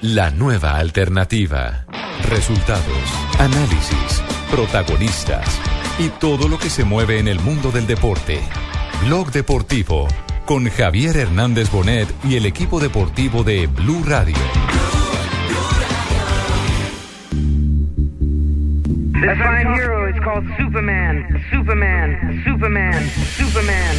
[0.00, 1.84] la nueva alternativa.
[2.28, 2.84] Resultados,
[3.38, 5.60] análisis, protagonistas
[5.98, 8.40] y todo lo que se mueve en el mundo del deporte.
[9.04, 10.06] Blog Deportivo
[10.44, 14.36] con Javier Hernández Bonet y el equipo deportivo de Blue Radio.
[19.20, 23.96] This fine hero is called Superman, Superman, Superman, Superman.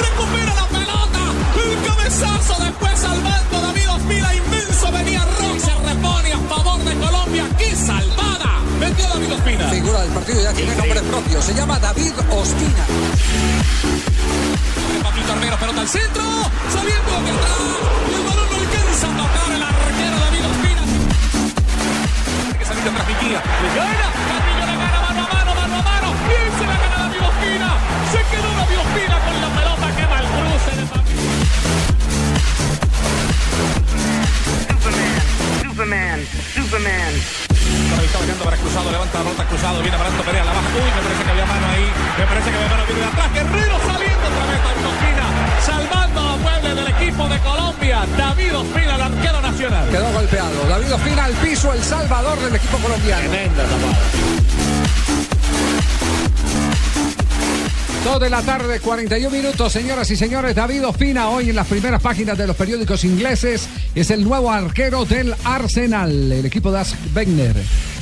[0.00, 1.32] recupera la pelota,
[1.64, 3.47] el cabezazo después salvando
[4.78, 9.68] Inmenso venía Rock, se repone a favor de Colombia, qué salvada, metió David Ospina.
[9.70, 12.86] Figura del partido ya tiene nombre propio, se llama David Ospina.
[15.02, 16.22] Pablito Armero, pelota al centro,
[16.72, 17.58] saliendo de atrás,
[18.08, 20.82] y el balón no alcanza a tocar el arquero David Ospina.
[22.44, 24.57] Tiene que salir de atrás Miquía, le gana,
[36.88, 40.68] Ahí está bailando para cruzado, levanta la pelota cruzado, viene parando Perea, la baja.
[40.68, 41.86] Uy, me parece que había mano ahí.
[42.18, 43.32] Me parece que había mano viene de atrás.
[43.34, 45.26] Guerrero saliendo otra vez David Ospina,
[45.64, 48.06] salvando a muebles del equipo de Colombia.
[48.16, 49.88] David Ospina, el arquero nacional.
[49.90, 50.64] Quedó golpeado.
[50.68, 53.28] David Ospina al piso, el salvador del equipo colombiano.
[53.28, 53.98] Tremenda tapada.
[58.04, 60.54] Dos de la tarde, 41 minutos, señoras y señores.
[60.54, 63.68] David Ospina, hoy en las primeras páginas de los periódicos ingleses,
[64.00, 67.56] es el nuevo arquero del Arsenal, el equipo de Ask Wenger.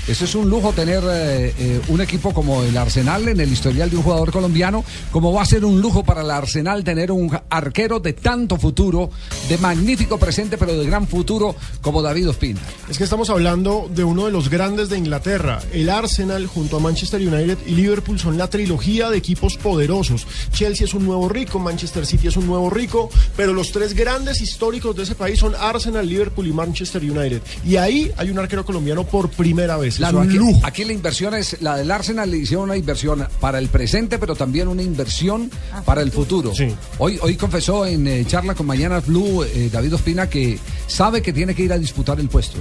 [0.08, 3.90] Eso es un lujo tener eh, eh, un equipo como el Arsenal en el historial
[3.90, 7.36] de un jugador colombiano, como va a ser un lujo para el Arsenal tener un
[7.50, 9.10] arquero de tanto futuro,
[9.48, 12.60] de magnífico presente, pero de gran futuro como David Ospina.
[12.88, 15.60] Es que estamos hablando de uno de los grandes de Inglaterra.
[15.72, 20.24] El Arsenal junto a Manchester United y Liverpool son la trilogía de equipos poderosos.
[20.52, 24.40] Chelsea es un nuevo rico, Manchester City es un nuevo rico, pero los tres grandes
[24.40, 27.42] históricos de ese país son Arsenal, Liverpool y Manchester United.
[27.66, 29.95] Y ahí hay un arquero colombiano por primera vez.
[30.00, 30.20] La- Es un
[30.64, 34.34] aquí, la inversión es, la del Arsenal le hicieron una inversión para el presente, pero
[34.34, 35.50] también una inversión
[35.84, 36.54] para el futuro.
[36.54, 36.68] Sí.
[36.98, 41.32] Hoy, hoy confesó en eh, charla con Mañanas Blue eh, David Ospina que sabe que
[41.32, 42.58] tiene que ir a disputar el puesto.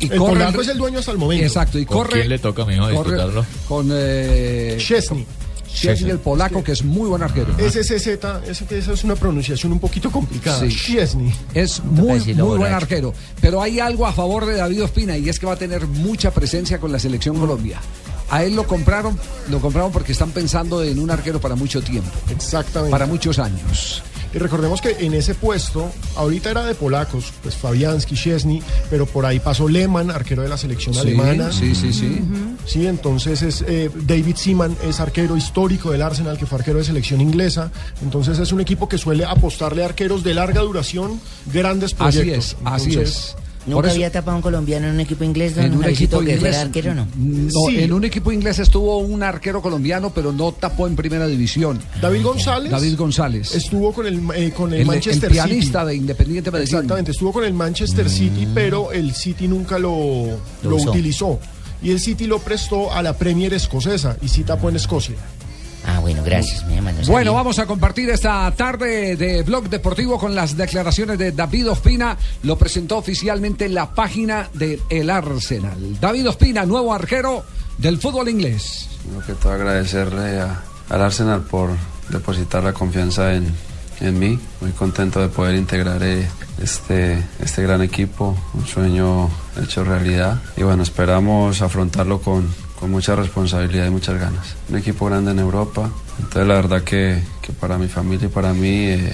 [0.00, 1.44] Y El polaco es el dueño hasta el momento.
[1.44, 2.12] Exacto, y ¿Con corre.
[2.20, 3.46] quién le toca, corre disputarlo?
[3.68, 5.24] Con eh, Chesney.
[5.74, 7.54] Chesney, el polaco, que es muy buen arquero.
[7.58, 8.06] SSZ,
[8.70, 10.60] esa es una pronunciación un poquito complicada.
[10.60, 10.68] Sí.
[10.68, 11.34] Chesney.
[11.52, 13.12] Es muy, muy buen arquero.
[13.40, 16.30] Pero hay algo a favor de David Ospina y es que va a tener mucha
[16.30, 17.80] presencia con la selección Colombia.
[18.30, 19.18] A él lo compraron,
[19.50, 22.90] lo compraron porque están pensando en un arquero para mucho tiempo, Exactamente.
[22.90, 24.02] para muchos años.
[24.32, 28.60] Y recordemos que en ese puesto, ahorita era de polacos, pues Fabianski, Chesney,
[28.90, 31.52] pero por ahí pasó Lehmann, arquero de la selección Sí, alemana.
[31.52, 32.18] sí, sí, sí.
[32.66, 36.84] Sí, entonces es eh, David Seaman es arquero histórico del Arsenal, que fue arquero de
[36.84, 37.70] selección inglesa.
[38.02, 41.20] Entonces es un equipo que suele apostarle a arqueros de larga duración,
[41.52, 42.44] grandes Así proyectos.
[42.52, 43.36] es, así es.
[43.66, 46.18] ¿Nunca Por eso- había tapado un colombiano en un equipo inglés, don en un equipo
[46.18, 46.40] que inglés.
[46.40, 47.06] fuera arquero no?
[47.16, 47.82] No, Sí.
[47.82, 51.80] en un equipo inglés estuvo un arquero colombiano, pero no tapó en primera división.
[52.02, 52.70] David González.
[52.70, 53.54] David González.
[53.54, 55.88] Estuvo con el, eh, con el, el, el Manchester pianista City.
[55.92, 56.74] de Independiente Medellín.
[56.74, 61.38] Exactamente, estuvo con el Manchester City, pero el City nunca lo, utilizó.
[61.84, 65.14] Y el City lo prestó a la Premier escocesa y sí tapó en Escocia.
[65.86, 66.96] Ah, bueno, gracias, mi hermano.
[67.06, 67.30] Bueno, sabía.
[67.32, 72.16] vamos a compartir esta tarde de Blog Deportivo con las declaraciones de David Ospina.
[72.42, 76.00] Lo presentó oficialmente en la página de El Arsenal.
[76.00, 77.44] David Ospina, nuevo arquero
[77.76, 78.88] del fútbol inglés.
[79.02, 81.68] Primero que todo agradecerle a- al Arsenal por
[82.08, 83.54] depositar la confianza en,
[84.00, 84.38] en mí.
[84.60, 86.28] Muy contento de poder integrar eh,
[86.60, 89.30] este, este gran equipo, un sueño
[89.62, 90.40] hecho realidad.
[90.56, 94.54] Y bueno, esperamos afrontarlo con, con mucha responsabilidad y muchas ganas.
[94.68, 95.90] Un equipo grande en Europa.
[96.18, 99.12] Entonces la verdad que, que para mi familia y para mí eh,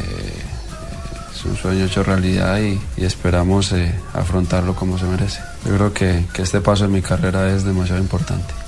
[1.34, 5.41] es un sueño hecho realidad y, esperamos eh, afrontarlo como se merece.
[5.64, 8.59] Yo creo que, que este paso en mi carrera es demasiado importante.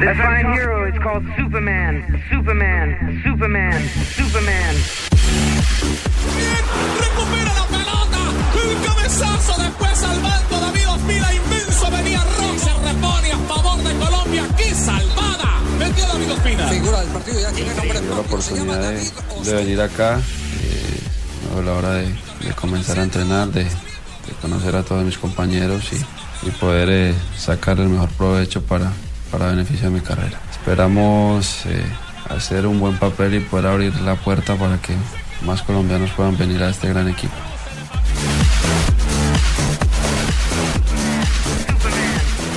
[0.00, 3.80] This fine hero is called Superman, Superman, Superman,
[4.16, 4.74] Superman.
[6.36, 6.64] Bien,
[7.00, 8.20] recupera la pelota,
[8.60, 14.42] el cabezazo después salvando David Ospina, inmenso venía Rock, se repone a favor de Colombia,
[14.56, 16.68] qué salvada, metió David Ospina.
[16.68, 18.10] Figura del partido ya tiene nombre la propio.
[18.10, 23.48] Llama oportunidad de, de venir acá, eh, a la hora de, de comenzar a entrenar,
[23.48, 28.62] de, de conocer a todos mis compañeros y, y poder eh, sacar el mejor provecho
[28.62, 28.92] para,
[29.34, 30.38] para beneficio de mi carrera.
[30.52, 31.84] Esperamos eh,
[32.30, 34.94] hacer un buen papel y poder abrir la puerta para que
[35.44, 37.34] más colombianos puedan venir a este gran equipo.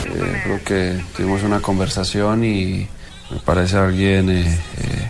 [0.05, 2.87] Eh, creo que tuvimos una conversación y
[3.31, 5.07] me parece alguien eh, eh,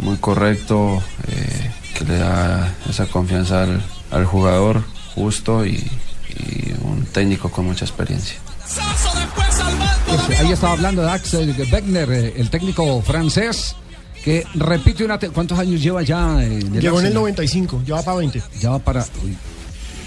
[0.00, 3.82] muy correcto, eh, que le da esa confianza al,
[4.12, 4.84] al jugador
[5.16, 5.84] justo y,
[6.28, 8.38] y un técnico con mucha experiencia.
[10.38, 13.74] Ahí estaba hablando de Axel Wegner, eh, el técnico francés,
[14.24, 15.18] que repite una...
[15.18, 16.42] ¿Cuántos años lleva ya?
[16.42, 17.14] eh, del Llegó en el Arsenal?
[17.14, 18.42] 95, ya va para 20.
[18.60, 19.04] Ya va para...
[19.24, 19.36] uy,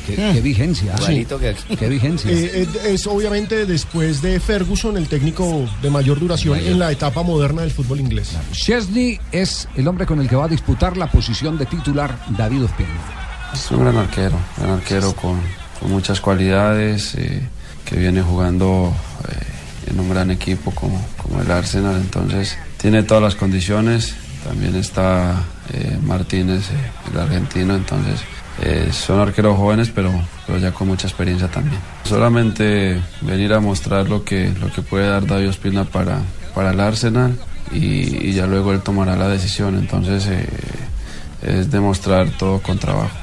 [0.08, 0.96] qué, qué vigencia.
[0.98, 1.76] Igualito que aquí.
[1.76, 2.32] Qué vigencia.
[2.32, 7.22] Eh, es, es obviamente después de Ferguson el técnico de mayor duración en la etapa
[7.24, 8.30] moderna del fútbol inglés.
[8.54, 12.64] Chesney es el hombre con el que va a disputar la posición de titular David
[12.66, 12.90] Ospina.
[13.54, 15.40] Es un gran arquero, gran arquero con,
[15.80, 17.42] con muchas cualidades, eh,
[17.86, 18.94] que viene jugando
[19.28, 19.36] eh,
[19.92, 24.16] en un gran equipo como, como el Arsenal, entonces tiene todas las condiciones.
[24.44, 25.44] También está
[25.74, 28.22] eh, Martínez, eh, el argentino, entonces
[28.64, 30.12] eh, son arqueros jóvenes, pero,
[30.48, 31.80] pero ya con mucha experiencia también.
[32.04, 36.20] Solamente venir a mostrar lo que, lo que puede dar David Ospina para,
[36.56, 37.38] para el Arsenal
[37.72, 40.28] y, y ya luego él tomará la decisión, entonces
[41.42, 43.16] es demostrar todo con trabajo.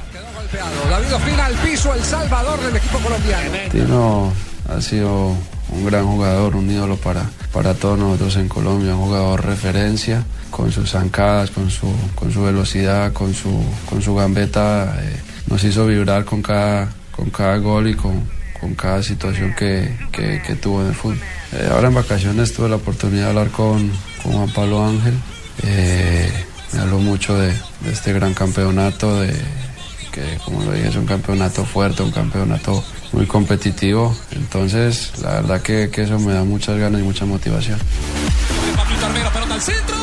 [0.89, 3.51] David Ospina al piso, el salvador del equipo colombiano.
[3.71, 4.33] Tino
[4.69, 5.35] ha sido
[5.71, 10.71] un gran jugador, un ídolo para, para todos nosotros en Colombia, un jugador referencia con
[10.71, 14.95] sus zancadas, con su, con su velocidad, con su, con su gambeta.
[15.01, 15.15] eh,
[15.47, 18.23] nos hizo vibrar con cada, con cada gol y con,
[18.59, 21.19] con cada situación que, que- tuvo en el fútbol.
[21.53, 25.13] Eh, ahora en vacaciones tuve la oportunidad de hablar con, con Juan Pablo Ángel.
[25.63, 26.31] Eh,
[26.73, 29.33] me habló mucho de, de este gran campeonato, de,
[30.11, 32.83] que como lo dije es un campeonato fuerte, un campeonato
[33.13, 37.79] muy competitivo, entonces la verdad que, que eso me da muchas ganas y mucha motivación.
[38.75, 39.95] Pablito Armero, pelota al centro.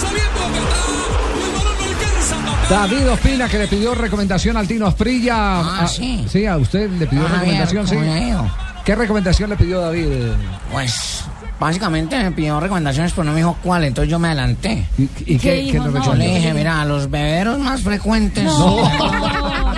[0.00, 0.84] Sabiendo que atrás.
[1.44, 2.88] El balón no alcanza a tocar.
[2.90, 5.34] David Ospina que le pidió recomendación al Tino Asprilla.
[5.60, 6.24] Ah, A- sí.
[6.28, 7.96] Sí, a usted le pidió Ah, recomendación, sí.
[8.84, 10.06] ¿Qué recomendación le pidió David?
[10.72, 11.24] Pues
[11.60, 14.86] básicamente me pidió recomendaciones, pero no me dijo cuál, entonces yo me adelanté.
[14.98, 15.72] ¿Y, y ¿Qué qué, dijo?
[15.72, 16.14] qué le No, Yo recomendó?
[16.26, 18.44] le dije, mira, los bebederos más frecuentes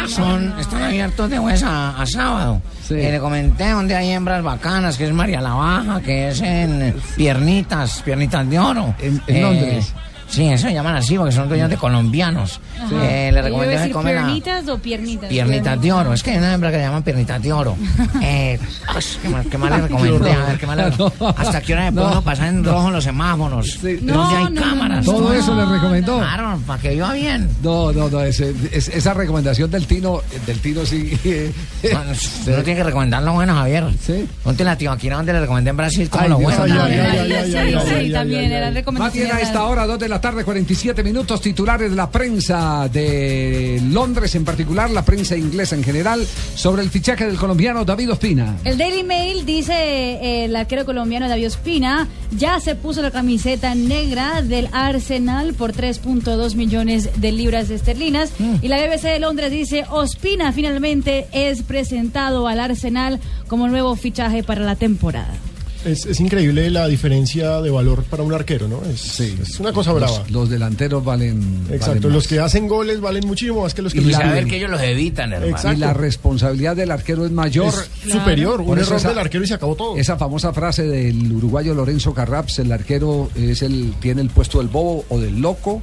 [0.08, 2.60] son, están abiertos de jueves a, a sábado.
[2.86, 2.94] Sí.
[2.94, 6.94] Eh, le comenté donde hay hembras bacanas, que es María la Baja, que es en
[7.16, 8.94] Piernitas, Piernitas de Oro.
[9.00, 9.94] En- en Londres.
[10.28, 12.60] Sí, eso se llaman así porque son dueños de colombianos.
[13.00, 15.28] Eh, le ¿Yo recomendé iba a que decir come la- piernitas o piernitas?
[15.28, 17.76] Piernitas de oro, es que hay una hembra que le llaman piernitas de oro.
[18.22, 18.58] Eh,
[18.88, 20.32] ay, ¿qué, más, qué más le recomendé?
[20.32, 21.12] A ver, ¿qué más le No.
[21.36, 22.22] ¿Hasta qué hora me puedo No.
[22.22, 23.70] pasar en rojo los semáforos?
[23.80, 23.94] Sí.
[23.96, 25.06] ¿Dónde No, hay no, no, cámaras?
[25.06, 26.18] no, Todo eso le recomendó.
[26.18, 27.48] Claro, para que viva bien.
[27.62, 31.16] No, no, no, ese- es- esa recomendación del Tino, del Tino sí.
[31.82, 33.84] Bueno, Usted no tiene que recomendar lo bueno, Javier.
[34.04, 34.26] Sí.
[34.42, 36.64] Ponte la tibaquira donde le recomendé en Brasil como Ay, lo bueno.
[36.66, 38.98] sí, también era recomendación.
[38.98, 42.88] Más bien a esta hora, 2 de la tarde, 47 minutos, titulares de la prensa
[42.88, 48.12] de Londres, en particular la prensa inglesa en general, sobre el fichaje del colombiano David
[48.12, 48.56] Ospina.
[48.64, 53.74] El Daily Mail dice eh, el arquero colombiano David Ospina ya se puso la camiseta
[53.74, 58.32] negra del Arsenal por 3.2 millones de libras esterlinas
[58.62, 64.42] y la BBC de Londres dice Ospina finalmente es presentado al Arsenal como nuevo fichaje
[64.42, 65.34] para la temporada.
[65.84, 68.82] Es, es increíble la diferencia de valor para un arquero, ¿no?
[68.84, 70.18] Es, es una cosa brava.
[70.20, 71.66] Los, los delanteros valen.
[71.70, 74.56] Exacto, valen los que hacen goles valen muchísimo más que los que Y saber que
[74.56, 75.50] ellos los evitan, hermano.
[75.54, 75.76] Exacto.
[75.76, 77.72] Y la responsabilidad del arquero es mayor.
[78.04, 79.96] Es superior, un Por eso error esa- del arquero y se acabó todo.
[79.96, 84.68] Esa famosa frase del uruguayo Lorenzo Carraps, el arquero es el tiene el puesto del
[84.68, 85.82] bobo o del loco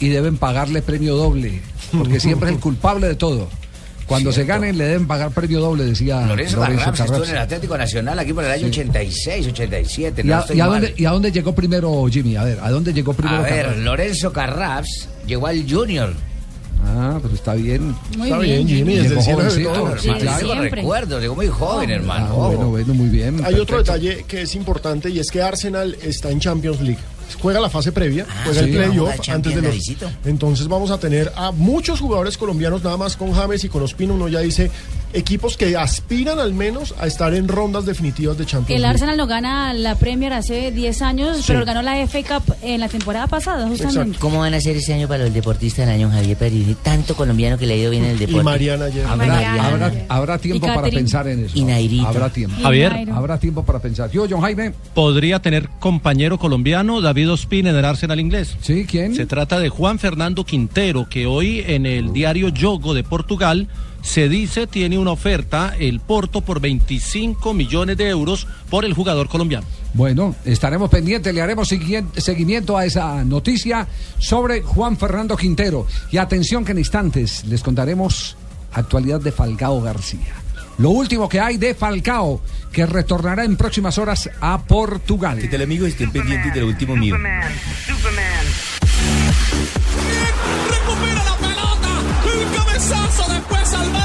[0.00, 1.62] y deben pagarle premio doble,
[1.96, 3.48] porque siempre es el culpable de todo.
[4.06, 7.38] Cuando se ganen le deben pagar premio doble, decía Lorenzo Lorenzo Carraps estuvo en el
[7.38, 10.22] Atlético Nacional aquí por el año 86, 87.
[10.22, 12.36] ¿Y no a, estoy y a dónde, ¿Y a dónde llegó primero Jimmy?
[12.36, 13.78] A ver, ¿a dónde llegó primero A ver, Carraps?
[13.80, 16.12] Lorenzo Carraps llegó al Junior.
[16.84, 17.96] Ah, pero está bien.
[18.16, 19.74] Muy Está bien, bien, Jimmy, Llegó el cielo de jovencito.
[19.74, 20.70] Hermano, Sí, siempre.
[20.70, 22.26] recuerdos, llegó muy joven, hermano.
[22.26, 22.46] Ah, ojo.
[22.48, 23.44] bueno, bueno, muy bien.
[23.44, 27.00] Hay otro detalle que es importante y es que Arsenal está en Champions League.
[27.40, 29.76] Juega la fase previa, juega sí, el playoff antes de los.
[30.24, 34.14] Entonces vamos a tener a muchos jugadores colombianos, nada más con James y con Ospina.
[34.14, 34.70] Uno ya dice
[35.16, 38.84] equipos que aspiran al menos a estar en rondas definitivas de Champions El.
[38.84, 42.88] Arsenal no gana la Premier hace 10 años, pero ganó la FA Cup en la
[42.88, 44.18] temporada pasada, justamente.
[44.18, 46.76] ¿Cómo van a ser este año para los deportistas del año, Javier Pérez?
[46.82, 48.44] Tanto colombiano que le ha ido bien en el Y deporte.
[48.44, 49.06] Mariana ayer.
[49.06, 49.68] Habrá, Mariana.
[49.68, 51.58] habrá- habrá tiempo Y para pensar en eso.
[51.58, 52.06] Y Nairito.
[52.06, 52.56] Habrá tiempo.
[52.58, 52.92] Y Javier.
[53.12, 54.10] Habrá tiempo para pensar.
[54.10, 54.72] Yo, John Jaime.
[54.94, 58.56] podría tener compañero colombiano David Ospina en el Arsenal inglés.
[58.60, 58.84] ¿Sí?
[58.88, 59.14] ¿Quién?
[59.14, 63.68] Se trata de Juan Fernando Quintero, que hoy en el diario Yogo de Portugal
[64.06, 69.28] se dice tiene una oferta el Porto por 25 millones de euros por el jugador
[69.28, 69.66] colombiano.
[69.94, 75.86] Bueno, estaremos pendientes, le haremos seguimiento a esa noticia sobre Juan Fernando Quintero.
[76.12, 78.36] Y atención que en instantes les contaremos
[78.72, 80.34] actualidad de Falcao García.
[80.78, 85.38] Lo último que hay de Falcao, que retornará en próximas horas a Portugal.
[85.38, 87.16] Que tal amigos estén pendientes de lo último mío.
[87.16, 87.52] Superman,
[87.86, 88.46] Superman.
[90.06, 90.34] Bien,
[90.70, 91.88] recupera la pelota.
[92.32, 93.95] El cabezazo después al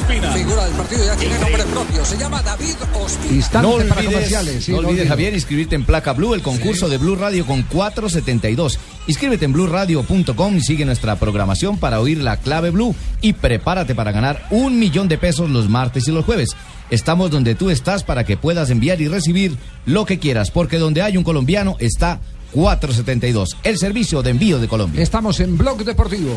[0.00, 0.32] Ospina.
[0.32, 2.04] Figura del partido, ya tiene nombre propio.
[2.04, 3.34] Se llama David Ospina.
[3.34, 4.68] Instante no olvides, para comerciales.
[4.68, 8.78] No olvides, Javier, inscribirte en Placa Blue, el concurso de Blue Radio con 472.
[9.06, 14.12] Inscríbete en bluradio.com y sigue nuestra programación para oír la clave Blue y prepárate para
[14.12, 16.50] ganar un millón de pesos los martes y los jueves.
[16.90, 21.02] Estamos donde tú estás para que puedas enviar y recibir lo que quieras, porque donde
[21.02, 22.20] hay un colombiano está
[22.52, 25.02] 472, el servicio de envío de Colombia.
[25.02, 26.34] Estamos en Blog Deportivo.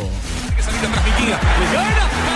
[0.55, 2.32] Que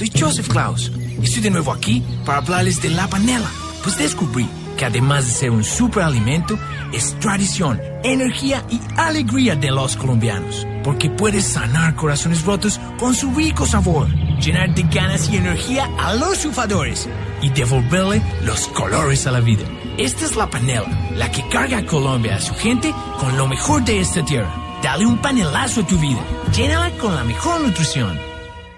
[0.00, 0.90] soy Joseph Klaus.
[1.22, 3.50] Estoy de nuevo aquí para hablarles de la panela.
[3.82, 6.58] Pues descubrí que además de ser un superalimento,
[6.90, 10.66] es tradición, energía y alegría de los colombianos.
[10.82, 16.14] Porque puedes sanar corazones rotos con su rico sabor, llenar de ganas y energía a
[16.14, 17.06] los sufadores
[17.42, 19.66] y devolverle los colores a la vida.
[19.98, 23.84] Esta es la panela, la que carga a Colombia a su gente con lo mejor
[23.84, 24.50] de esta tierra.
[24.82, 26.24] Dale un panelazo a tu vida.
[26.56, 28.29] Llénala con la mejor nutrición.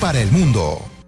[0.00, 0.99] para el mundo.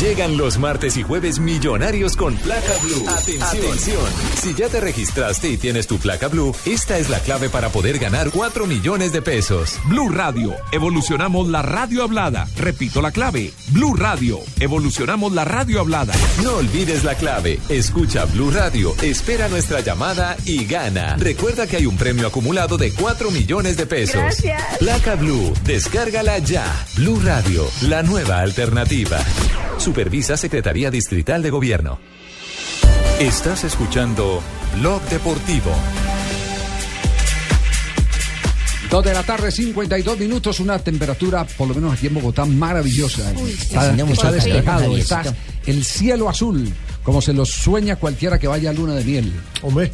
[0.00, 3.04] Llegan los martes y jueves millonarios con placa blue.
[3.08, 4.00] Atención.
[4.40, 7.98] Si ya te registraste y tienes tu placa blue, esta es la clave para poder
[7.98, 9.80] ganar 4 millones de pesos.
[9.86, 12.46] Blue Radio, evolucionamos la radio hablada.
[12.56, 16.14] Repito la clave, Blue Radio, evolucionamos la radio hablada.
[16.44, 17.58] No olvides la clave.
[17.68, 21.16] Escucha Blue Radio, espera nuestra llamada y gana.
[21.16, 24.22] Recuerda que hay un premio acumulado de 4 millones de pesos.
[24.22, 24.78] Gracias.
[24.78, 26.86] Placa Blue, descárgala ya.
[26.94, 29.18] Blue Radio, la nueva alternativa.
[29.88, 31.98] Supervisa Secretaría Distrital de Gobierno.
[33.18, 34.42] Estás escuchando
[34.78, 35.70] Blog Deportivo.
[38.90, 43.32] Dos de la tarde, 52 minutos, una temperatura, por lo menos aquí en Bogotá, maravillosa.
[43.34, 43.74] Uy, sí.
[43.74, 46.70] está está despejado, está el cielo azul,
[47.02, 49.32] como se lo sueña cualquiera que vaya a luna de miel.
[49.62, 49.90] Hombre.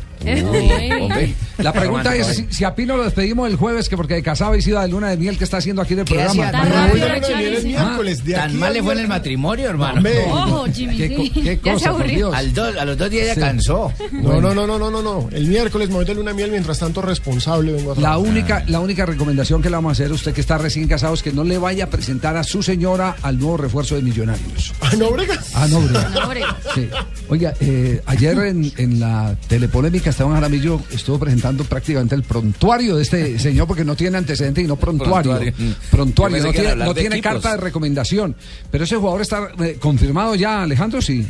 [1.58, 4.56] La pregunta es si, si a Pino lo despedimos el jueves, que porque de casado
[4.56, 6.50] y ido de luna de miel, ¿qué está haciendo aquí en el ¿Qué programa?
[6.50, 9.96] Tan No, no, no, Tan mal al le fue en el matrimonio, hermano.
[9.98, 10.24] Hombre.
[10.30, 11.42] Ojo, Jimmy, ¿Qué, sí.
[11.42, 12.16] Ya cosa, por aburrió.
[12.16, 12.34] Dios?
[12.34, 13.40] Al dos- a los dos días ya Sí.
[13.40, 13.92] cansó.
[14.12, 15.28] No, no, no, no, no, no, no.
[15.32, 18.64] El miércoles me voy de luna de miel mientras tanto responsable vengo a La única,
[18.66, 21.22] la única recomendación que le vamos a hacer a usted que está recién casado es
[21.22, 24.72] que no le vaya a presentar a su señora al nuevo refuerzo de Millonarios.
[24.80, 25.34] Ah, no, brega.
[25.54, 26.08] Ah, no, brega.
[26.10, 26.56] No, brega.
[26.74, 26.88] Sí.
[27.28, 33.02] Oiga, eh, ayer en, en la telepolémica Esteban Jaramillo estuvo presentando prácticamente el prontuario de
[33.02, 35.32] este señor porque no tiene antecedente y no prontuario.
[35.32, 35.74] Prontuario.
[35.90, 38.36] Prontuario, Yo pensé no tiene, no de carta de recomendación.
[38.70, 41.26] Pero ese jugador está eh, confirmado ya, Alejandro, sí.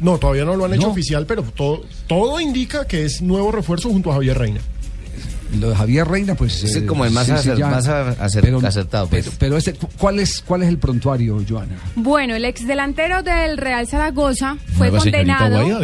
[0.00, 0.92] No, todavía no lo han hecho No.
[0.92, 4.60] oficial, pero todo, todo indica que es nuevo refuerzo junto a Javier Reina.
[5.58, 6.64] Lo de Javier Reina, pues.
[6.64, 9.24] Es como el más acer- más acer- acertado, pues.
[9.24, 11.76] Pero, pero este, ¿cuál es, ¿cuál es el prontuario, Joana?
[11.94, 15.80] Bueno, el exdelantero del Real Zaragoza fue Nueva condenado.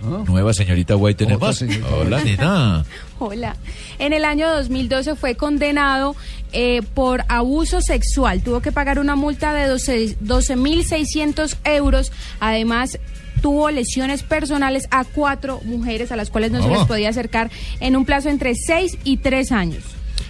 [0.00, 1.42] Nueva señorita Guay tenemos.
[1.42, 2.84] Otra señorita Hola, nena.
[3.18, 3.56] Hola.
[3.98, 6.16] En el año 2012 fue condenado
[6.52, 8.42] eh, por abuso sexual.
[8.42, 12.12] Tuvo que pagar una multa de 12 12.600 euros.
[12.40, 12.98] Además,
[13.42, 16.78] tuvo lesiones personales a cuatro mujeres a las cuales no se Ah.
[16.78, 19.84] les podía acercar en un plazo entre 6 y 3 años.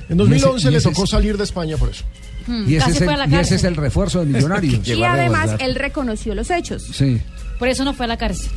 [0.08, 2.04] En 2011 Y ese- le tocó es- salir de España por eso.
[2.66, 4.88] Y ese, Casi es fue el, a la y ese es el refuerzo de Millonarios.
[4.88, 6.82] y además, él reconoció los hechos.
[6.92, 7.20] Sí.
[7.60, 8.50] Por eso no fue a la cárcel.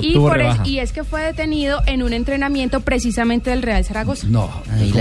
[0.00, 4.26] Y, por y es que fue detenido en un entrenamiento precisamente del Real Zaragoza.
[4.28, 4.50] No.
[4.80, 4.98] Y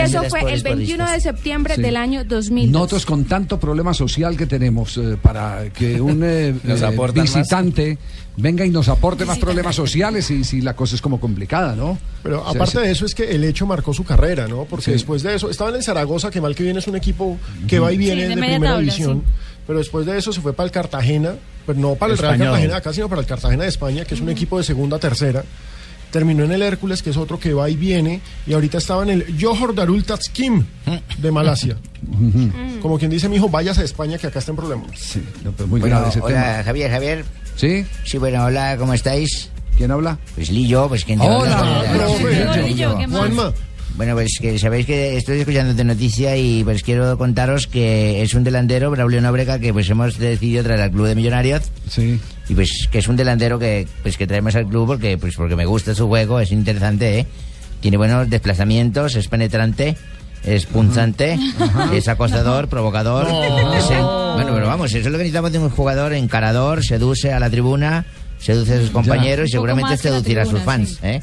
[0.00, 1.82] eso fue el 21 de septiembre Sí.
[1.82, 2.70] del año 2000.
[2.72, 7.12] Nosotros con tanto problema social que tenemos eh, para que un eh, eh, más.
[7.14, 7.98] visitante
[8.36, 11.98] venga y nos aporte más problemas sociales y si la cosa es como complicada, ¿no?
[12.22, 14.64] Pero aparte de eso es que el hecho marcó su carrera, ¿no?
[14.64, 14.90] Porque Sí.
[14.92, 17.36] después de eso, estaban en Zaragoza, que mal que viene es un equipo
[17.66, 19.24] que va y viene Sí, de primera tabla, división.
[19.66, 21.34] Pero después de eso se fue para el Cartagena,
[21.68, 22.38] pero no para el Real.
[22.38, 24.98] Cartagena de acá, sino para el Cartagena de España, que es un equipo de segunda
[24.98, 25.44] tercera.
[26.10, 29.10] Terminó en el Hércules, que es otro que va y viene, y ahorita estaba en
[29.10, 30.64] el Johor Darul Tatskim
[31.18, 31.76] de Malasia.
[32.80, 34.88] Como quien dice, mi hijo, váyase de España, que acá está en problemas.
[34.98, 36.64] Sí, no, pero muy Bueno, grave ese hola, tema.
[36.64, 37.24] Javier, Javier.
[37.56, 37.84] ¿Sí?
[38.06, 39.50] Sí, bueno, hola, ¿cómo estáis?
[39.76, 40.18] ¿Quién habla?
[40.34, 41.92] Pues Lillo, pues ¿quién te Hola, habla?
[41.92, 42.24] profe.
[42.32, 42.66] Lillo.
[42.66, 43.18] Lillo, ¿qué más?
[43.18, 43.52] Juanma,
[43.98, 48.32] Bueno, pues que sabéis que estoy escuchando de noticia y pues quiero contaros que es
[48.32, 52.20] un delantero, Braulio Nóbrega, que pues hemos decidido traer al club de Millonarios Sí.
[52.48, 55.56] y pues que es un delantero que pues que traemos al club porque pues porque
[55.56, 57.26] me gusta su juego, es interesante, ¿eh?
[57.80, 59.96] Tiene buenos desplazamientos, es penetrante
[60.44, 61.36] es punzante,
[61.92, 63.26] es acosador, provocador.
[63.76, 67.32] Es el- bueno, pero vamos, eso es lo que necesitamos de un jugador encarador, seduce
[67.32, 68.06] a la tribuna,
[68.38, 70.90] seduce a sus compañeros y seguramente seducirá a sus fans.
[70.90, 70.98] sí.
[71.02, 71.20] ¿eh?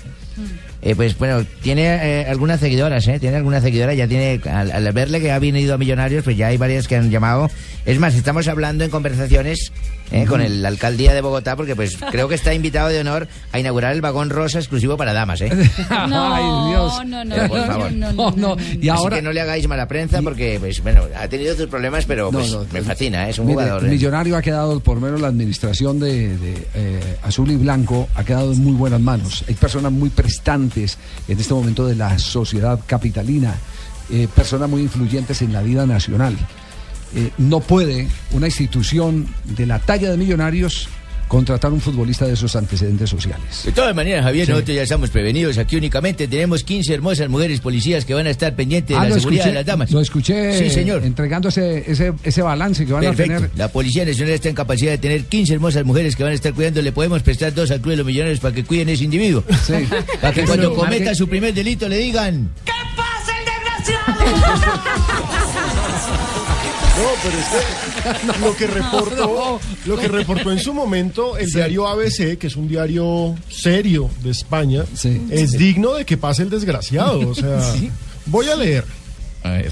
[0.85, 1.81] Eh, pues bueno, tiene
[2.21, 3.19] eh, algunas seguidoras, ¿eh?
[3.19, 6.47] Tiene algunas seguidoras, ya tiene, al, al verle que ha venido a Millonarios, pues ya
[6.47, 7.49] hay varias que han llamado.
[7.87, 9.71] Es más, estamos hablando en conversaciones
[10.11, 13.59] eh, con el alcaldía de Bogotá, porque pues creo que está invitado de honor a
[13.59, 15.49] inaugurar el vagón rosa exclusivo para damas, ¿eh?
[16.09, 17.05] No, Ay, Dios.
[17.07, 17.91] no, no, Pero, por favor.
[17.91, 18.57] no, no, no, no.
[18.81, 21.67] Y ahora Así que no le hagáis mala prensa porque, pues bueno, ha tenido sus
[21.67, 23.31] problemas, pero pues, no, me fascina, ¿eh?
[23.31, 23.85] es un Mire, jugador.
[23.85, 23.89] ¿eh?
[23.89, 28.53] Millonario ha quedado, por menos la administración de, de, eh, Azul y Blanco, ha quedado
[28.53, 29.43] en muy buenas manos.
[29.47, 30.97] Hay personas muy prestantes
[31.27, 33.55] en este momento de la sociedad capitalina,
[34.11, 36.35] eh, personas muy influyentes en la vida nacional.
[37.15, 40.87] Eh, no puede una institución de la talla de Millonarios
[41.27, 43.63] contratar un futbolista de esos antecedentes sociales.
[43.65, 44.51] De todas maneras, Javier, Sí.
[44.51, 45.57] nosotros ya estamos prevenidos.
[45.57, 49.15] Aquí únicamente tenemos 15 hermosas mujeres policías que van a estar pendientes de Ah, la
[49.15, 49.91] seguridad escuché, de las damas.
[49.91, 51.03] lo escuché Sí, señor.
[51.03, 53.33] entregando ese, ese, ese balance que van Perfecto.
[53.33, 53.49] a tener.
[53.57, 56.53] La Policía Nacional está en capacidad de tener 15 hermosas mujeres que van a estar
[56.53, 56.79] cuidando.
[56.83, 59.43] Le podemos prestar dos al Club de los Millonarios para que cuiden ese individuo.
[59.65, 59.73] Sí.
[60.21, 62.51] Para que cuando ¿a cometa su primer delito le digan...
[66.95, 71.87] No, pero es que lo que reportó, lo que reportó en su momento el diario
[71.87, 74.85] ABC, que es un diario serio de España,
[75.29, 77.29] es digno de que pase el desgraciado.
[77.29, 77.59] O sea,
[78.25, 78.85] voy a leer.
[79.43, 79.71] A ver.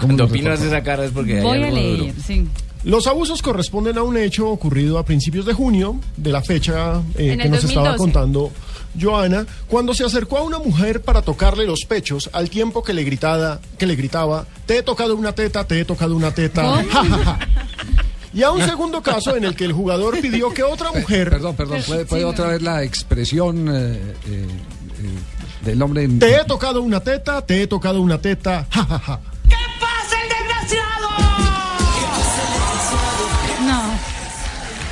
[0.00, 1.74] Cuando opinas esa cara es porque hay Voy a duro.
[1.74, 2.46] leer, sí.
[2.84, 7.32] Los abusos corresponden a un hecho ocurrido a principios de junio, de la fecha eh,
[7.32, 7.96] En que nos estaba 2012.
[7.98, 8.52] contando
[9.00, 13.02] Joana, cuando se acercó a una mujer para tocarle los pechos al tiempo que le,
[13.02, 16.62] gritada, que le gritaba, te he tocado una teta, te he tocado una teta.
[16.62, 16.88] ¿Cómo?
[16.90, 17.38] ja, ja, ja".
[18.34, 21.30] Y a un segundo caso en el que el jugador pidió que otra mujer...
[21.30, 26.02] Perdón, perdón, ¿puede, puede otra vez la expresión eh, eh, eh, del hombre?
[26.02, 28.66] en- Te he tocado una teta, te he tocado una teta.
[28.74, 29.20] Ja, ja,
[29.54, 29.64] ja.
[33.66, 33.82] No.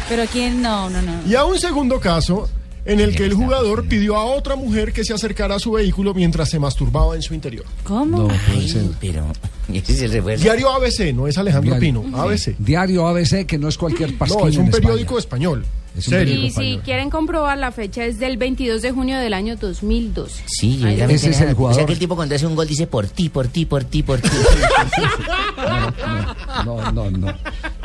[0.08, 1.12] Pero quién, no, no, no.
[1.26, 2.48] Y a un segundo caso
[2.84, 6.14] en el que el jugador pidió a otra mujer que se acercara a su vehículo
[6.14, 7.64] mientras se masturbaba en su interior.
[7.84, 8.28] ¿Cómo?
[8.28, 8.82] puede ser.
[9.00, 9.26] Pero,
[9.72, 10.40] ¿y ese es el?
[10.40, 12.02] Diario ABC, no es Alejandro Diario.
[12.02, 12.56] Pino, ABC.
[12.58, 15.44] Diario ABC, que no es cualquier pasquín No, es un en periódico España.
[15.48, 15.64] español.
[15.96, 19.56] Es un Y si quieren comprobar la fecha es del 22 de junio del año
[19.56, 20.42] 2012.
[20.46, 21.76] Sí, yo también Ese es el O jugador.
[21.76, 24.02] sea que el tipo cuando hace un gol dice por ti, por ti, por ti,
[24.02, 24.28] por ti.
[26.64, 27.34] No, no, no.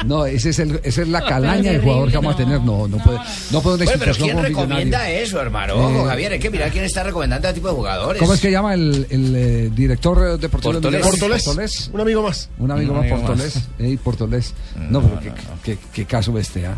[0.05, 2.61] No, ese es el, esa es la calaña del jugador que vamos a tener.
[2.61, 3.17] No, no puede,
[3.51, 5.19] no puede una Bueno, pero ¿quién recomienda Millonario.
[5.19, 5.73] eso, hermano?
[5.75, 8.19] Ojo, Eh, Javier, hay que mirar quién está recomendando a tipo de jugadores.
[8.21, 10.81] ¿Cómo es que llama el, el, eh, director de Portolés.
[10.81, 11.09] Millonarios?
[11.43, 11.89] Portolés.
[11.93, 12.49] Un amigo más.
[12.59, 13.59] Un amigo Un más, amigo Portolés.
[13.79, 14.53] Ey, Portolés.
[14.89, 15.31] No, pero qué,
[15.63, 16.75] qué- qué caso este, ¿ah?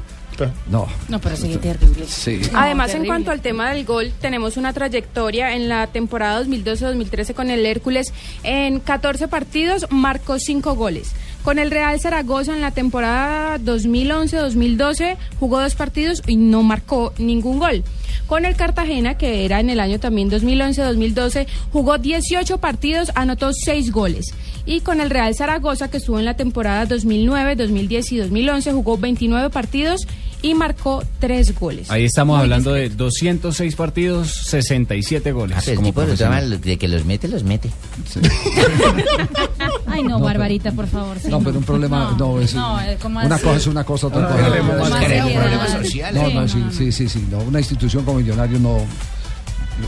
[0.70, 0.88] No.
[1.08, 2.06] No, pero sí, terrible.
[2.08, 2.42] Sí.
[2.54, 7.50] Además, en cuanto al tema del gol, tenemos una trayectoria en la temporada 2012-2013 con
[7.50, 8.14] el Hércules.
[8.44, 11.14] En 14 partidos marcó 5 goles.
[11.44, 17.60] Con el Real Zaragoza en la temporada 2011-2012 jugó dos partidos y no marcó ningún
[17.60, 17.84] gol.
[18.28, 23.92] Con el Cartagena, que era en el año también 2011-2012, jugó 18 partidos, anotó 6
[23.92, 24.34] goles.
[24.66, 28.98] Y con el Real Zaragoza, que estuvo en la temporada 2009, 2010 y 2011, jugó
[28.98, 30.06] 29 partidos
[30.42, 31.92] y marcó 3 goles.
[31.92, 33.04] Ahí estamos Muy hablando de discreto.
[33.06, 35.58] 206 partidos, 67 goles.
[35.58, 37.70] Ah, pero el como tipo de, de que los mete, los mete.
[39.88, 41.18] Ay, no, No, Barbarita, por favor.
[41.20, 43.44] sí, No, pero un problema, no, es No, eh, ¿cómo una así?
[43.44, 44.46] cosa es una cosa, otra cosa.
[44.46, 45.00] hablemos es más otra.
[45.02, 45.26] seriedad.
[45.28, 46.16] Un problema social.
[46.16, 48.78] No, no, sí, sí, sí, sí, no, una institución como Millonario no.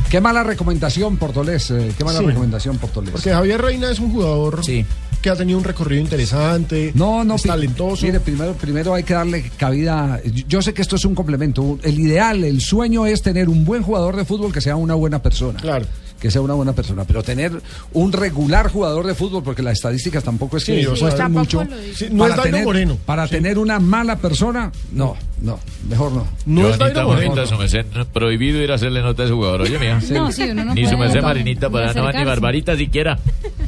[0.09, 2.25] Qué mala recomendación, Portolés, eh, qué mala Sí.
[2.25, 3.11] recomendación, Portolés.
[3.11, 4.85] Porque Javier Reina es un jugador Sí.
[5.21, 8.05] Que ha tenido un recorrido interesante, No, no, es talentoso.
[8.05, 10.19] Mire, primero, primero hay que darle cabida.
[10.47, 11.77] Yo sé que esto es un complemento.
[11.83, 15.21] El ideal, el sueño es tener un buen jugador de fútbol que sea una buena
[15.21, 15.59] persona.
[15.59, 15.85] Claro.
[16.21, 17.03] Que sea una buena persona.
[17.03, 17.51] Pero tener
[17.93, 20.87] un regular jugador de fútbol, porque las estadísticas tampoco es que Sí,
[21.29, 21.67] mucho.
[21.95, 22.97] Sí, no es para Dairo tener, Moreno.
[23.05, 26.27] Para tener una mala persona, no, no, mejor no.
[26.45, 27.31] No es Dairo Moreno.
[27.31, 29.99] Bonita, su merced, prohibido ir a hacerle nota a ese jugador, oye, mía.
[30.11, 32.23] No, no Ni su merced Marinita ni para no, ni.
[32.23, 33.17] Barbarita siquiera.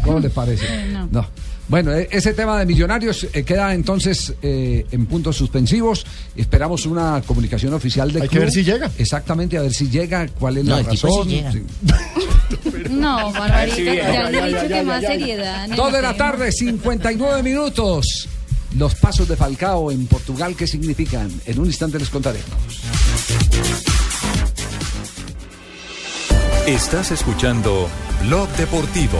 [0.03, 0.65] ¿Cómo le parece?
[1.11, 1.27] no.
[1.63, 1.69] No.
[1.69, 6.06] Bueno, e- ese tema de millonarios eh, queda entonces eh, en puntos suspensivos.
[6.36, 8.91] Esperamos una comunicación oficial de Hay que ver si llega.
[8.97, 11.30] Exactamente, a ver si llega, cuál es No, la el tipo razón.
[11.30, 11.52] sí llega.
[11.52, 11.63] Sí.
[12.91, 15.69] No, Barbarita, ya, ya dicho ya, que ya, más seriedad.
[15.76, 18.28] Dos de la tarde, 59 minutos.
[18.78, 21.32] Los pasos de Falcao en Portugal, ¿qué significan?
[21.45, 22.49] En un instante les contaremos.
[26.67, 27.89] Estás escuchando
[28.23, 29.19] Blog Deportivo.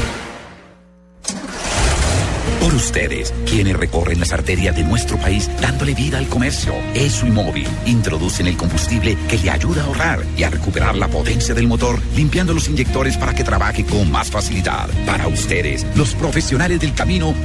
[2.71, 6.73] Por ustedes, quienes recorren las arterias de nuestro país dándole vida al comercio.
[6.93, 11.09] ESO y Móvil introducen el combustible que le ayuda a ahorrar y a recuperar la
[11.09, 14.89] potencia del motor, limpiando los inyectores para que trabaje con más facilidad.
[15.05, 17.35] Para ustedes, los profesionales del camino,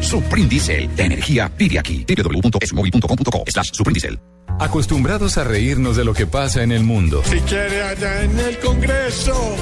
[0.48, 0.94] Diesel.
[0.94, 2.06] De energía, vive aquí.
[2.06, 4.20] www.esomóvil.com.co slash Diesel.
[4.60, 7.24] Acostumbrados a reírnos de lo que pasa en el mundo.
[7.24, 9.56] Si quiere allá en el Congreso,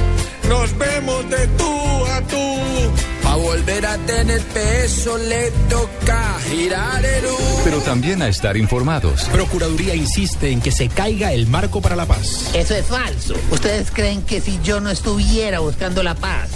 [0.46, 3.13] nos vemos de tú a tú.
[3.24, 7.36] Pa' volver a tener peso le toca girar el U.
[7.64, 9.24] Pero también a estar informados.
[9.32, 12.50] Procuraduría insiste en que se caiga el marco para la paz.
[12.54, 13.34] Eso es falso.
[13.50, 16.50] ¿Ustedes creen que si yo no estuviera buscando la paz,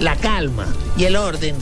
[0.00, 1.54] la calma y el orden,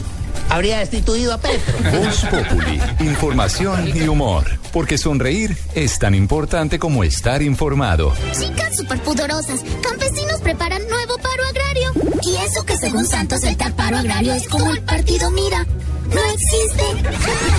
[0.49, 1.77] habría destituido a Petro?
[1.99, 4.45] Voz Populi, información y humor.
[4.71, 8.13] Porque sonreír es tan importante como estar informado.
[8.39, 11.62] Chicas superpudorosas, campesinos preparan nuevo paro agrario.
[12.25, 15.65] Y eso que según Santos el tal paro agrario es como el partido Mira.
[16.13, 16.83] No existe.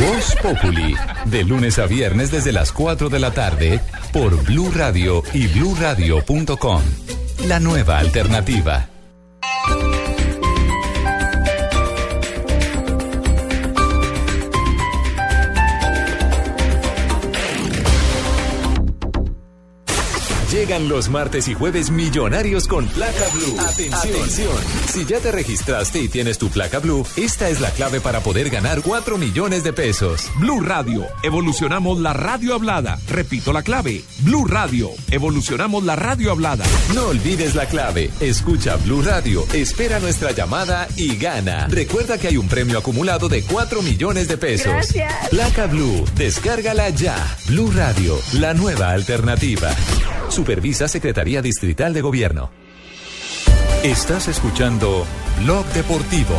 [0.01, 0.95] Voz Populi,
[1.27, 3.81] de lunes a viernes desde las 4 de la tarde
[4.13, 6.83] por Blue Radio y bluradio.com.
[7.47, 8.94] La nueva alternativa.
[20.55, 23.57] Llegan los martes y jueves millonarios con placa blue.
[23.59, 24.55] Atención.
[24.87, 28.51] Si ya te registraste y tienes tu placa blue, esta es la clave para poder
[28.51, 30.31] ganar 4 millones de pesos.
[30.39, 33.01] Blue Radio, evolucionamos la radio hablada.
[33.09, 34.05] Repito la clave.
[34.21, 36.65] Blue Radio, evolucionamos la radio hablada.
[36.95, 38.13] No olvides la clave.
[38.21, 41.67] Escucha Blue Radio, espera nuestra llamada y gana.
[41.67, 44.73] Recuerda que hay un premio acumulado de 4 millones de pesos.
[44.73, 45.31] Gracias.
[45.31, 47.17] Placa Blue, descárgala ya.
[47.49, 49.75] Blue Radio, la nueva alternativa.
[50.29, 52.51] Supervisa Secretaría Distrital de Gobierno.
[53.83, 55.05] Estás escuchando
[55.43, 56.35] Blog Deportivo.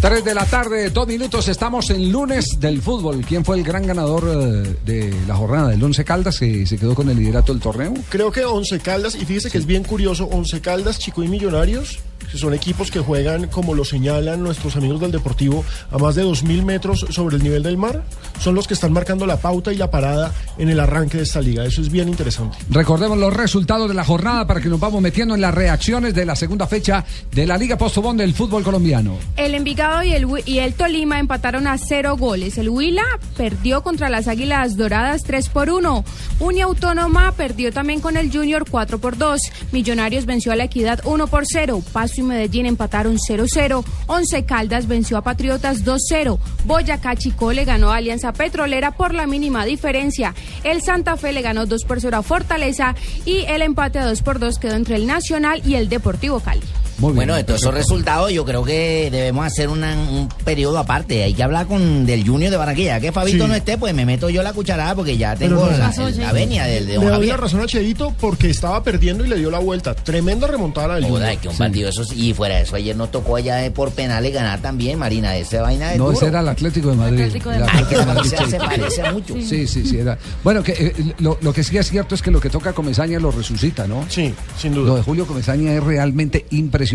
[0.00, 3.24] Tres de la tarde, dos minutos, estamos en lunes del fútbol.
[3.26, 5.74] ¿Quién fue el gran ganador eh, de la jornada?
[5.74, 7.92] ¿El Once Caldas que se quedó con el liderato del torneo?
[8.08, 11.98] Creo que Once Caldas, y fíjese que es bien curioso, Once Caldas, Chico y Millonarios,
[12.34, 16.62] son equipos que juegan, como lo señalan nuestros amigos del Deportivo, a más de 2.000
[16.64, 18.02] metros sobre el nivel del mar,
[18.40, 21.40] son los que están marcando la pauta y la parada en el arranque de esta
[21.40, 21.64] liga.
[21.64, 22.58] Eso es bien interesante.
[22.70, 26.24] Recordemos los resultados de la jornada para que nos vamos metiendo en las reacciones de
[26.24, 29.18] la segunda fecha de la Liga Postobón del fútbol colombiano.
[29.36, 32.58] El Envigado y el, y el Tolima empataron a cero goles.
[32.58, 33.04] El Huila
[33.36, 36.04] perdió contra las Águilas Doradas 3 por 1.
[36.40, 39.40] Unia Autónoma perdió también con el Junior 4 por 2.
[39.72, 41.82] Millonarios venció a la Equidad 1 por 0.
[41.92, 43.84] Paso y Medellín empataron 0-0.
[44.06, 46.38] Once Caldas venció a Patriotas 2-0.
[46.64, 50.34] Boyacá Chico le ganó a Alianza Petrolera por la mínima diferencia.
[50.64, 54.22] El Santa Fe le ganó 2 por 0 a Fortaleza y el empate a 2
[54.22, 56.62] por 2 quedó entre el Nacional y el Deportivo Cali.
[56.98, 61.22] Bueno, de todos esos resultados, yo creo que debemos hacer una- un periodo aparte.
[61.24, 63.00] Hay que hablar con del Junior de Barranquilla.
[63.00, 63.48] Que Fabito Sí.
[63.48, 66.12] no esté, pues me meto yo la cucharada porque ya tengo no, la, pasó, la
[66.12, 66.34] sí.
[66.34, 69.36] venia del de Le don doy la razón a Cheito porque estaba perdiendo y le
[69.36, 69.94] dio la vuelta.
[69.94, 71.40] Tremenda remontada del Joda, Junior.
[71.42, 72.12] que un partido de esos.
[72.12, 75.36] Y fuera de eso, ayer nos tocó allá por penales ganar también, Marina.
[75.36, 76.16] Esa vaina de No, duro.
[76.16, 77.20] ese era el Atlético de Madrid.
[77.20, 77.78] Atlético de El Madrid.
[77.82, 78.64] Atlético de Ay, que Madrid, se- se Cheito.
[78.64, 79.34] parece mucho.
[79.46, 79.98] Sí, sí, sí.
[79.98, 80.18] Era.
[80.42, 82.72] Bueno, que, eh, lo, lo que sí es cierto es que lo que toca a
[82.72, 84.04] Comesaña lo resucita, ¿no?
[84.08, 84.88] Sí, sin duda.
[84.88, 86.85] Lo de Julio Comesaña es realmente impresionante.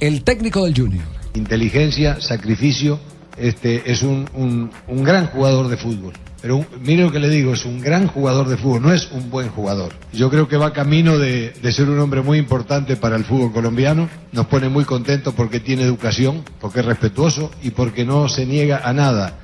[0.00, 1.04] El técnico del Junior.
[1.34, 2.98] inteligencia, sacrificio,
[3.36, 6.14] este, es un, un- un gran jugador de fútbol.
[6.40, 9.10] Pero un- mire lo que le digo, es un gran jugador de fútbol, no es
[9.12, 9.92] un buen jugador.
[10.12, 13.52] Yo creo que va camino de, de ser un hombre muy importante para el fútbol
[13.52, 14.08] colombiano.
[14.32, 18.80] Nos pone muy contentos porque tiene educación, porque es respetuoso y porque no se niega
[18.84, 19.38] a nada.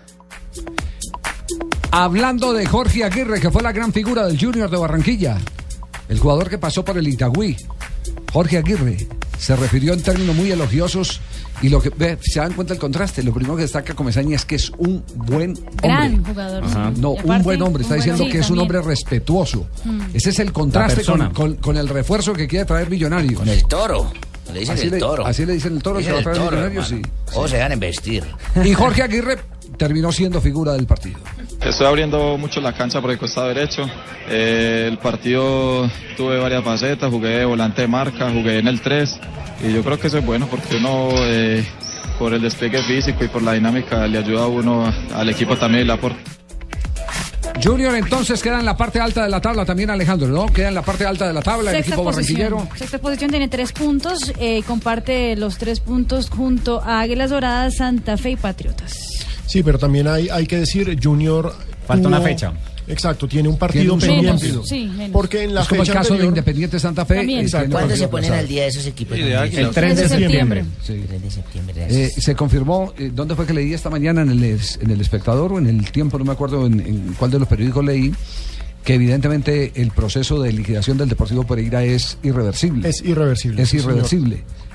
[1.90, 5.36] Hablando de Jorge Aguirre, que fue la gran figura del Junior de Barranquilla,
[6.08, 7.54] el jugador que pasó por el Itagüí,
[8.32, 9.06] Jorge Aguirre,
[9.38, 11.20] se refirió en términos muy elogiosos
[11.60, 13.22] y lo que ve, se dan cuenta el contraste.
[13.22, 15.78] Lo primero que destaca Comesaña es que es un buen hombre.
[15.82, 16.64] Gran jugador.
[16.98, 17.82] No, un buen hombre.
[17.82, 19.66] Está buen diciendo que es un hombre respetuoso.
[19.84, 20.00] Mm.
[20.14, 21.32] Ese es el contraste con, persona.
[21.34, 23.38] con- con el refuerzo que quiere traer Millonarios.
[23.40, 24.10] Con el toro.
[24.52, 25.26] Le dicen así el toro.
[25.26, 27.02] Así le dicen el toro, Le que va a traer toro, Millonarios, sí.
[27.34, 28.24] O se dan en vestir.
[28.64, 29.38] Y Jorge Aguirre
[29.76, 31.18] terminó siendo figura del partido.
[31.64, 33.88] Estoy abriendo mucho la cancha por el costado derecho.
[34.28, 39.20] Eh, el partido tuve varias facetas, jugué de volante de marca, jugué en el 3
[39.64, 41.64] y yo creo que eso es bueno porque uno eh,
[42.18, 45.84] por el despliegue físico y por la dinámica le ayuda a uno al equipo también
[45.84, 46.18] y le aporta.
[47.62, 50.46] Junior entonces queda en la parte alta de la tabla también Alejandro, ¿no?
[50.46, 52.50] Queda en la parte alta de la tabla el equipo posición.
[52.50, 52.76] barranquillero.
[52.76, 54.32] Sexta posición tiene tres puntos.
[54.40, 59.11] eh, comparte los tres puntos junto a Águilas Doradas, Santa Fe y Patriotas.
[59.52, 61.54] Sí, pero también hay, hay que decir, Junior.
[61.86, 62.52] Falta una tuvo- fecha.
[62.88, 64.68] Exacto, tiene un partido Tiene un solo pendiente.
[64.68, 65.12] Sí, menos.
[65.12, 67.16] Porque en la es como el fecha caso de Independiente Santa Fe.
[67.16, 67.46] También.
[67.46, 69.16] tiene ¿Cuándo se ponen al día esos equipos?
[69.16, 69.66] Sí, de Águilas.
[69.68, 70.64] El 3 de septiembre.
[70.82, 71.04] Sí.
[71.06, 71.86] 3 de septiembre.
[71.88, 74.22] Eh, se confirmó, eh, ¿dónde fue que leí esta mañana?
[74.22, 76.18] ¿En el, en el espectador o en el tiempo?
[76.18, 78.12] No me acuerdo en, en cuál de los periódicos leí.
[78.84, 82.88] Que evidentemente el proceso de liquidación del Deportivo Pereira es irreversible.
[82.88, 83.62] Es irreversible.
[83.62, 83.84] Es señor.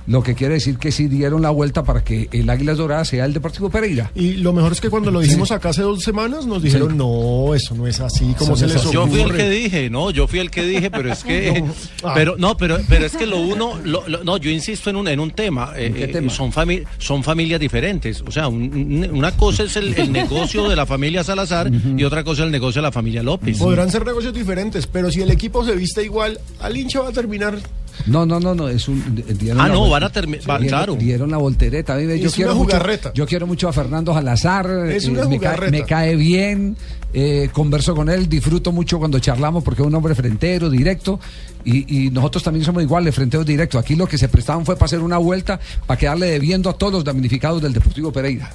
[0.07, 3.25] Lo que quiere decir que sí dieron la vuelta para que el Águilas Doradas sea
[3.25, 4.09] el Deportivo Pereira.
[4.15, 7.53] Y lo mejor es que cuando lo dijimos acá hace dos semanas nos dijeron, no,
[7.53, 8.93] eso no es así, como se les es así.
[8.93, 9.49] Yo fui el que ocurre.
[9.49, 11.73] dije, no, yo fui el que dije, pero es que, No.
[12.03, 12.13] Ah.
[12.15, 15.07] pero no, pero, pero es que lo uno, lo- lo- no, yo insisto en un,
[15.09, 16.31] en un tema, eh, qué eh, tema?
[16.31, 20.69] son fami- son familias diferentes, o sea, un- un- una cosa es el, el negocio
[20.69, 23.57] de la familia Salazar y otra cosa es el negocio de la familia López.
[23.57, 27.11] Podrán ser negocios diferentes, pero si el equipo se viste igual, al hincha va a
[27.11, 27.57] terminar.
[28.05, 29.15] No, no, no, no, es un.
[29.37, 30.95] dieron Ah, no, van a termi- va- dieron- claro.
[30.95, 31.99] Dieron la voltereta.
[31.99, 33.11] Yo Es quiero una mucho, jugarreta.
[33.13, 34.69] yo quiero mucho a Fernando Salazar.
[34.89, 35.71] Es eh, una me, cae, jugarreta.
[35.71, 36.77] me cae bien.
[37.13, 41.19] eh, converso con él, disfruto mucho cuando charlamos porque es un hombre frentero, directo.
[41.63, 43.79] Y, y nosotros también somos iguales, frenteros directos.
[43.81, 46.93] Aquí lo que se prestaban fue para hacer una vuelta, para quedarle debiendo a todos
[46.93, 48.51] los damnificados del Deportivo Pereira.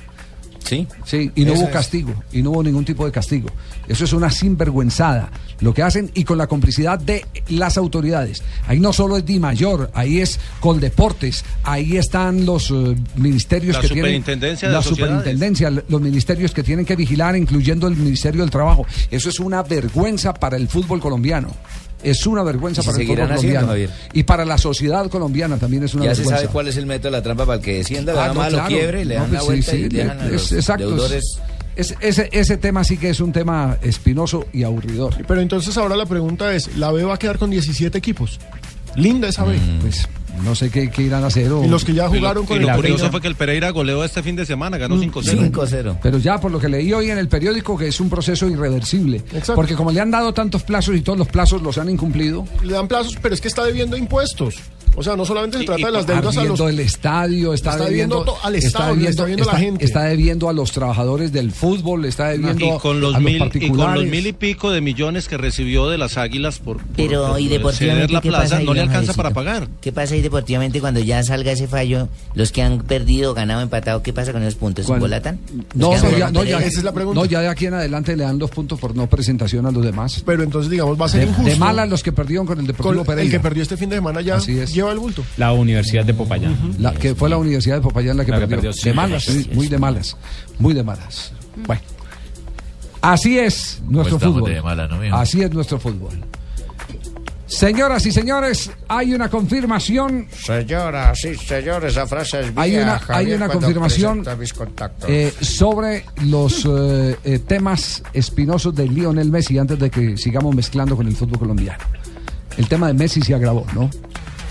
[0.65, 0.87] Sí.
[1.05, 1.73] Sí, y no Esa hubo es.
[1.75, 3.49] castigo, y no hubo ningún tipo de castigo.
[3.89, 8.43] Eso es una sinvergüenzada lo que hacen y con la complicidad de las autoridades.
[8.67, 13.83] Ahí no solo es Di Mayor, ahí es Coldeportes, ahí están los eh, ministerios La
[13.83, 14.05] que tienen.
[14.23, 18.87] superintendencia la superintendencia, los ministerios que tienen que vigilar, incluyendo el Ministerio del Trabajo.
[19.11, 21.49] Eso es una vergüenza para el fútbol colombiano.
[22.03, 23.67] Es una vergüenza para el fútbol haciendo, colombiano.
[23.69, 23.91] Javier.
[24.13, 26.41] Y para la sociedad colombiana también es una Ya se vergüenza.
[26.43, 28.35] sabe cuál es el método de la trampa para el que descienda, le Ah, no,
[28.35, 28.69] malo claro.
[28.69, 30.85] quiebre, le No, dan pues la sí, vuelta sí, y dejan a es- los exacto,
[30.85, 31.25] es- deudores.
[31.77, 35.15] es- ese, ese tema sí que es un tema espinoso y aburridor.
[35.27, 38.39] Pero entonces ahora la pregunta es, ¿la B va a quedar con 17 equipos?
[38.97, 39.57] Linda esa B.
[39.81, 40.07] Pues
[40.43, 41.53] no sé qué, qué irán a hacer.
[41.53, 43.29] o- Y los que ya Y lo, jugaron con y el lo curioso fue que
[43.29, 45.51] el Pereira goleó este fin de semana, ganó 5-0.
[45.53, 45.99] 5-0.
[46.03, 49.19] Pero ya por lo que leí hoy en el periódico que es un proceso irreversible.
[49.19, 49.55] Exacto.
[49.55, 52.73] Porque como le han dado tantos plazos y todos los plazos los han incumplido, Le
[52.73, 54.57] dan plazos, pero es que está debiendo impuestos.
[54.95, 56.61] O sea, no solamente se trata y de las deudas a los...
[56.61, 59.85] el estadio, está, Está debiendo, al Estado, está debiendo a la gente.
[59.85, 63.37] está debiendo a los trabajadores del fútbol, está debiendo y con los a los mil
[63.37, 64.03] y con particulares.
[64.03, 67.41] los mil y pico de millones que recibió de las Águilas por, por- Pero, por
[67.41, 69.69] ¿y ceder deportivamente la plaza no le alcanza para pagar.
[69.81, 72.09] ¿Qué pasa ahí deportivamente cuando ya salga ese fallo?
[72.35, 74.85] Los que han perdido, ganado, empatado, ¿qué pasa con esos puntos?
[74.85, 74.99] ¿Se ¿Cuál?
[74.99, 75.39] embolatan?
[75.75, 76.59] No, no, ya, no, con ya.
[76.59, 77.19] Esa es la pregunta.
[77.19, 79.83] no, ya de aquí en adelante le dan dos puntos por no presentación a los
[79.85, 80.23] demás.
[80.27, 81.51] Pero entonces, digamos, va a ser De, injusto.
[81.51, 83.31] de malas los que perdieron con el Con Deportivo el Pereira.
[83.31, 84.73] que perdió este fin de semana ya Así es.
[84.83, 85.25] Lleva el bulto.
[85.37, 86.57] La Universidad de Popayán.
[86.79, 88.73] La, que fue la Universidad de Popayán la que La que perdió.
[88.73, 90.17] de malas, sí, muy de malas.
[90.59, 91.33] Muy de malas.
[91.67, 91.83] Bueno.
[93.01, 94.55] Así es nuestro estamos fútbol.
[94.55, 95.17] de mala, ¿no, mijo?
[95.17, 96.13] Así es nuestro fútbol.
[97.53, 100.27] Señoras y señores, hay una confirmación.
[100.33, 104.55] Señoras y señores, esa frase es Hay vieja, una, hay una confirmación mis
[105.07, 110.97] eh, sobre los eh, eh, temas espinosos de Lionel Messi antes de que sigamos mezclando
[110.97, 111.85] con el fútbol colombiano.
[112.57, 113.91] El tema de Messi se agravó, ¿no?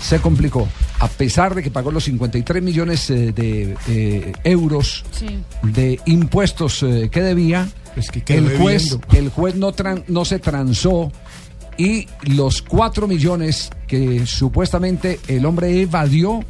[0.02, 0.68] Se complicó.
[0.98, 5.38] A pesar de que pagó los 53 millones eh, de eh, euros Sí.
[5.62, 7.68] de impuestos eh, que debía,
[8.24, 11.12] que el juez, el juez no, tran- no se transó
[11.78, 16.44] y los 4 millones que supuestamente el hombre evadió,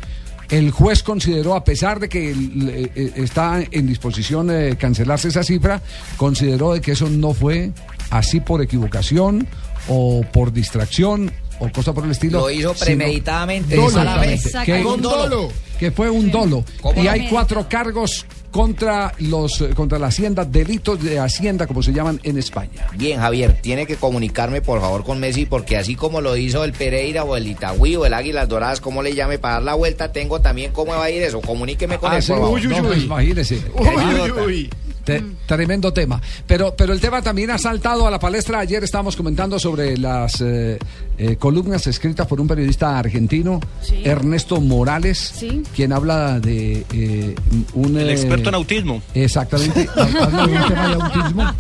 [0.51, 5.81] el juez consideró, a pesar de que está en disposición de cancelarse esa cifra,
[6.17, 7.71] consideró de que eso no fue
[8.11, 9.47] así por equivocación
[9.89, 11.33] o por distracción
[11.65, 12.41] o cosa por el estilo.
[12.41, 14.33] Lo hizo sino- premeditadamente, Dolo, fe.
[14.35, 14.65] exactamente.
[14.67, 15.49] Que- Con dolo.
[15.79, 16.65] que fue un dolo.
[16.81, 21.93] ¿Cómo Y hay cuatro cargos contra los contra la hacienda, delitos de hacienda, como se
[21.93, 22.87] llaman en España.
[22.97, 26.73] Bien, Javier, tiene que comunicarme por favor con Messi porque así como lo hizo el
[26.73, 30.13] Pereira o el Itagüí o el Águilas Doradas, como le llame para dar la vuelta,
[30.13, 31.41] tengo también cómo va a ir eso.
[31.41, 32.29] Comuníqueme con Ah, él, sí.
[32.33, 32.59] por favor.
[32.61, 32.87] Uy, uy, No, uy.
[32.89, 33.63] pues imagínese.
[33.75, 34.71] Uy, uy, uy.
[35.05, 36.21] Te- Tremendo tema.
[36.47, 38.61] Pero, pero el tema también ha saltado a la palestra.
[38.61, 40.79] Ayer estábamos comentando sobre las eh,
[41.19, 44.03] eh, columnas escritas por un periodista argentino, Sí.
[44.05, 45.63] Ernesto Morales, Sí.
[45.75, 47.35] quien habla de eh,
[47.75, 47.97] un...
[47.99, 49.03] El eh, experto en autismo.
[49.15, 49.89] Exactamente.
[49.97, 51.45] habla de un tema de autismo.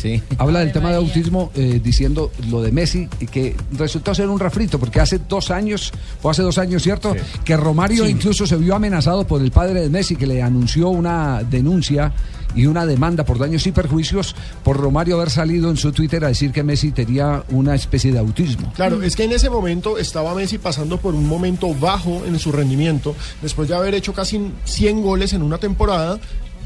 [0.00, 0.22] Sí.
[0.38, 4.40] Habla del tema de autismo eh, diciendo lo de Messi y que resultó ser un
[4.40, 7.14] refrito porque hace dos años, o hace dos años, ¿cierto?
[7.44, 11.42] Que Romario incluso se vio amenazado por el padre de Messi que le anunció una
[11.42, 12.14] denuncia
[12.54, 14.34] y una demanda por daños y perjuicios
[14.64, 18.18] por Romario haber salido en su Twitter a decir que Messi tenía una especie de
[18.18, 18.72] autismo.
[18.74, 22.52] Claro, es que en ese momento estaba Messi pasando por un momento bajo en su
[22.52, 26.18] rendimiento, después de haber hecho casi 100 goles en una temporada.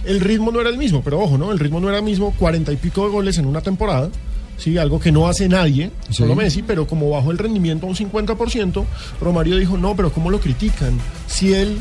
[0.05, 1.51] El ritmo no era el mismo, pero ojo, ¿no?
[1.53, 4.11] El ritmo no era el mismo, cuarenta y pico de goles en una temporada.
[4.57, 6.15] Sí, algo que no hace nadie, Sí.
[6.15, 8.85] solo Messi, pero como bajó el rendimiento a un 50%,
[9.21, 10.97] Romario dijo, no, pero ¿cómo lo critican?
[11.27, 11.77] Si él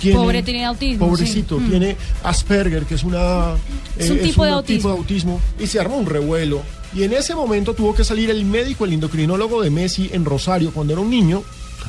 [0.00, 0.18] tiene...
[0.18, 1.64] Pobre, tiene autismo, Pobrecito, sí.
[1.64, 1.70] Mm.
[1.70, 3.54] tiene Asperger, que es una...
[3.96, 4.90] Es un eh, tipo de un autismo.
[4.90, 6.62] autismo, y se armó un revuelo.
[6.94, 10.72] Y en ese momento tuvo que salir el médico, el endocrinólogo de Messi en Rosario,
[10.72, 11.42] cuando era un niño,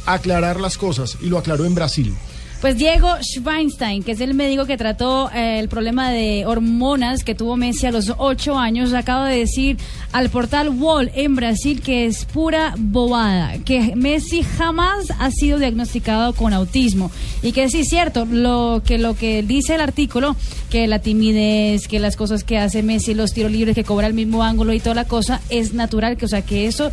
[0.05, 2.13] a aclarar las cosas, y lo aclaró en Brasil.
[2.61, 7.35] Pues Diego Schweinstein, que es el médico que trató eh, el problema de hormonas que
[7.35, 9.77] tuvo Messi a los ocho años, acaba de decir
[10.11, 16.33] al portal Wall en Brasil que es pura bobada, que Messi jamás ha sido diagnosticado
[16.33, 17.11] con autismo.
[17.43, 20.35] Y que sí es cierto lo que lo que dice el artículo,
[20.71, 24.15] que la timidez, que las cosas que hace Messi, los tiros libres que cobra el
[24.15, 26.89] mismo ángulo y toda la cosa es natural, que o sea que eso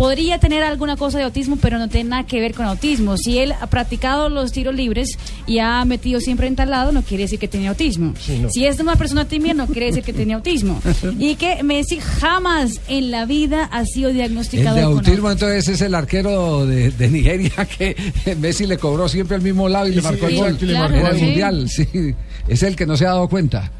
[0.00, 3.18] podría tener alguna cosa de autismo, pero no tiene nada que ver con autismo.
[3.18, 7.02] Si él ha practicado los tiros libres y ha metido siempre en tal lado, no
[7.02, 8.14] quiere decir que tenía autismo.
[8.40, 8.48] no.
[8.48, 10.80] Si es una persona tímida, no quiere decir que tenía autismo.
[11.18, 15.68] Y que Messi jamás en la vida ha sido El diagnosticado de con autismo entonces
[15.68, 17.94] es el arquero de, de Nigeria que
[18.40, 20.64] Messi le cobró siempre al mismo lado y, Y le sí, marcó el gol y
[20.64, 21.68] le en marcó el el mundial.
[21.68, 22.14] Sí,
[22.48, 23.70] es el que no se ha dado cuenta.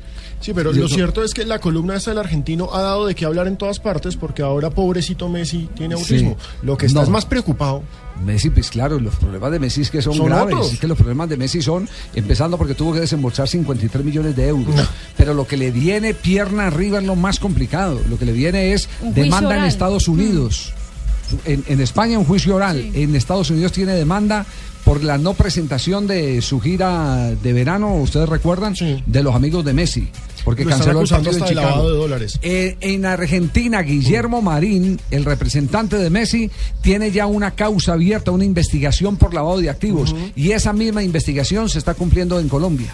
[0.41, 3.27] Sí, pero lo cierto es que la columna esta del argentino ha dado de qué
[3.27, 6.01] hablar en todas partes porque ahora pobrecito Messi tiene Sí.
[6.03, 6.37] autismo.
[6.63, 7.05] Lo que está No.
[7.05, 7.83] es más preocupado.
[8.25, 10.55] Messi, pues claro, los problemas de Messi es que son, Son graves.
[10.55, 10.73] otros.
[10.73, 14.49] Es que los problemas de Messi son, empezando porque tuvo que desembolsar 53 millones de
[14.49, 14.75] euros.
[15.17, 18.01] Pero lo que le viene pierna arriba es lo más complicado.
[18.09, 19.65] Lo que le viene es demanda en.
[19.65, 20.73] Estados Unidos.
[21.45, 22.91] En, en España un juicio oral.
[22.95, 24.45] En Estados Unidos tiene demanda
[24.85, 28.75] por la no presentación de su gira de verano, ustedes recuerdan,
[29.07, 30.09] de los amigos de Messi.
[30.45, 31.69] Porque Lo canceló el partido hasta de Chicago.
[31.69, 32.39] lavado de dólares.
[32.43, 36.51] Eh, en Argentina, Guillermo Marín, el representante de Messi,
[36.81, 40.15] tiene ya una causa abierta, una investigación por lavado de activos.
[40.37, 42.91] Y esa misma investigación se está cumpliendo en Colombia.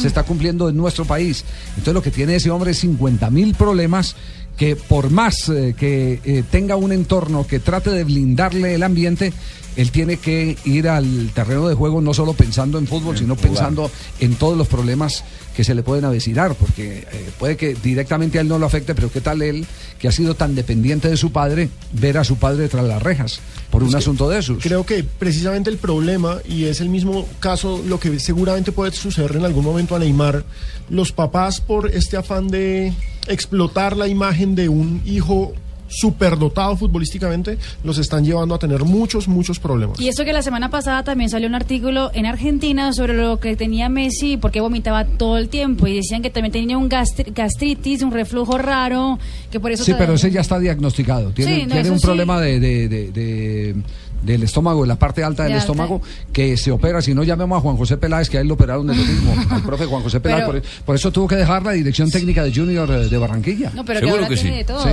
[0.00, 1.44] Se está cumpliendo en nuestro país.
[1.70, 4.16] Entonces lo que tiene ese hombre es 50 mil problemas
[4.56, 9.32] que por más eh, que eh, tenga un entorno que trate de blindarle el ambiente,
[9.76, 13.90] él tiene que ir al terreno de juego no solo pensando en fútbol, sino pensando
[14.20, 15.24] en todos los problemas
[15.56, 18.94] que se le pueden avecinar, porque eh, puede que directamente a él no lo afecte,
[18.94, 19.66] pero qué tal él,
[19.98, 23.40] que ha sido tan dependiente de su padre, ver a su padre tras las rejas
[23.70, 24.62] por un Es asunto de esos.
[24.62, 29.36] Creo que precisamente el problema, y es el mismo caso, lo que seguramente puede suceder
[29.36, 30.44] en algún momento a Neymar,
[30.88, 32.92] los papás por este afán de
[33.28, 35.54] explotar la imagen de un hijo
[35.92, 40.00] superdotado futbolísticamente, los están llevando a tener muchos, muchos problemas.
[40.00, 43.56] Y eso que la semana pasada también salió un artículo en Argentina sobre lo que
[43.56, 45.86] tenía Messi, porque vomitaba todo el tiempo.
[45.86, 49.18] Y decían que también tenía un gastri- gastritis, un reflujo raro,
[49.50, 49.84] que por eso...
[49.84, 51.30] Sí, pero ese ya está diagnosticado.
[51.30, 52.06] Tiene, Sí, no, tiene eso un sí.
[52.06, 53.74] problema de, de- de- de-
[54.22, 55.64] del estómago, de la parte alta del De alta.
[55.72, 56.00] estómago,
[56.32, 57.02] que se opera.
[57.02, 59.34] Si no, llamemos a Juan José Peláez, que a él lo operaron de lo mismo.
[59.50, 60.44] al profe Juan José Peláez.
[60.46, 63.72] Pero- por, por eso tuvo que dejar la dirección técnica de Junior eh, de Barranquilla.
[63.74, 64.84] No, pero que ahora tiene de todo.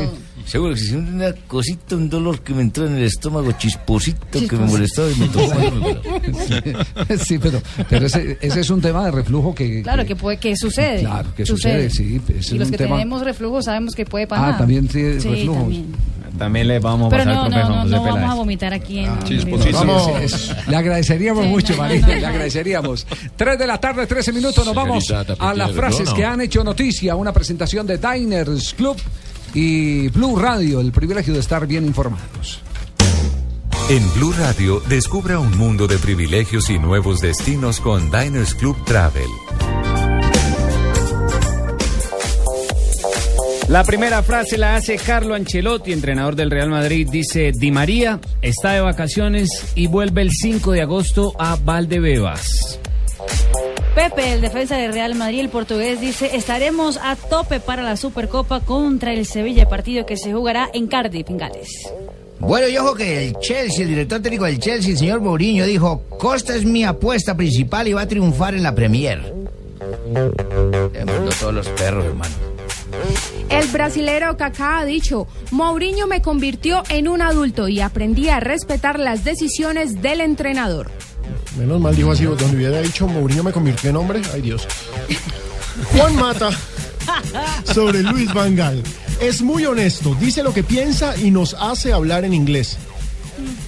[0.50, 4.56] Seguro que sí, una cosita, un dolor que me entró en el estómago, chisposito, que
[4.58, 5.54] me molestaba y me tocó.
[7.24, 9.84] sí, pero, pero ese, ese es un tema de reflujo que...
[9.84, 11.02] Claro, que puede que sucede.
[11.02, 14.26] Claro, que sucede, sí, es y los un que tema- tenemos reflujo sabemos que puede
[14.26, 14.56] pasar.
[14.56, 15.62] Ah, también tiene Sí, reflujos.
[15.62, 15.86] también.
[16.40, 19.00] También le vamos a Pero pasar no, al no, no, no vamos a vomitar aquí
[19.00, 19.12] en...
[19.28, 20.52] Sí, sí, sí, sí.
[20.68, 23.06] Le agradeceríamos Sí, mucho, no, no, Marina, no, le agradeceríamos.
[23.36, 27.16] Tres de la tarde, 13 minutos, nos vamos a las frases que han hecho noticia,
[27.16, 28.98] una presentación de Diners Club
[29.54, 32.62] y Blue Radio, el privilegio de estar bien informados.
[33.90, 39.30] En Blue Radio, descubra un mundo de privilegios y nuevos destinos con Diners Club Travel.
[43.70, 47.08] La primera frase la hace Carlo Ancelotti, entrenador del Real Madrid.
[47.12, 52.80] Dice, Di María está de vacaciones y vuelve el 5 de agosto a Valdebebas.
[54.00, 58.62] Pepe, el defensa de Real Madrid, el portugués, dice, estaremos a tope para la Supercopa
[58.62, 61.92] contra el Sevilla, partido que se jugará en Cardiff, en Gales.
[62.40, 66.04] Bueno, y ojo que el Chelsea, el director técnico del Chelsea, el señor Mourinho, dijo,
[66.18, 69.34] Costa es mi apuesta principal y va a triunfar en la Premier.
[71.38, 72.36] Todos los perros, hermano.
[73.50, 78.98] El brasilero Kaká ha dicho, Mourinho me convirtió en un adulto y aprendí a respetar
[78.98, 80.90] las decisiones del entrenador.
[81.58, 84.68] Menos mal dijo así, donde hubiera dicho Mourinho me convirtió en hombre, ay Dios.
[85.94, 86.50] Juan Mata
[87.74, 88.84] sobre Luis Vangal.
[89.22, 92.78] Es muy honesto, dice lo que piensa y nos hace hablar en inglés.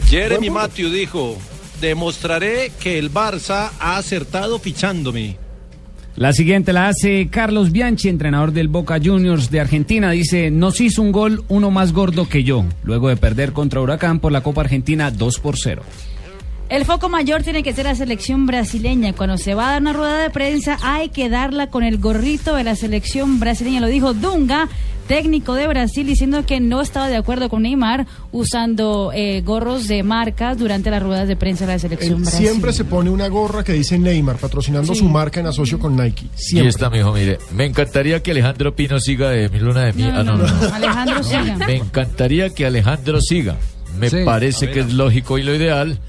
[0.07, 1.37] Jeremy Matthew dijo,
[1.79, 5.37] demostraré que el Barça ha acertado fichándome.
[6.15, 10.11] La siguiente la hace Carlos Bianchi, entrenador del Boca Juniors de Argentina.
[10.11, 14.19] Dice, nos hizo un gol uno más gordo que yo, luego de perder contra Huracán
[14.19, 15.83] por la Copa Argentina 2 por 0.
[16.71, 19.11] El foco mayor tiene que ser la selección brasileña.
[19.13, 22.55] Cuando se va a dar una rueda de prensa hay que darla con el gorrito
[22.55, 23.81] de la selección brasileña.
[23.81, 24.69] Lo dijo Dunga
[25.07, 30.03] técnico de Brasil diciendo que no estaba de acuerdo con Neymar usando eh, gorros de
[30.03, 32.49] marcas durante las ruedas de prensa de la selección Él brasileña.
[32.51, 34.99] siempre se pone una gorra que dice Neymar, patrocinando Sí.
[35.01, 36.25] su marca en asocio con Nike.
[36.37, 36.89] Y Siempre.
[36.89, 39.93] mijo, mire, me encantaría que Alejandro Pino siga de mi luna de.
[39.93, 40.67] No, Ah, no, no, no, no.
[40.69, 40.73] no.
[40.75, 41.57] Alejandro siga.
[41.67, 43.57] Me encantaría que Alejandro siga.
[43.99, 44.17] Me Sí.
[44.23, 45.99] parece que es lógico y lo ideal.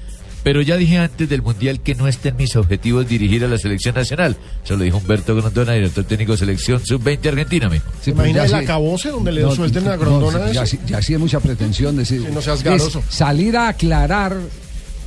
[0.43, 3.57] Pero ya dije antes del Mundial que no está en mis objetivos dirigir a la
[3.57, 4.35] selección nacional.
[4.63, 7.85] Eso lo dijo Humberto Grondona, director técnico de selección sub-20 Argentina, mijo.
[7.99, 10.65] Sí, ¿Se imagina el sí- acabose donde le No, suelten a no, Grondona sí, ya,
[10.65, 12.27] sí- ya sí es mucha pretensión decir.
[12.33, 13.01] No seas garoso.
[13.09, 14.37] salir a aclarar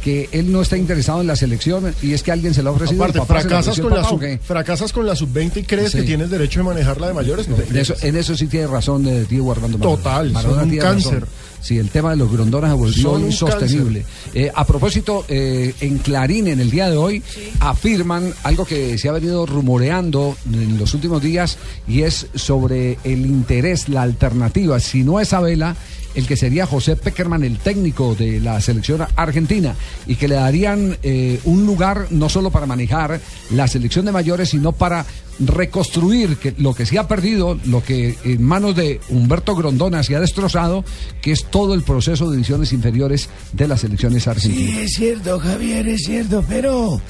[0.06, 2.72] que él no está interesado en la selección y es que alguien se lo ha
[2.74, 3.02] ofrecido.
[3.02, 5.98] Aparte, papá fracasas con, la sub, fracasas con la sub-20 y crees Sí.
[5.98, 7.48] que tienes derecho de manejarla de mayores.
[7.48, 10.02] No, En eso, en eso sí tiene razón eh, Diego Armando Maradona.
[10.04, 11.02] Total, Maradona son un tiene razón.
[11.10, 11.28] cáncer.
[11.60, 14.04] Sí, el tema de los grondonas se volvió insostenible.
[14.32, 17.20] Eh, a propósito, eh, en Clarín, en el día de hoy,
[17.58, 23.26] afirman algo que se ha venido rumoreando en los últimos días y es sobre el
[23.26, 24.78] interés, la alternativa.
[24.78, 25.74] Si no es Abela,
[26.16, 30.96] el que sería José Peckerman, el técnico de la selección argentina, y que le darían
[31.02, 35.06] eh, un lugar no solo para manejar la selección de mayores, sino para
[35.38, 40.16] reconstruir que lo que se ha perdido, lo que en manos de Humberto Grondona se
[40.16, 40.84] ha destrozado,
[41.20, 44.78] que es todo el proceso de divisiones inferiores de las selecciones Sí, argentinas.
[44.78, 47.00] es cierto, Javier, es cierto, pero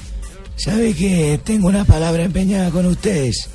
[0.56, 3.48] sabe que tengo una palabra empeñada con ustedes.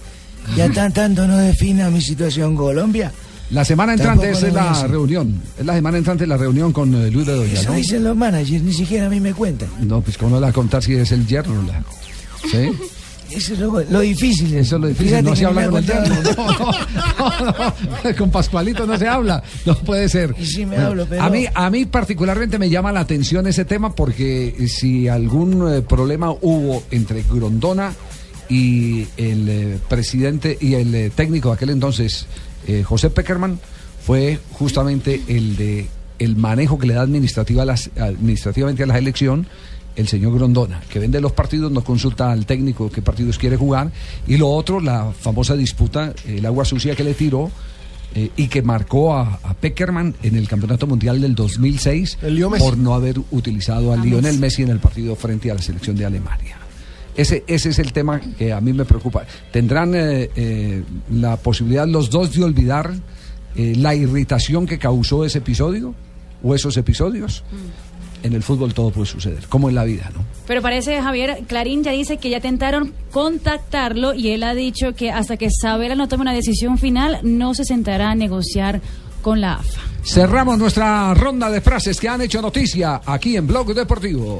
[0.56, 3.12] Ya tan tanto no defina mi situación Colombia.
[3.52, 7.12] La semana entrante esa es la reunión, es la semana entrante la reunión con eh,
[7.12, 7.76] Luis de Doya, Eso ¿no?
[7.76, 9.70] dicen los managers, ni siquiera a mí me cuentan.
[9.82, 11.84] No, pues cómo va a contar si es el yerno, la-
[12.50, 12.72] ¿sí?
[13.32, 14.54] Eso es lo, lo difícil.
[14.56, 16.16] Eso es lo difícil, Fíjate no que se habla ha con el yerno.
[16.38, 17.74] No, no,
[18.04, 20.36] no, con Pascualito no se habla, no puede ser.
[20.40, 23.64] Y sí me hablo, pero- A mí, a mí particularmente me llama la atención ese
[23.66, 27.94] tema porque si algún eh, problema hubo entre Grondona
[28.50, 32.26] y el eh, presidente y el eh, técnico de aquel entonces,
[32.68, 33.60] eh, José Peckerman,
[34.06, 35.88] fue justamente el de
[36.20, 39.48] el manejo que le da administrativa a las, administrativamente a la elección
[39.96, 43.92] el señor Grondona, que vende los partidos, no consulta al técnico qué partidos quiere jugar,
[44.28, 47.52] y lo otro, la famosa disputa, el agua sucia que le tiró
[48.16, 52.50] eh, y que marcó a, a Peckerman en el Campeonato Mundial del 2006 El Leo
[52.50, 52.64] Messi.
[52.64, 56.06] por no haber utilizado a Lionel Messi en el partido frente a la selección de
[56.06, 56.58] Alemania.
[57.16, 59.26] Ese, ese es el tema que a mí me preocupa.
[59.52, 62.92] ¿Tendrán eh, eh, la posibilidad los dos de olvidar
[63.56, 65.94] eh, la irritación que causó ese episodio
[66.42, 67.44] o esos episodios?
[68.24, 70.24] En el fútbol todo puede suceder, como en la vida, ¿no?
[70.46, 75.12] Pero parece, Javier, Clarín ya dice que ya tentaron contactarlo y él ha dicho que
[75.12, 78.80] hasta que Sabela no tome una decisión final, no se sentará a negociar
[79.24, 79.82] con la AFA.
[80.04, 84.40] Cerramos nuestra ronda de frases que han hecho noticia aquí en Blog Deportivo.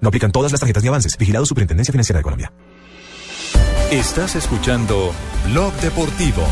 [0.00, 1.16] No aplican todas las tarjetas ni avances.
[1.16, 2.52] Vigilado Superintendencia Financiera de Colombia.
[3.90, 5.12] Estás escuchando
[5.46, 6.42] Blog Deportivo.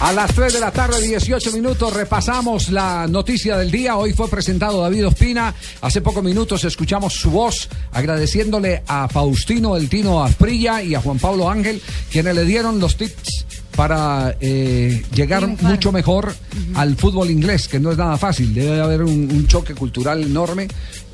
[0.00, 3.96] A las 3 de la tarde, 18 minutos, repasamos la noticia del día.
[3.96, 5.54] Hoy fue presentado David Ospina.
[5.82, 11.18] Hace pocos minutos escuchamos su voz agradeciéndole a Faustino El Tino Asprilla y a Juan
[11.18, 13.37] Pablo Ángel, quienes le dieron los tips
[13.78, 16.34] para eh, llegar mucho mejor
[16.74, 18.52] al fútbol inglés, que no es nada fácil.
[18.52, 20.66] Debe haber un, un choque cultural enorme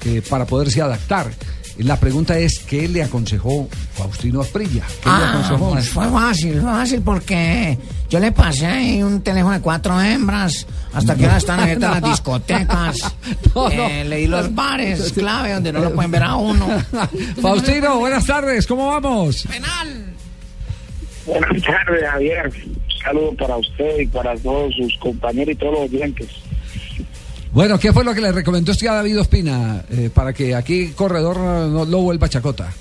[0.07, 1.31] eh, para poderse adaptar.
[1.77, 4.83] La pregunta es, ¿qué le aconsejó Faustino Asprilla?
[5.03, 5.71] ¿Qué le Ah, aconsejó?
[5.73, 7.77] pues fue fácil, fue fácil porque
[8.09, 11.91] yo le pasé ahí un teléfono de cuatro hembras hasta que ahora están en No.
[11.91, 12.97] las discotecas.
[13.55, 13.71] No, no.
[13.71, 16.67] Eh, leí los bares, clave, donde no lo pueden ver a uno.
[17.43, 19.47] Faustino, buenas tardes, ¿cómo vamos?
[21.27, 22.53] Buenas tardes, Javier.
[22.66, 26.29] Un saludo para usted y para todos sus compañeros y todos los oyentes.
[27.53, 30.89] Bueno, ¿qué fue lo que le recomendó usted a David Ospina eh, para que aquí
[30.89, 32.72] corredor no, lo vuelva chacota?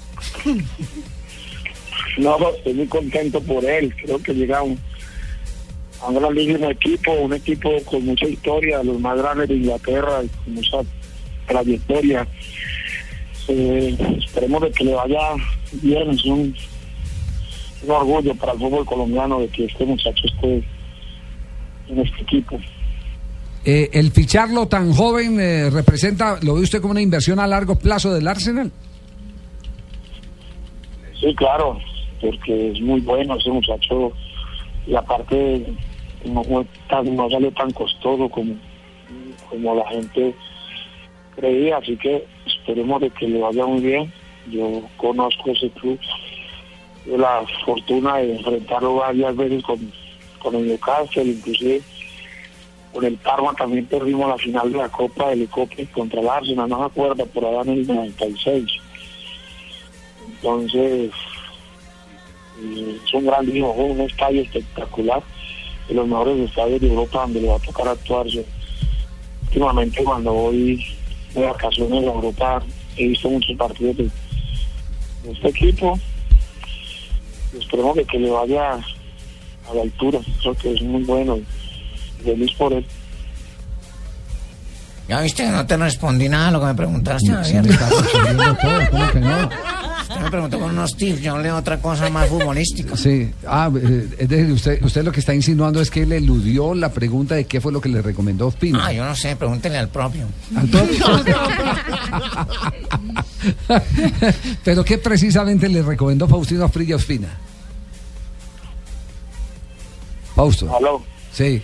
[2.18, 3.94] No, estoy muy contento por él.
[4.04, 4.80] Creo que llega a un,
[6.02, 9.56] a un gran liga, un equipo, un equipo con mucha historia, los más grandes de
[9.56, 10.78] Inglaterra, y con mucha
[11.48, 12.28] trayectoria.
[13.48, 15.20] Eh, esperemos de que le vaya
[15.82, 16.10] bien.
[16.12, 16.56] Es un,
[17.84, 20.64] un orgullo para el fútbol colombiano de que este muchacho esté
[21.90, 22.58] en este equipo.
[23.66, 27.76] Eh, ¿El ficharlo tan joven eh, representa, lo ve usted como una inversión a largo
[27.78, 28.72] plazo del Arsenal?
[31.20, 31.80] Sí, claro,
[32.20, 34.12] porque es muy bueno ese muchacho
[34.86, 35.66] y aparte
[36.26, 36.44] no,
[36.90, 38.54] tan- no salió tan costoso como,
[39.50, 40.36] como la gente
[41.36, 44.14] creía, así que esperemos de que le vaya muy bien.
[44.52, 45.98] Yo conozco ese club,
[47.06, 49.92] la fortuna de enfrentarlo varias veces con,
[50.40, 51.82] con el Newcastle, inclusive
[52.94, 56.70] con el Parma también perdimos la final de la Copa del Ecope contra el Arsenal,
[56.70, 58.66] no me acuerdo, por allá en el 96.
[60.28, 61.12] Entonces,
[62.62, 65.24] eh, es un gran hijo, un estadio espectacular,
[65.88, 68.28] de los mejores estadios de Europa donde le va a tocar actuar.
[68.28, 68.42] Yo,
[69.48, 70.86] últimamente cuando voy
[71.34, 72.64] de vacaciones a Europa
[72.96, 74.10] he visto muchos partidos de
[75.32, 76.00] este equipo.
[77.54, 81.40] Y esperemos de que le vaya a la altura, creo que es muy bueno.
[82.24, 82.86] Feliz por él.
[85.08, 87.28] Ya viste que no te respondí nada a lo que me preguntaste.
[87.44, 89.50] Sí, me está respondiendo todo, ¿cómo que no?
[90.04, 92.96] Usted me preguntó con unos tips, yo leo otra cosa más futbolística.
[92.96, 96.76] Sí, ah, eh, es decir, usted, usted lo que está insinuando es que él eludió
[96.76, 98.86] la pregunta de qué fue lo que le recomendó Ospina.
[98.86, 100.28] Ah, yo no sé, pregúntele al propio.
[100.56, 101.06] Al propio.
[104.64, 107.30] Pero ¿qué precisamente le recomendó Faustino Asprilla Ospina?
[110.36, 110.76] Fausto.
[110.76, 111.02] Aló.
[111.32, 111.62] Sí.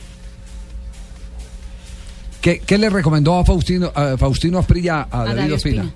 [2.42, 5.82] ¿Qué, qué le recomendó a Faustino, a Faustino Asprilla a, David, David Ospina?
[5.84, 5.96] Ospina.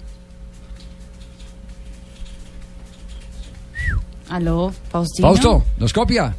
[4.29, 5.27] Aló, Faustino.
[5.27, 6.35] Fausto, ¿nos copia?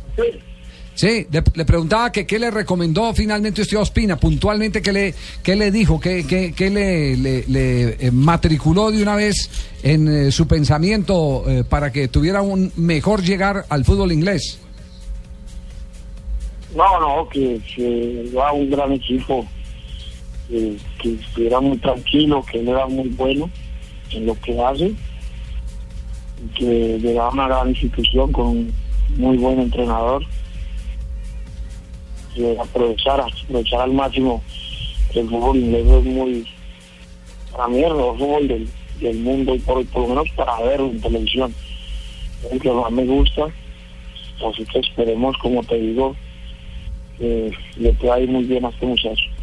[0.94, 5.14] Sí, le, le preguntaba que qué le recomendó finalmente usted a Ospina, puntualmente qué le,
[5.42, 9.50] qué le dijo, qué, qué- qué le, le- le, eh, matriculó de una vez
[9.82, 14.58] en eh, su pensamiento eh, para que tuviera un mejor llegar al fútbol inglés.
[16.76, 19.44] No, no, que, que va un gran equipo,
[20.48, 23.50] que, que estuviera muy tranquilo, que él era muy bueno
[24.10, 24.94] en lo que hace,
[26.54, 28.74] que llegaba a una gran institución con un
[29.16, 30.24] muy buen entrenador,
[32.34, 34.42] que aprovechara, aprovechar al máximo
[35.14, 36.46] el fútbol inglés es muy,
[37.52, 38.68] para mí el fútbol del,
[39.00, 41.54] del mundo, y por, lo menos para verlo en televisión,
[42.44, 43.46] es el que más me gusta,
[44.44, 46.16] así que esperemos, como te digo,
[47.18, 49.33] que le pueda ir muy bien a este muchacho.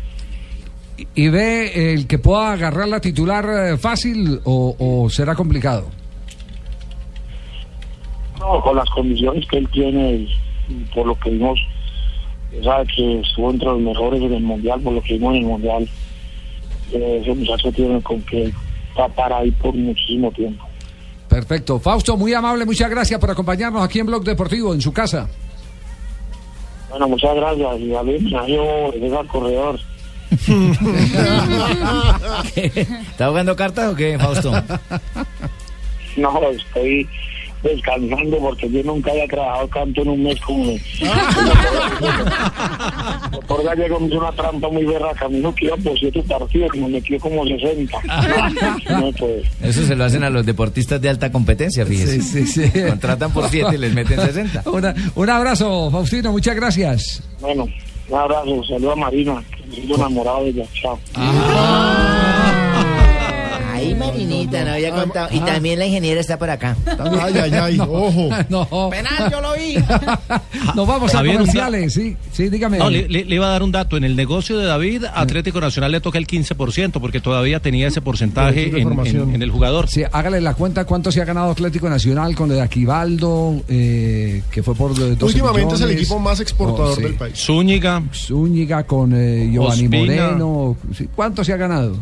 [1.16, 5.88] ¿Y, ve el que pueda agarrar la titular eh, fácil o, o será complicado?
[8.40, 10.30] No, con las condiciones que él tiene y,
[10.70, 11.60] y por lo que vimos,
[12.64, 15.48] sabe que estuvo entre los mejores en el mundial, por lo que vimos en el
[15.48, 15.90] mundial,
[16.92, 18.52] eh, ese muchacho tiene con que
[18.96, 20.66] tapar ahí por muchísimo tiempo.
[21.30, 21.80] Perfecto.
[21.80, 25.30] Fausto, muy amable, muchas gracias por acompañarnos aquí en Blog Deportivo, en su casa.
[26.90, 27.80] Bueno, muchas gracias.
[27.80, 29.80] Y a es al corredor.
[32.56, 34.52] ¿Está jugando cartas o qué, Fausto?
[36.18, 37.08] No, estoy
[37.64, 40.74] descansando porque yo nunca había trabajado tanto en un mes como
[43.32, 45.28] doctor Gallego me hizo una trampa muy berraca.
[45.30, 47.98] Me dijo que iba por siete partidos y me metió como 60.
[49.00, 49.44] No, pues.
[49.62, 52.22] Eso se lo hacen a los deportistas de alta competencia, fíjese.
[52.22, 52.82] Sí, sí, sí.
[52.90, 54.64] Contratan por 7 y les meten 60.
[54.72, 57.24] Una- un abrazo, Faustino, muchas gracias.
[57.40, 57.68] Bueno,
[58.10, 58.64] un abrazo.
[58.68, 59.44] Saludos a Marina.
[59.72, 60.66] Estoy enamorado de ella.
[60.74, 61.00] Chao.
[64.02, 65.30] Ay, Marinita, no había contado.
[65.32, 66.76] Y también la ingeniera está por acá.
[66.86, 68.30] Ay, ay, ay, ojo.
[68.50, 68.90] no.
[68.90, 69.76] Penal, yo lo vi.
[70.76, 72.78] Nos vamos a Javier, comerciales, sí, sí, dígame.
[72.78, 73.98] No, le, iba a dar un dato.
[73.98, 78.02] En el negocio de David, Atlético Nacional le toca el 15%, porque todavía tenía ese
[78.02, 79.88] porcentaje en, en- en el jugador.
[79.88, 84.44] Sí, hágale la cuenta cuánto se ha ganado Atlético Nacional con lo de Aquivaldo, eh,
[84.52, 87.02] que fue por eh, 12 Últimamente es el equipo más exportador Oh, sí.
[87.04, 87.34] del país.
[87.38, 88.02] Zúñiga.
[88.14, 89.98] Zúñiga con eh, Giovanni Ospina.
[90.30, 90.78] Moreno.
[91.16, 91.96] ¿Cuánto se ha ganado?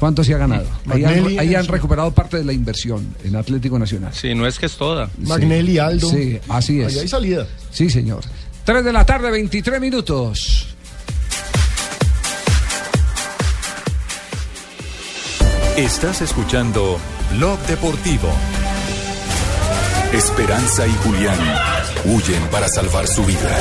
[0.00, 0.64] ¿Cuánto se ha ganado?
[0.88, 4.14] Ahí han, ahí recuperado parte de la inversión en Atlético Nacional.
[4.14, 5.10] Sí, no es que es toda.
[5.18, 6.08] Magnelli, Aldo.
[6.08, 6.94] Sí, así es.
[6.94, 7.46] Ahí hay salida.
[7.70, 8.24] Sí, señor.
[8.64, 10.74] 3 de la tarde, 23 minutos.
[15.76, 16.98] Estás escuchando
[17.36, 18.32] Blog Deportivo.
[20.14, 21.38] Esperanza y Julián
[22.06, 23.58] huyen para salvar su vida.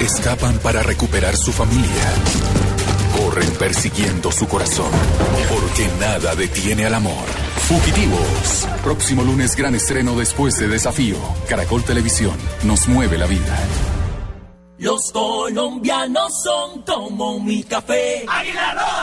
[0.00, 2.69] Escapan para recuperar su familia.
[3.16, 4.90] Corren persiguiendo su corazón.
[5.48, 7.24] Porque nada detiene al amor.
[7.68, 8.66] Fugitivos.
[8.82, 11.16] Próximo lunes gran estreno después de Desafío.
[11.48, 12.36] Caracol Televisión.
[12.64, 13.58] Nos mueve la vida.
[14.80, 18.24] Los colombianos son como mi café.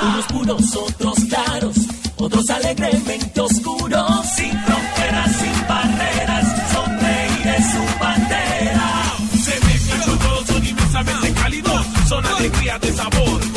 [0.01, 1.75] Unos puros, otros claros,
[2.15, 4.25] otros alegremente oscuros.
[4.35, 9.03] Sin fronteras, sin barreras, sonreír es su bandera.
[9.45, 13.56] Se mezclan con todos, son inmensamente cálidos, son alegría de sabor.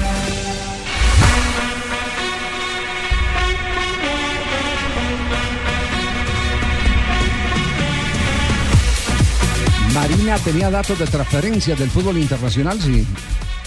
[10.01, 13.05] Marina tenía datos de transferencias del fútbol internacional, sí.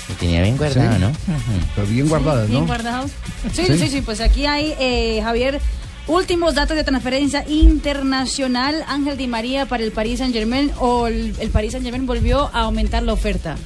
[0.09, 1.01] Lo tenía bien guardado, Sí.
[1.01, 1.13] ¿no?
[1.77, 2.67] Pero bien guardadas, Bien ¿no?
[2.67, 3.11] guardados.
[3.53, 3.79] Sí, Sí.
[3.79, 5.61] sí, sí, pues aquí hay, eh, Javier,
[6.09, 8.85] últimos datos de transferencia internacional.
[8.89, 12.51] Ángel Di María para el Paris Saint Germain o el, el Paris Saint Germain volvió
[12.53, 13.57] a aumentar la oferta.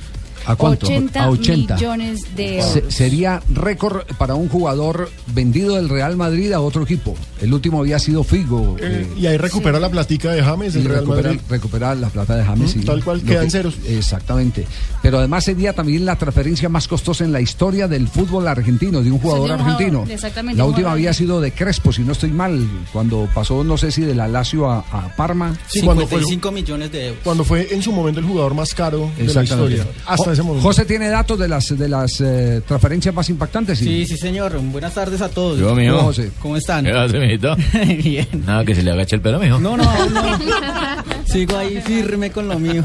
[0.48, 0.86] ¿A cuánto?
[0.86, 1.74] 80, A 80.
[1.76, 2.72] millones de euros.
[2.72, 7.14] Se- sería récord para un jugador vendido del Real Madrid a otro equipo.
[7.40, 8.76] El último había sido Figo.
[8.80, 11.40] Eh, eh, y ahí recupera la platica de James, el y Real recupera, Madrid.
[11.48, 12.74] recupera la plata de James.
[12.76, 12.84] Mm, sí.
[12.86, 13.74] tal cual, quedan que- ceros.
[13.86, 14.66] Exactamente.
[15.02, 19.10] Pero además sería también la transferencia más costosa en la historia del fútbol argentino, de
[19.12, 20.04] un jugador argentino.
[20.08, 23.92] exactamente, La última había sido de Crespo, si no estoy mal, cuando pasó, no sé
[23.92, 25.56] si de la Lazio a, a Parma.
[25.68, 27.20] Sí, cuando fue- 55 millones de euros.
[27.22, 29.86] Cuando fue en su momento el jugador más caro de la historia.
[30.06, 33.78] Hasta Jo- José tiene datos de las de las eh, transferencias más impactantes.
[33.78, 34.58] Sí, sí, señor.
[34.60, 35.58] Buenas tardes a todos.
[35.58, 35.94] Yo, mijo.
[35.96, 36.30] ¿Cómo, José?
[36.40, 36.84] ¿Cómo están?
[36.84, 37.56] ¿Qué hace, mijito?
[38.02, 38.26] Bien.
[38.46, 39.58] Nada, que se le agache el pelo, mijo.
[39.58, 40.22] No, no, no.
[41.26, 42.82] Sigo ahí firme con lo mío.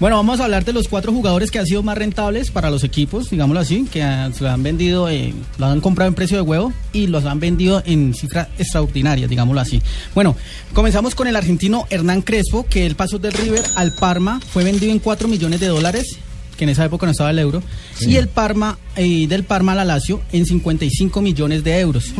[0.00, 2.84] Bueno, vamos a hablar de los cuatro jugadores que han sido más rentables para los
[2.84, 6.36] equipos, digámoslo así, que han- se lo han vendido, eh, lo han comprado en precio
[6.36, 9.80] de huevo y los han vendido en cifras extraordinarias, digámoslo así.
[10.14, 10.36] Bueno,
[10.74, 14.92] comenzamos con el argentino Hernán Crespo, que el paso del River al Parma fue vendido
[14.92, 16.18] en 4 millones de dólares
[16.58, 17.62] que en esa época no estaba el euro,
[18.00, 22.12] y el Parma, eh, del Parma a la Lazio en 55 millones de euros.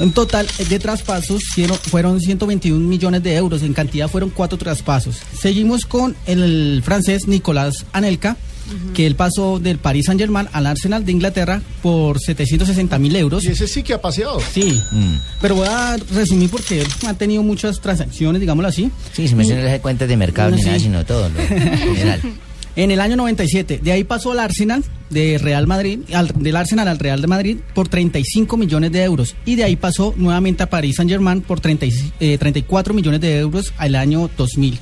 [0.00, 4.56] En total eh, de traspasos fueron- fueron 121 millones de euros, en cantidad fueron cuatro
[4.58, 5.18] traspasos.
[5.38, 8.36] Seguimos con el francés Nicolás Anelka,
[8.94, 13.44] que él pasó del Paris Saint Germain al Arsenal de Inglaterra por 760 mil euros.
[13.44, 14.40] Y ese sí que ha paseado.
[14.54, 14.80] Sí,
[15.42, 18.90] pero voy a resumir porque él ha tenido muchas transacciones, digámoslo así.
[19.12, 20.66] Sí, si me no les da cuentas de mercado ni Sí.
[20.68, 21.28] nada, sino todo.
[21.28, 21.34] lo
[21.94, 22.22] general.
[22.74, 26.88] En el año 97, de ahí pasó al Arsenal de Real Madrid, al- del Arsenal
[26.88, 30.70] al Real de Madrid por 35 millones de euros y de ahí pasó nuevamente a
[30.70, 34.78] París Saint Germain por 30 y- eh, 34 millones de euros al año 2000.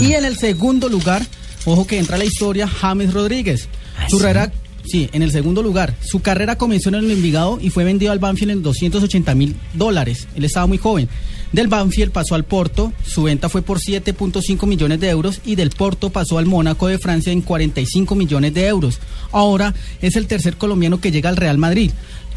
[0.00, 1.24] Y en el segundo lugar,
[1.64, 3.68] ojo que entra la historia James Rodríguez.
[4.08, 4.52] Su carrera,
[4.84, 5.94] sí, en el segundo lugar.
[6.04, 10.26] Su carrera comenzó en el Envigado y fue vendido al Banfield en 280 mil dólares.
[10.34, 11.08] Él estaba muy joven.
[11.52, 15.70] Del Banfield pasó al Porto, su venta fue por 7.5 millones de euros y del
[15.70, 18.98] Porto pasó al Mónaco de Francia en 45 millones de euros.
[19.32, 21.90] Ahora es el tercer colombiano que llega al Real Madrid.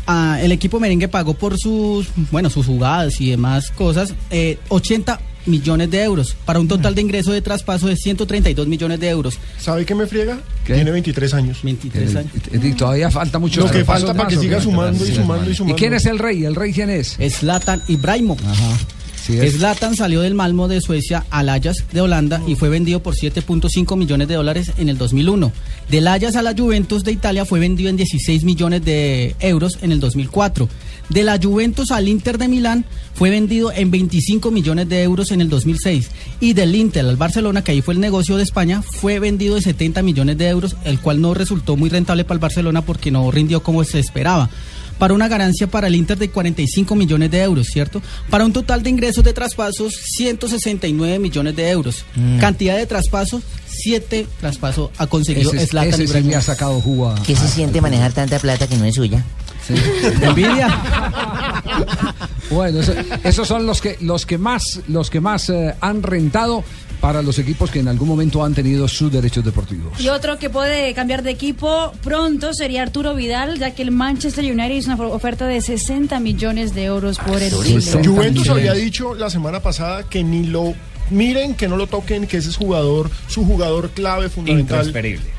[0.07, 5.19] Ah, el equipo merengue pagó por sus, bueno, sus jugadas y demás cosas eh, 80
[5.45, 9.39] millones de euros para un total de ingreso de traspaso de 132 millones de euros.
[9.59, 10.39] ¿Sabe qué me friega?
[10.65, 11.59] Tiene 23 años.
[11.63, 12.31] 23 años.
[12.51, 13.61] Y todavía falta mucho.
[13.61, 14.63] Lo que falta para que más, ¿o siga qué?
[14.63, 15.75] sumando y sumando y sumando.
[15.75, 16.45] ¿Y quién es el rey?
[16.45, 17.17] ¿El rey quién es?
[17.29, 18.45] Zlatan Ibrahimovic.
[18.45, 19.00] Sí, es.
[19.27, 23.95] Zlatan salió del Malmo de Suecia al Ajax de Holanda y fue vendido por 7.5
[23.95, 25.51] millones de dólares en el 2001.
[25.89, 29.91] Del Ajax a la Juventus de Italia fue vendido en 16 millones de euros en
[29.91, 30.67] el 2004.
[31.09, 35.41] De la Juventus al Inter de Milán fue vendido en 25 millones de euros en
[35.41, 36.09] el 2006.
[36.39, 39.61] Y del Inter al Barcelona, que ahí fue el negocio de España, fue vendido de
[39.61, 43.29] 70 millones de euros, el cual no resultó muy rentable para el Barcelona porque no
[43.29, 44.49] rindió como se esperaba
[45.01, 48.03] para una ganancia para el Inter de 45 millones de euros, ¿cierto?
[48.29, 52.05] Para un total de ingresos de traspasos, 169 millones de euros.
[52.13, 52.37] Mm.
[52.37, 57.15] Cantidad de traspasos, 7 traspasos ha conseguido Ese- Zlatan ese sí ha sacado jugo a-
[57.23, 59.25] ¿Qué se siente manejar tanta plata que no es suya?
[60.21, 60.69] Envidia.
[62.51, 62.93] Bueno, eso-
[63.23, 66.63] esos son los que los que más los que más eh, han rentado
[67.01, 69.99] para los equipos que en algún momento han tenido sus derechos deportivos.
[69.99, 74.45] Y otro que puede cambiar de equipo pronto sería Arturo Vidal, ya que el Manchester
[74.45, 77.51] United hizo una oferta de 60 millones de euros por el.
[77.51, 80.75] Juventus había dicho la semana pasada que ni lo
[81.11, 84.91] miren, que no lo toquen, que ese es jugador, su jugador clave, fundamental.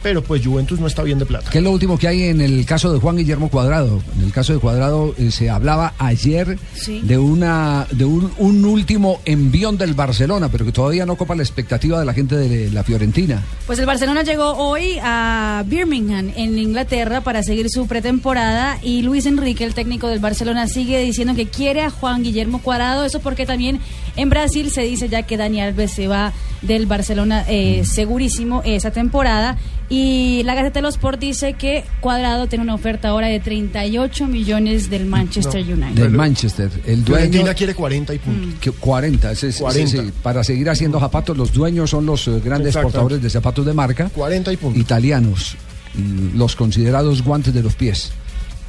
[0.02, 1.50] Pero pues Juventus no está bien de plata.
[1.50, 4.00] ¿Qué es lo último que hay en el caso de Juan Guillermo Cuadrado?
[4.16, 7.00] En el caso de Cuadrado eh, se hablaba ayer Sí.
[7.02, 11.42] de una de un, un último envión del Barcelona, pero que todavía no copa la
[11.42, 13.42] expectativa de la gente de la Fiorentina.
[13.66, 19.26] Pues el Barcelona llegó hoy a Birmingham, en Inglaterra, para seguir su pretemporada y Luis
[19.26, 23.04] Enrique, el técnico del Barcelona, sigue diciendo que quiere a Juan Guillermo Cuadrado.
[23.04, 23.80] Eso porque también
[24.16, 26.32] en Brasil se dice ya que Dani Alves se va
[26.62, 29.56] del Barcelona eh, segurísimo esa temporada.
[29.88, 34.26] Y la Gaceta de los Sport dice que Cuadrado tiene una oferta ahora de 38
[34.26, 36.02] millones del Manchester United.
[36.02, 36.70] Del Manchester.
[36.86, 37.26] El dueño.
[37.26, 38.56] Fiorentina quiere 40 y punto.
[38.60, 40.02] que 40, ese es- ese 40.
[40.02, 42.88] sí, para seguir haciendo zapatos, los dueños son los eh, grandes Exacto.
[42.88, 44.08] exportadores de zapatos de marca.
[44.14, 44.78] 40 y punto.
[44.80, 45.56] Italianos,
[45.94, 48.12] mm, los considerados guantes de los pies,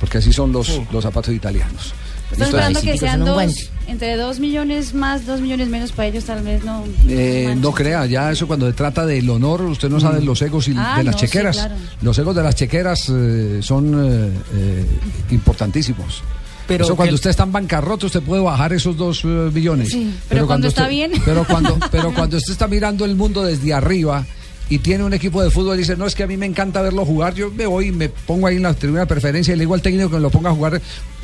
[0.01, 0.81] porque así son los, Sí.
[0.91, 1.93] los zapatos italianos.
[2.33, 6.43] Estoy esperando que sean dos, entre 2 millones más, 2 millones menos para ellos, tal
[6.43, 6.83] vez no.
[7.07, 10.67] Eh, no crea, ya eso cuando se trata del honor, usted no sabe los egos
[10.67, 11.55] y Ah, de las no, sí, chequeras.
[11.57, 11.75] claro.
[12.01, 14.85] Los egos de las chequeras eh, son eh, eh,
[15.31, 16.21] importantísimos.
[16.67, 19.89] Pero eso cuando usted está en bancarrota, usted puede bajar esos dos eh, millones.
[19.89, 21.11] Sí, pero cuando está usted- bien.
[21.25, 24.25] Pero cuando, pero cuando usted está mirando el mundo desde arriba
[24.73, 26.81] y tiene un equipo de fútbol y dice, no, es que a mí me encanta
[26.81, 29.57] verlo jugar, yo me voy y me pongo ahí en la tribuna de preferencia y
[29.57, 30.81] le digo al técnico que me lo ponga a jugar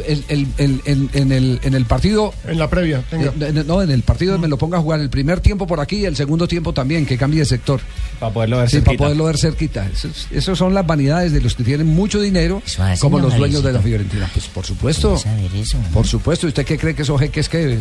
[0.08, 2.34] el- el- el- en, en el, en el partido.
[2.48, 3.28] En la previa, tenga.
[3.28, 5.80] Eh, en- no, en el partido me lo ponga a jugar el primer tiempo por
[5.80, 7.82] aquí y el segundo tiempo también, que cambie de sector.
[8.20, 9.04] Para poderlo ver Sí, para cerquita.
[9.04, 9.88] poderlo ver cerquita.
[9.92, 12.62] Esos, esos son las vanidades de los que tienen mucho dinero,
[13.00, 13.80] como ¿no, los dueños de la?
[13.82, 14.30] Fiorentina.
[14.34, 15.18] Pues por supuesto.
[15.18, 15.88] saber eso, ¿no?
[15.90, 16.46] Por supuesto.
[16.48, 17.78] ¿Usted qué cree que esos jeques que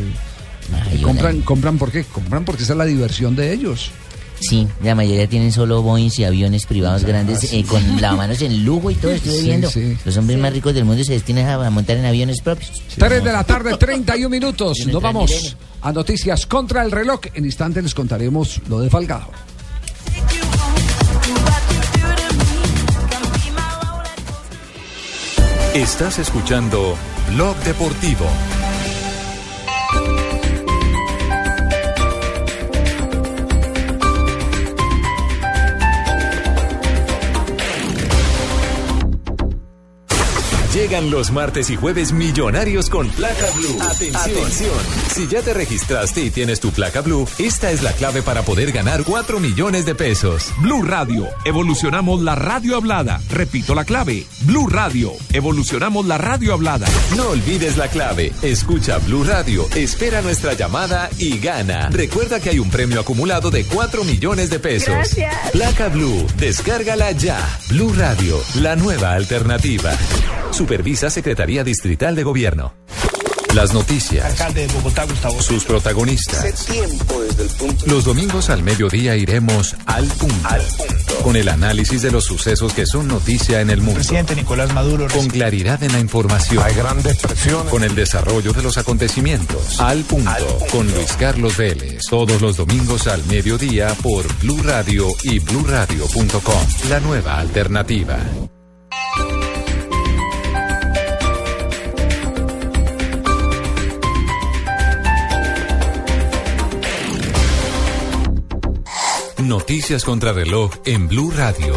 [1.03, 2.05] compran, compran por qué?
[2.05, 3.91] Compran porque esa es la diversión de ellos.
[4.41, 7.59] Sí, la mayoría tienen solo Boeing y aviones privados grandes sí.
[7.59, 9.11] eh, con lavamanos en lujo y todo.
[9.13, 9.71] Estuve Sí, viendo.
[9.71, 9.97] sí.
[10.05, 12.71] Los hombres más ricos del mundo se destinan a montar en aviones propios.
[12.97, 14.79] 3 de la tarde, 31 minutos.
[14.87, 15.53] Nos vamos Milenio.
[15.83, 17.21] a noticias contra el reloj.
[17.35, 19.29] En instante les contaremos lo de Falcao.
[25.75, 26.97] Estás escuchando
[27.35, 28.27] Blog Deportivo.
[40.75, 43.79] Llegan los martes y jueves millonarios con placa blue.
[43.81, 44.75] Atención.
[45.15, 48.71] Si ya te registraste y tienes tu placa blue, esta es la clave para poder
[48.71, 50.53] ganar 4 millones de pesos.
[50.59, 53.19] Blue Radio, evolucionamos la radio hablada.
[53.31, 56.87] Repito la clave, Blue Radio, evolucionamos la radio hablada.
[57.17, 58.35] No olvides la clave.
[58.43, 61.89] Escucha Blue Radio, espera nuestra llamada y gana.
[61.89, 64.95] Recuerda que hay un premio acumulado de 4 millones de pesos.
[64.95, 65.35] Gracias.
[65.51, 67.39] Placa Blue, descárgala ya.
[67.71, 69.97] Blue Radio, la nueva alternativa.
[70.59, 72.75] Supervisa Secretaría Distrital de Gobierno.
[73.55, 74.25] Las noticias.
[74.25, 75.41] Alcalde de Bogotá, Gustavo.
[75.41, 76.45] Sus protagonistas.
[76.45, 77.87] Hace tiempo desde el punto.
[77.87, 80.49] Los domingos al mediodía iremos al punto.
[81.23, 84.01] Con el análisis de los sucesos que son noticia en el mundo.
[84.01, 85.07] Presidente Nicolás Maduro.
[85.15, 86.61] Con claridad en la información.
[86.65, 87.71] Hay grandes presiones.
[87.71, 89.79] Con el desarrollo de los acontecimientos.
[89.79, 90.33] Al punto.
[90.73, 92.05] Con Luis Carlos Vélez.
[92.11, 96.67] Todos los domingos al mediodía por Blue Radio y bluradio.com.
[96.89, 98.19] La nueva alternativa.
[109.49, 111.75] Noticias contra reloj en Blue Radio.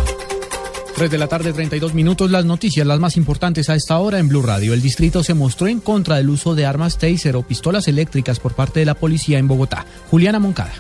[0.93, 2.29] 3 de la tarde, 32 minutos.
[2.29, 4.73] Las noticias, las más importantes a esta hora en Blue Radio.
[4.73, 8.55] El distrito se mostró en contra del uso de armas taser o pistolas eléctricas por
[8.55, 9.85] parte de la policía en Bogotá.
[10.09, 10.73] Juliana Moncada.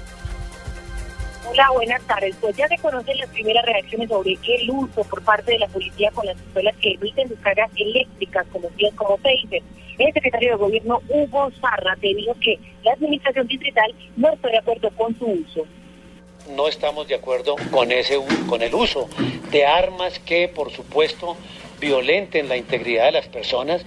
[1.49, 2.35] Hola, buenas tardes.
[2.41, 6.11] Pues ya se conocen las primeras reacciones sobre el uso por parte de la policía
[6.11, 9.63] con las pistolas que emiten descargas eléctricas, conocidas como taser.
[9.97, 14.89] El secretario de Gobierno, Hugo Zarrate, dijo que la administración distrital no está de acuerdo
[14.97, 15.65] con su uso.
[16.49, 19.07] No estamos de acuerdo con ese con el uso
[19.51, 21.37] de armas que por supuesto
[21.79, 23.83] violenten la integridad de las personas.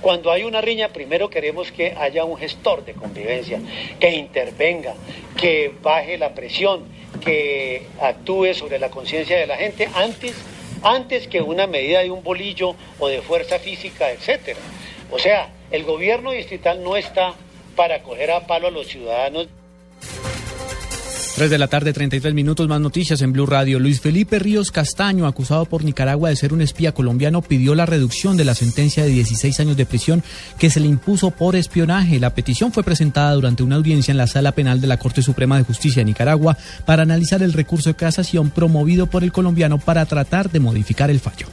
[0.00, 3.60] Cuando hay una riña, primero queremos que haya un gestor de convivencia,
[4.00, 4.94] que intervenga,
[5.36, 6.84] que baje la presión,
[7.22, 10.34] que actúe sobre la conciencia de la gente antes
[10.82, 14.60] antes que una medida de un bolillo o de fuerza física, etcétera.
[15.10, 17.34] O sea, el gobierno distrital no está
[17.74, 19.48] para coger a palo a los ciudadanos.
[21.34, 23.80] 3 de la tarde, 33 minutos más noticias en Blue Radio.
[23.80, 28.36] Luis Felipe Ríos Castaño, acusado por Nicaragua de ser un espía colombiano, pidió la reducción
[28.36, 30.22] de la sentencia de 16 años de prisión
[30.60, 32.20] que se le impuso por espionaje.
[32.20, 35.58] La petición fue presentada durante una audiencia en la Sala Penal de la Corte Suprema
[35.58, 36.56] de Justicia de Nicaragua
[36.86, 41.18] para analizar el recurso de casación promovido por el colombiano para tratar de modificar el
[41.18, 41.48] fallo.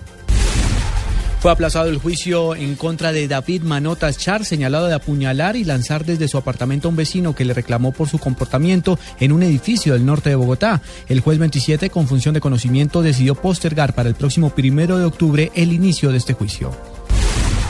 [1.41, 6.05] Fue aplazado el juicio en contra de David Manotas Char, señalado de apuñalar y lanzar
[6.05, 9.93] desde su apartamento a un vecino que le reclamó por su comportamiento en un edificio
[9.93, 10.83] del norte de Bogotá.
[11.09, 15.51] El juez 27, con función de conocimiento, decidió postergar para el próximo primero de octubre
[15.55, 16.69] el inicio de este juicio.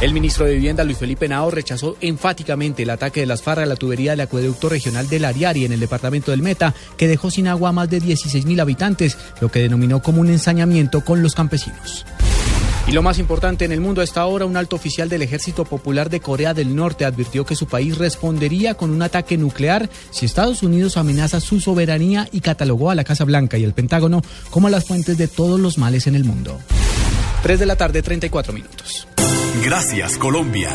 [0.01, 3.65] El ministro de Vivienda, Luis Felipe Nao, rechazó enfáticamente el ataque de las FARC a
[3.65, 7.47] la tubería del acueducto regional del Ariari en el departamento del Meta, que dejó sin
[7.47, 11.35] agua a más de 16 mil habitantes, lo que denominó como un ensañamiento con los
[11.35, 12.05] campesinos.
[12.87, 15.65] Y lo más importante en el mundo a esta hora, un alto oficial del Ejército
[15.65, 20.25] Popular de Corea del Norte advirtió que su país respondería con un ataque nuclear si
[20.25, 24.67] Estados Unidos amenaza su soberanía y catalogó a la Casa Blanca y el Pentágono como
[24.67, 26.59] las fuentes de todos los males en el mundo.
[27.41, 29.07] 3 de la tarde, 34 minutos.
[29.63, 30.71] Gracias Colombia.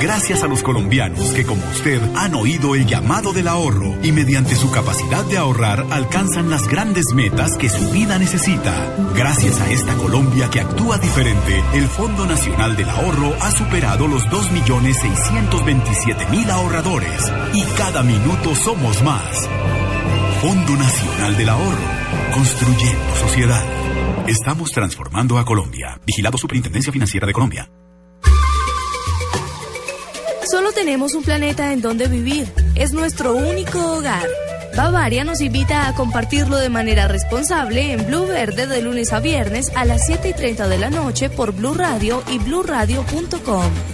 [0.00, 4.56] Gracias a los colombianos que como usted han oído el llamado del ahorro y mediante
[4.56, 8.74] su capacidad de ahorrar alcanzan las grandes metas que su vida necesita.
[9.14, 14.24] Gracias a esta Colombia que actúa diferente, el Fondo Nacional del Ahorro ha superado los
[14.24, 19.48] 2.627.000 ahorradores y cada minuto somos más.
[20.42, 22.03] Fondo Nacional del Ahorro,
[22.34, 23.64] construyendo sociedad.
[24.26, 26.00] Estamos transformando a Colombia.
[26.04, 27.70] Vigilado Superintendencia Financiera de Colombia.
[30.50, 32.52] Solo tenemos un planeta en donde vivir.
[32.74, 34.26] Es nuestro único hogar.
[34.76, 39.70] Bavaria nos invita a compartirlo de manera responsable en Blue Verde de lunes a viernes
[39.76, 43.93] a las 7 y 30 de la noche por Blue Radio y bluradio.com.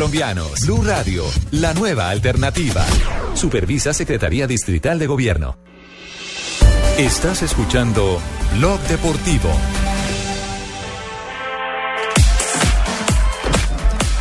[0.01, 0.65] colombianos.
[0.65, 2.83] Blue Radio, la nueva alternativa.
[3.35, 5.59] Supervisa Secretaría Distrital de Gobierno.
[6.97, 8.19] Estás escuchando
[8.57, 9.51] Blog Deportivo.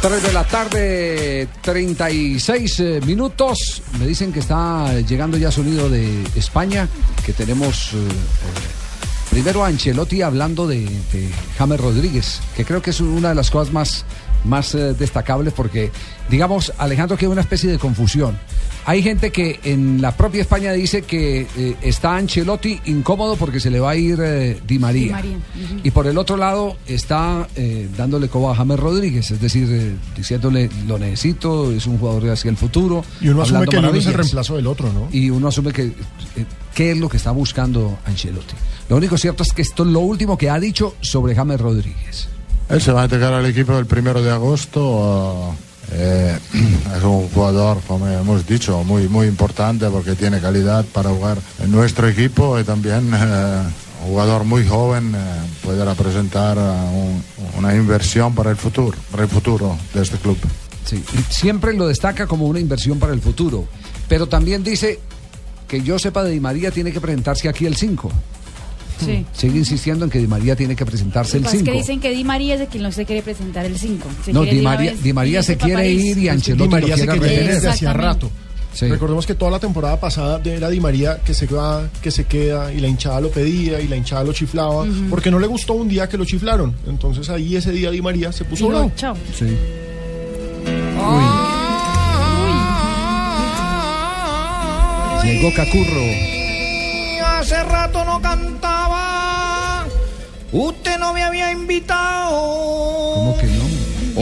[0.03, 3.83] 3 de la tarde, 36 eh, minutos.
[3.99, 6.91] Me dicen que está llegando ya sonido de España,
[7.25, 8.11] que tenemos eh, eh,
[9.31, 13.51] primero a Ancelotti hablando de, de James Rodríguez, que creo que es una de las
[13.51, 14.05] cosas más,
[14.45, 15.91] más eh, destacables porque,
[16.29, 18.39] digamos, Alejandro, que hay una especie de confusión.
[18.87, 23.71] Hay gente que en la propia España dice que eh, está Ancelotti incómodo porque se
[23.71, 25.07] le va a ir eh, Di María.
[25.07, 25.81] Di María, ujú.
[25.85, 29.95] Y por el otro lado está eh, dándole coba a James Rodríguez, es decir, eh,
[30.17, 33.05] diciéndole lo necesito, es un jugador hacia el futuro.
[33.21, 35.09] Y uno asume que el uno es el reemplazo del otro, ¿no?
[35.13, 35.95] Y uno asume que eh,
[36.75, 38.55] qué es lo que está buscando Ancelotti.
[38.89, 42.29] Lo único cierto es que esto es lo último que ha dicho sobre James Rodríguez.
[42.71, 45.55] Él se va a entregar al equipo el primero de agosto.
[45.93, 46.39] eh,
[46.97, 51.71] es un jugador, como hemos dicho, muy, muy importante porque tiene calidad para jugar en
[51.73, 53.63] nuestro equipo y también eh,
[54.05, 55.19] un jugador muy joven eh,
[55.65, 57.23] puede representar un-
[57.59, 60.39] una inversión para el futuro, para el futuro de este club.
[60.85, 63.65] Sí, siempre lo destaca como una inversión para el futuro,
[64.09, 64.99] pero también dice
[65.69, 68.11] que yo sepa de Di María tiene que presentarse aquí el 5.
[69.05, 69.25] Sí.
[69.33, 71.73] Sigue insistiendo en que Di María tiene que presentarse el Lo que pasa es 5.
[71.73, 74.09] que dicen que Di María es de quien no se quiere presentar el 5.
[74.25, 76.05] Se No, Di María, Di María se quiere París.
[76.05, 77.55] ir y Di Ancelotti lo María se quiere retener.
[77.55, 78.31] desde hacía rato.
[78.73, 78.87] Sí.
[78.87, 82.73] Recordemos que toda la temporada pasada era Di María que se va, que se queda
[82.73, 85.89] y la hinchada lo pedía y la hinchada lo chiflaba porque no le gustó un
[85.89, 86.75] día que lo chiflaron.
[86.87, 88.93] Entonces ahí ese día Di María se puso no, bravo.
[88.97, 89.17] chao.
[89.37, 89.47] Sí.
[95.25, 96.40] Llegó Cacurro.
[97.41, 99.87] Hace rato no cantaba.
[100.53, 103.15] Usted no me había invitado.
[103.15, 103.65] ¿Cómo que no?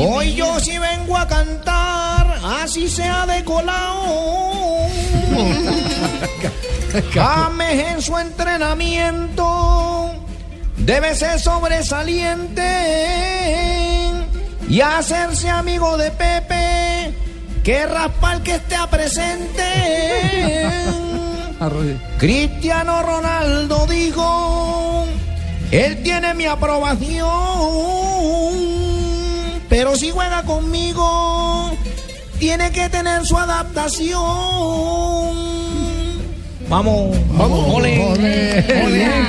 [0.00, 4.86] Hoy yo sí vengo a cantar, así sea de colao.
[7.12, 10.12] James en su entrenamiento
[10.76, 12.62] debe ser sobresaliente
[14.68, 17.14] y hacerse amigo de Pepe,
[17.64, 19.64] que raspar que esté presente.
[22.18, 25.06] Cristiano Ronaldo dijo,
[25.70, 27.28] él tiene mi aprobación,
[29.68, 31.70] pero si juega conmigo,
[32.38, 34.18] tiene que tener su adaptación.
[36.68, 38.64] Vamos, vamos, ole, Ole,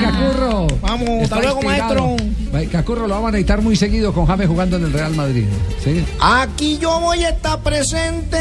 [0.03, 0.67] Cacurro.
[0.81, 2.17] Vamos, Está hasta luego, inspirado.
[2.51, 2.69] maestro.
[2.71, 5.45] Cacurro lo vamos a necesitar muy seguido con James jugando en el Real Madrid.
[5.83, 6.03] ¿sí?
[6.19, 8.37] Aquí yo voy a estar presente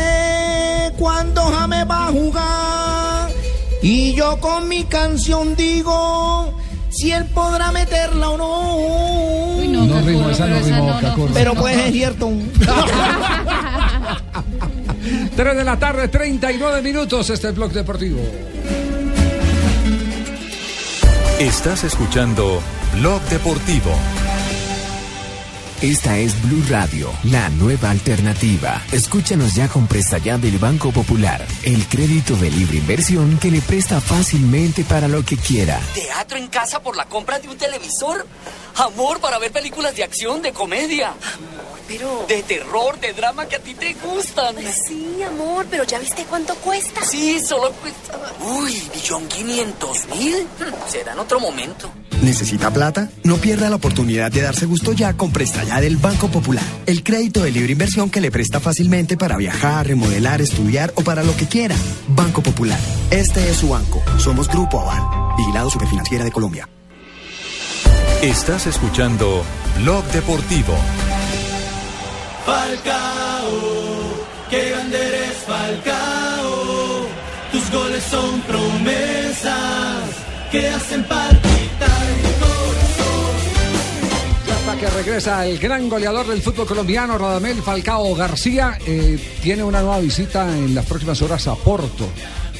[0.98, 3.37] cuando James va a jugar.
[3.82, 6.58] Y yo con mi canción digo
[6.90, 9.62] si él podrá meterla o no.
[9.64, 10.98] no, No rimó, esa no rimó.
[11.32, 12.30] Pero pues es cierto.
[15.36, 18.18] 3 de la tarde, 39 minutos, este es Blog Deportivo.
[21.38, 22.60] Estás escuchando
[22.94, 23.92] Blog Deportivo.
[25.80, 28.82] Esta es Blue Radio, la nueva alternativa.
[28.90, 33.60] Escúchanos ya con presta ya del Banco Popular, el crédito de libre inversión que le
[33.60, 35.78] presta fácilmente para lo que quiera.
[35.94, 38.26] ¿Teatro en casa por la compra de un televisor?
[38.74, 41.14] Amor para ver películas de acción, de comedia.
[41.88, 42.26] Pero...
[42.28, 44.54] De terror, de drama que a ti te gustan.
[44.54, 47.02] Pues sí, amor, pero ¿ya viste cuánto cuesta?
[47.02, 48.18] Sí, solo cuesta...
[48.44, 50.46] Uy, billón quinientos mil.
[50.86, 51.90] Será en otro momento.
[52.20, 53.08] ¿Necesita plata?
[53.24, 56.64] No pierda la oportunidad de darse gusto ya con Presta Ya del Banco Popular.
[56.84, 61.22] El crédito de libre inversión que le presta fácilmente para viajar, remodelar, estudiar o para
[61.22, 61.76] lo que quiera.
[62.08, 62.78] Banco Popular.
[63.10, 64.02] Este es su banco.
[64.18, 65.36] Somos Grupo Aval.
[65.38, 66.68] Vigilado Superfinanciera de Colombia.
[68.20, 69.44] Estás escuchando
[69.78, 70.74] Blog Deportivo.
[72.48, 73.50] Falcao,
[74.48, 77.06] qué grande eres Falcao.
[77.52, 80.02] Tus goles son promesas
[80.50, 83.36] que hacen palpitar mi corazón.
[84.56, 89.82] Hasta que regresa el gran goleador del fútbol colombiano, Radamel Falcao García, eh, tiene una
[89.82, 92.08] nueva visita en las próximas horas a Porto.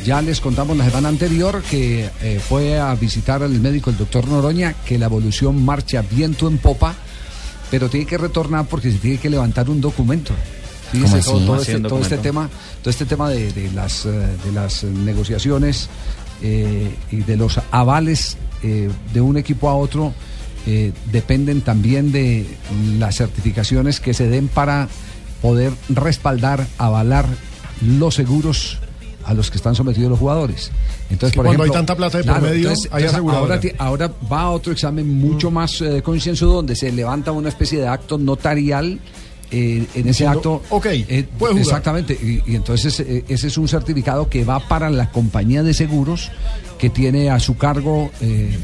[0.04, 4.28] Ya les contamos la semana anterior que eh, fue a visitar al médico el doctor
[4.28, 6.94] Noroña, que la evolución marcha viento en popa,
[7.70, 10.34] pero tiene que retornar porque se tiene que levantar un documento.
[10.92, 11.26] Fíjese, ¿Cómo así?
[11.26, 12.50] todo, todo ¿Cómo este, todo este tema,
[12.82, 14.10] todo este tema de, de las, eh,
[14.44, 15.90] de las negociaciones
[16.42, 20.12] eh, y de los avales eh, de un equipo a otro
[20.66, 22.46] eh, dependen también de
[22.98, 24.88] las certificaciones que se den para
[25.40, 27.26] poder respaldar, avalar
[27.80, 28.78] los seguros
[29.28, 30.70] a los que están sometidos los jugadores.
[31.10, 33.60] Entonces, por cuando ejemplo, hay tanta plata de por medio, hay aseguradora.
[33.78, 37.86] ahora, va a otro examen mucho más eh, concienzudo donde se levanta una especie de
[37.88, 38.98] acto notarial.
[39.50, 41.58] eh, en ese Diciendo, acto, ok, eh, jugar.
[41.58, 45.72] exactamente, y, y entonces eh, ese es un certificado que va para la compañía de
[45.74, 46.30] seguros
[46.78, 48.56] que tiene a su cargo eh,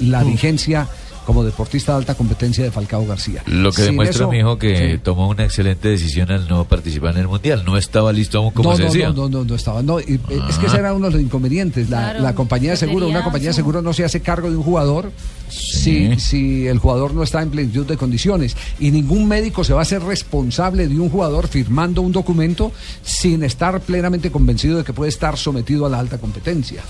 [0.00, 0.88] la vigencia
[1.26, 3.42] como deportista de alta competencia de Falcao García.
[3.46, 4.98] Lo que Sin demuestra, eso- mi hijo, que Sí.
[5.02, 7.62] tomó una excelente decisión al no participar en el Mundial.
[7.64, 9.08] No estaba listo aún, como no, se no, decía.
[9.08, 9.82] no, no, no, no estaba.
[9.82, 10.68] No, y, eh, Es que Ah.
[10.68, 11.88] ese era uno de los inconvenientes.
[11.90, 14.56] La, Claro, la compañía de seguro, una compañía de seguro no se hace cargo de
[14.56, 15.12] un jugador
[15.48, 18.56] si, si el jugador no está en plenitud de condiciones.
[18.78, 23.42] Y ningún médico se va a hacer responsable de un jugador firmando un documento sin
[23.42, 26.82] estar plenamente convencido de que puede estar sometido a la alta competencia.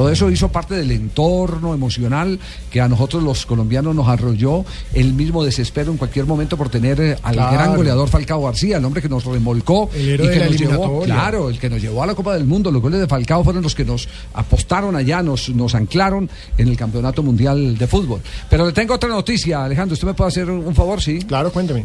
[0.00, 2.38] Todo eso hizo parte del entorno emocional
[2.70, 6.98] que a nosotros los colombianos nos arrolló el mismo desespero en cualquier momento por tener
[7.02, 7.52] eh, al Claro.
[7.52, 10.58] gran goleador Falcao García, el hombre que nos remolcó El héroe y que de nos
[10.58, 12.72] llevó, claro, el que nos llevó a la Copa del Mundo.
[12.72, 16.78] Los goles de Falcao fueron los que nos apostaron allá, nos, nos anclaron en el
[16.78, 18.22] Campeonato Mundial de Fútbol.
[18.48, 19.92] Pero le tengo otra noticia, Alejandro.
[19.92, 21.02] ¿Usted me puede hacer un, favor?
[21.02, 21.18] Sí.
[21.18, 21.84] Claro, cuénteme.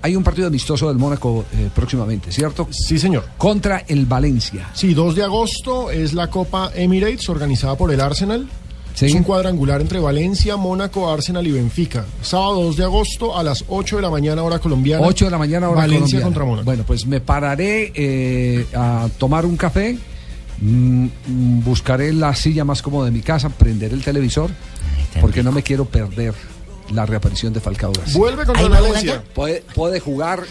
[0.00, 2.68] hay un partido amistoso del Mónaco eh, próximamente, ¿cierto?
[2.70, 3.24] Sí, señor.
[3.36, 4.68] Contra el Valencia.
[4.74, 7.47] Sí, 2 de agosto es la Copa Emirates organizada
[7.78, 8.46] por el Arsenal.
[9.00, 12.04] Es un cuadrangular entre Valencia, Mónaco, Arsenal y Benfica.
[12.20, 15.06] Sábado 2 de agosto a las 8 de la mañana hora colombiana.
[15.06, 16.24] 8 de la mañana hora Valencia colombiana.
[16.24, 16.64] contra Mónaco.
[16.64, 19.96] Bueno, pues me pararé eh, a tomar un café,
[20.60, 21.06] mm,
[21.64, 24.50] buscaré la silla más cómoda de mi casa, prenderé el televisor,
[25.20, 26.34] porque no me quiero perder
[26.92, 28.18] la reaparición de Falcao García.
[28.18, 29.22] Vuelve contra ¿Ahí va Valencia.
[29.32, 30.42] Puede, puede jugar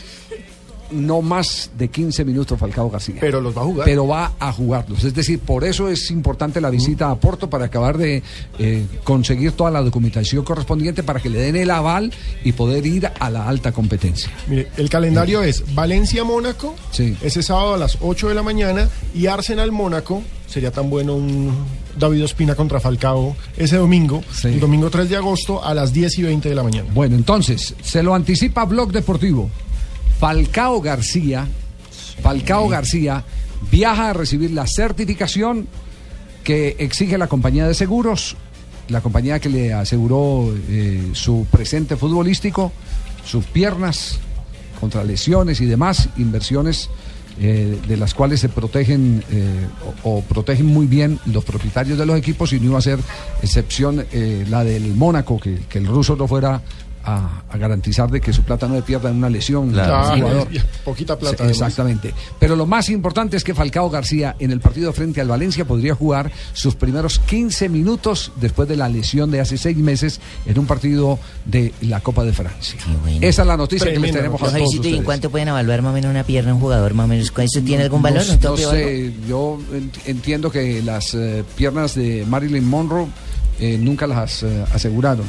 [0.91, 3.17] no más de 15 minutos Falcao García.
[3.19, 3.85] Pero los va a jugar.
[3.85, 5.03] Pero va a jugarlos.
[5.03, 8.23] Es decir, por eso es importante la visita a Porto para acabar de
[8.59, 12.11] eh, conseguir toda la documentación correspondiente para que le den el aval
[12.43, 14.31] y poder ir a la alta competencia.
[14.47, 20.21] Mire, el calendario es Valencia-Mónaco, ese sábado a las 8 de la mañana, y Arsenal-Mónaco,
[20.47, 21.53] sería tan bueno un
[21.97, 26.23] David Ospina contra Falcao ese domingo, el domingo 3 de agosto a las 10 y
[26.23, 26.89] 20 de la mañana.
[26.93, 29.49] Bueno, entonces, se lo anticipa Blog Deportivo.
[30.19, 31.47] Falcao García,
[32.21, 33.23] Falcao García
[33.71, 35.67] viaja a recibir la certificación
[36.43, 38.35] que exige la compañía de seguros,
[38.89, 42.71] la compañía que le aseguró eh, su presente futbolístico,
[43.25, 44.19] sus piernas
[44.79, 46.89] contra lesiones y demás, inversiones
[47.39, 49.67] eh, de las cuales se protegen eh,
[50.03, 52.99] o, o protegen muy bien los propietarios de los equipos y no iba a ser
[53.43, 54.05] excepción
[54.49, 56.61] la del Mónaco, que, que el ruso no fuera
[57.03, 60.15] a, a garantizar de que su plata no le pierda en una lesión Claro.
[60.17, 60.47] jugador.
[60.83, 61.49] Poquita plata, Sí.
[61.51, 62.13] Exactamente.
[62.39, 65.95] Pero lo más importante es que Falcao García en el partido frente al Valencia podría
[65.95, 70.65] jugar sus primeros 15 minutos después de la lesión de hace seis meses en un
[70.65, 72.79] partido de la Copa de Francia.
[73.21, 75.01] Esa es la noticia que les tenemos a todos ¿y ustedes.
[75.03, 76.93] cuánto pueden evaluar más o menos una pierna un jugador?
[76.93, 78.21] Más o menos, ¿eso tiene algún valor?
[79.27, 83.07] Yo ent- entiendo que las eh, piernas de Marilyn Monroe
[83.59, 85.25] eh, nunca las eh, aseguraron.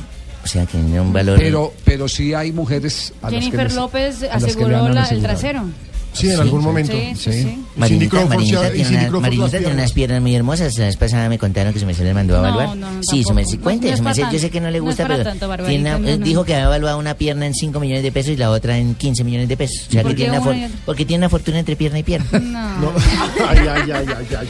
[0.48, 1.38] O sea, que tiene un valor...
[1.38, 5.64] Pero, pero sí hay mujeres a las que Jennifer les- López aseguró la- el trasero.
[6.12, 6.92] Sí, en algún momento.
[6.92, 7.64] Sí, sí, sí.
[7.76, 9.78] Marinita, Marinita tiene, Cindy una- Crawford Marinita las tiene piernas.
[9.82, 10.78] unas piernas muy hermosas.
[10.78, 12.76] La vez pasada me contaron que su merced les mandó a evaluar.
[12.76, 15.22] no, sí, su merced, cuente, no su merced, yo sé que no le gusta, pero
[15.22, 16.24] tanto, Barbarita, tiene una- no, no.
[16.24, 18.94] dijo que había evaluado una pierna en 5 millones de pesos y la otra en
[18.96, 19.86] 15 millones de pesos.
[19.88, 20.78] O sea, ¿Por que qué tiene una una for- y otra?
[20.86, 22.26] porque tiene una fortuna entre pierna y pierna.
[22.40, 22.92] No.
[23.48, 24.48] Ay, ay, ay, ay, ay, ay.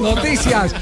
[0.00, 0.74] noticias,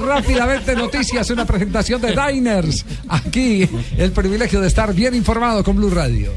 [0.00, 2.84] rápidamente noticias, una presentación de Diners.
[3.08, 6.32] Aquí el privilegio de estar bien informado con Blue Radio.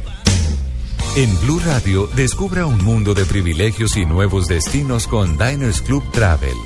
[1.18, 6.57] En Blue Radio, descubra un mundo de privilegios y nuevos destinos con Diners Club Travel.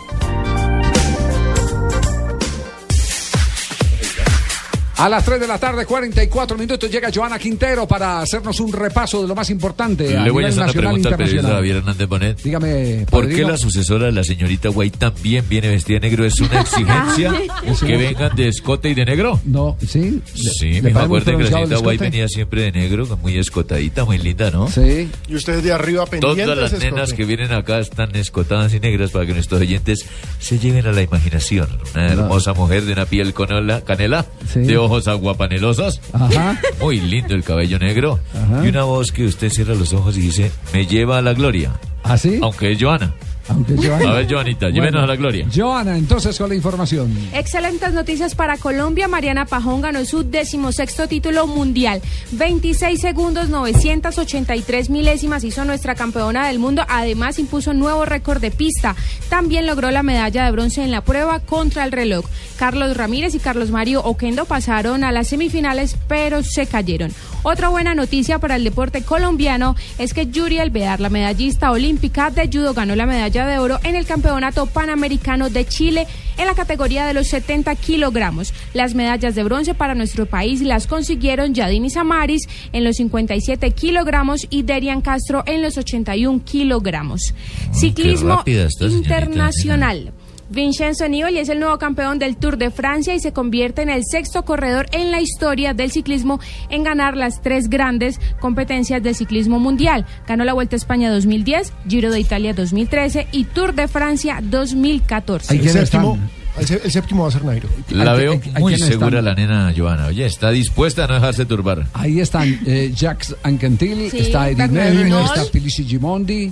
[5.00, 9.22] A las 3 de la tarde, 44 minutos, llega Joana Quintero para hacernos un repaso
[9.22, 11.48] de lo más importante Le voy a hacer una e pregunta al periodista.
[11.54, 12.42] Javier Hernández Bonet.
[12.44, 16.26] Dígame, ¿Por qué la sucesora de la señorita White también viene vestida de negro?
[16.26, 17.34] ¿Es una exigencia
[17.76, 17.86] Sí.
[17.86, 19.40] que vengan de escote y de negro?
[19.46, 20.22] No, sí.
[20.34, 24.18] Sí, ¿Le me acuerdo que la señorita White venía siempre de negro, muy escotadita, muy
[24.18, 24.68] linda, ¿no?
[24.68, 25.10] Sí.
[25.30, 26.44] Y ustedes de arriba pendientes.
[26.44, 26.92] Todas las escote.
[26.92, 30.06] nenas que vienen acá están escotadas y negras para que nuestros oyentes
[30.40, 31.70] se lleven a la imaginación.
[31.96, 34.60] Una hermosa mujer de una piel canela, canela Sí.
[34.62, 36.02] de ojos aguapanelosos.
[36.14, 36.60] Ajá.
[36.82, 38.20] Muy lindo el cabello negro.
[38.34, 38.66] Ajá.
[38.66, 41.72] Y una voz que usted cierra los ojos y dice, me lleva a la gloria.
[42.04, 42.40] ¿Ah, sí?
[42.42, 43.14] Aunque es Joana.
[43.50, 44.76] A ver, Joanita, Bueno.
[44.76, 45.48] llévenos a la gloria.
[45.54, 47.12] Joana, entonces con la información.
[47.34, 49.08] Excelentes noticias para Colombia.
[49.08, 52.02] Mariana Pajón ganó su decimosexto título mundial.
[52.34, 56.84] 26 segundos, 983 milésimas hizo nuestra campeona del mundo.
[56.88, 58.96] Además, impuso nuevo récord de pista.
[59.30, 62.26] También logró la medalla de bronce en la prueba contra el reloj.
[62.58, 67.12] Carlos Ramírez y Carlos Mario Oquendo pasaron a las semifinales, pero se cayeron.
[67.42, 72.48] Otra buena noticia para el deporte colombiano es que Yuri Alvear, la medallista olímpica de
[72.52, 77.06] judo, ganó la medalla de oro en el Campeonato Panamericano de Chile en la categoría
[77.06, 78.54] de los 70 kilogramos.
[78.74, 84.48] Las medallas de bronce para nuestro país las consiguieron Yadini Samaris en los 57 kilogramos
[84.50, 87.34] y Derian Castro en los 81 kilogramos.
[87.72, 90.14] Ciclismo internacional.
[90.50, 94.04] Vincenzo Nibali es el nuevo campeón del Tour de Francia y se convierte en el
[94.04, 96.40] sexto corredor en la historia del ciclismo
[96.70, 100.06] en ganar las tres grandes competencias del ciclismo mundial.
[100.28, 105.56] Ganó la Vuelta a España 2010, Giro de Italia 2013 y Tour de Francia 2014.
[105.56, 106.18] El séptimo,
[106.58, 107.70] el, sé- el séptimo va a ser Nairo.
[107.92, 110.08] La veo hay- hay muy segura están- la nena Joana.
[110.08, 111.86] Oye, está dispuesta a no dejarse turbar.
[111.94, 116.52] Ahí están eh, Jacques Anquetil, Sí, está Edith Neville, está Felici Gimondi.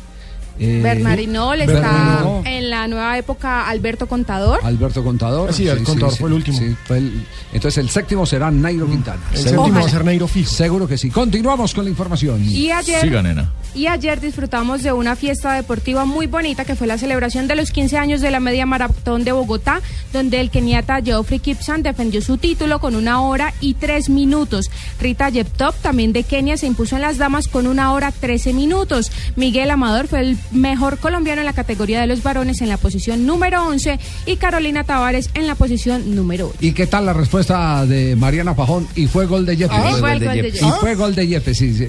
[0.60, 4.60] Eh, Bernard Hinault está en la nueva época Alberto Contador.
[4.64, 5.53] Alberto Contador.
[5.53, 6.58] Sí, el Contador fue el último.
[6.58, 9.22] sí, fue el- entonces el séptimo será Nairo Quintana.
[9.32, 9.64] El Seguro.
[9.64, 10.49] séptimo va a ser Nairo fijo.
[10.49, 11.10] Seguro que sí.
[11.10, 12.43] Continuamos con la información.
[12.43, 13.51] Y ayer, Siga, nena.
[13.76, 17.72] y ayer disfrutamos de una fiesta deportiva muy bonita que fue la celebración de los
[17.72, 19.82] 15 años de la media maratón de Bogotá,
[20.14, 24.70] donde el keniata Geoffrey Kipsan defendió su título con una hora y tres minutos.
[24.99, 29.12] Rita Jeptop, también de Kenia, se impuso en las damas con una hora 13 minutos.
[29.36, 33.25] Miguel Amador fue el mejor colombiano en la categoría de los varones en la posición
[33.25, 36.57] número 11 y Carolina Tavares en la posición número 8.
[36.61, 38.87] ¿Y qué tal la respuesta de Mariana Pajón?
[38.95, 39.77] Y fue gol de Yepes.
[39.77, 40.61] Ah, fue gol de Yepes.
[40.61, 41.73] Y fue gol de Yepes, sí.
[41.73, 41.87] sí.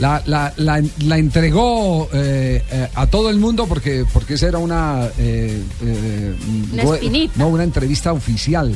[0.00, 4.58] La, la, la, la entregó eh, eh, a todo el mundo porque, porque esa era
[4.58, 5.06] una...
[5.18, 6.34] eh, eh,
[6.72, 7.34] Una go- espinita.
[7.36, 8.74] no, una entrevista oficial.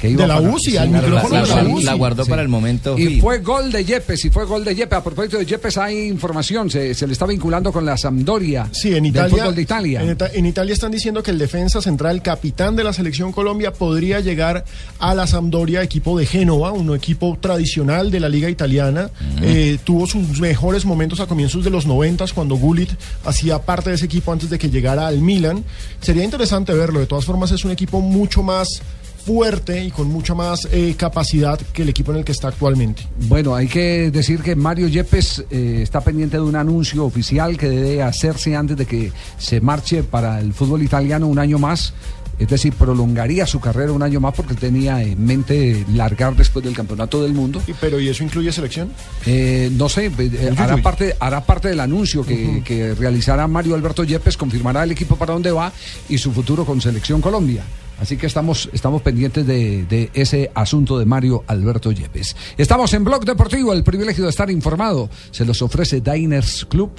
[0.00, 1.84] Que De la para- UCI, al micrófono de la guardó- UCI.
[1.84, 4.98] la guardó para el momento Y fue gol de Yepes, y fue gol de Yepes.
[4.98, 8.88] A propósito de Yepes hay información, se, se le está vinculando con la Sampdoria Sí,
[8.88, 10.02] en del Italia, fútbol de Italia.
[10.02, 13.70] En, Ita- en Italia están diciendo que el defensa central, capitán de la selección Colombia,
[13.72, 14.64] podría llegar
[14.98, 19.10] a la Sampdoria, equipo de Génova, un equipo tradicional de la liga italiana.
[19.42, 20.53] Eh, tuvo sus mejores
[20.84, 22.90] momentos a comienzos de los noventas cuando Gullit
[23.24, 25.64] hacía parte de ese equipo antes de que llegara al Milan.
[26.00, 27.00] Sería interesante verlo.
[27.00, 28.82] De todas formas, es un equipo mucho más
[29.24, 33.06] fuerte y con mucha más eh, capacidad que el equipo en el que está actualmente.
[33.26, 37.68] Bueno, hay que decir que Mario Yepes eh, está pendiente de un anuncio oficial que
[37.68, 41.94] debe hacerse antes de que se marche para el fútbol italiano un año más.
[42.38, 46.74] Es decir, prolongaría su carrera un año más porque tenía en mente largar después del
[46.74, 47.62] campeonato del mundo.
[47.66, 48.90] Y- Pero ¿y eso incluye selección?
[49.26, 54.04] Eh, no sé, eh, hará parte, hará parte del anuncio que, que realizará Mario Alberto
[54.04, 55.72] Yepes, confirmará el equipo para dónde va
[56.08, 57.62] y su futuro con Selección Colombia.
[58.00, 62.34] Así que estamos, estamos pendientes de, de ese asunto de Mario Alberto Yepes.
[62.58, 65.08] Estamos en Blog Deportivo, el privilegio de estar informado.
[65.30, 66.90] Se los ofrece Diners Club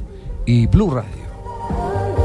[0.46, 2.25] y Blue Radio.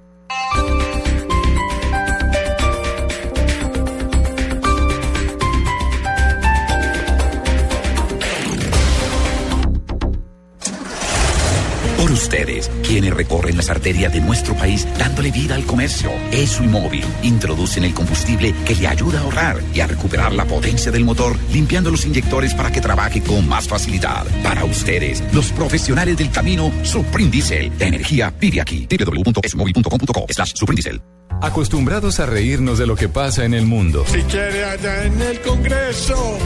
[12.31, 16.09] Ustedes, quienes recorren las arterias de nuestro país dándole vida al comercio.
[16.31, 20.45] ESO y móvil introducen el combustible que le ayuda a ahorrar y a recuperar la
[20.45, 24.25] potencia del motor, limpiando los inyectores para que trabaje con más facilidad.
[24.43, 27.69] Para ustedes, los profesionales del camino, Supreme Diesel.
[27.77, 28.87] La energía vive aquí.
[28.89, 31.01] www.esomóvil.com.co slash Supreme Diesel.
[31.41, 34.05] Acostumbrados a reírnos de lo que pasa en el mundo.
[34.07, 36.37] Si quiere allá en el Congreso,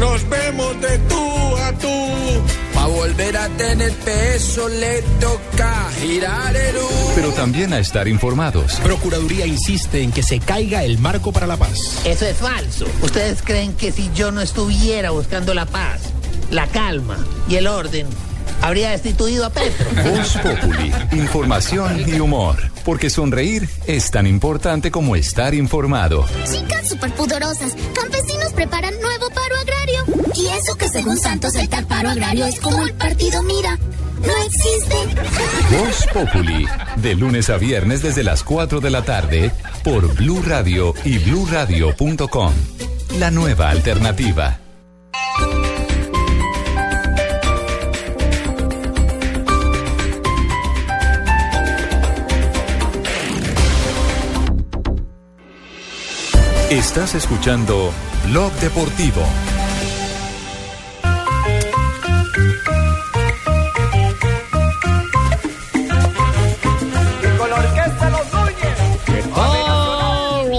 [0.00, 2.67] nos vemos de tú a tú.
[2.78, 6.88] Pa' volver a tener peso le toca girar el U.
[7.16, 8.76] Pero también a estar informados.
[8.84, 12.00] Procuraduría insiste en que se caiga el marco para la paz.
[12.04, 12.86] Eso es falso.
[13.02, 16.02] ¿Ustedes creen que si yo no estuviera buscando la paz,
[16.52, 17.18] la calma
[17.48, 18.06] y el orden,
[18.62, 19.90] habría destituido a Petro?
[20.12, 22.58] Voz Populi, información y humor.
[22.84, 26.26] Porque sonreír es tan importante como estar informado.
[26.44, 29.47] Chicas superpoderosas, campesinos preparan nuevo paro agrario.
[30.34, 33.78] Y eso que según Santos el tal paro agrario es como el partido Mira.
[34.20, 34.96] No existe.
[35.70, 36.66] Voz Populi,
[36.96, 39.52] de lunes a viernes desde las 4 de la tarde
[39.84, 42.52] por Blue Radio y bluradio.com.
[43.18, 44.58] La nueva alternativa.
[56.70, 57.92] Estás escuchando
[58.26, 59.22] Blog Deportivo.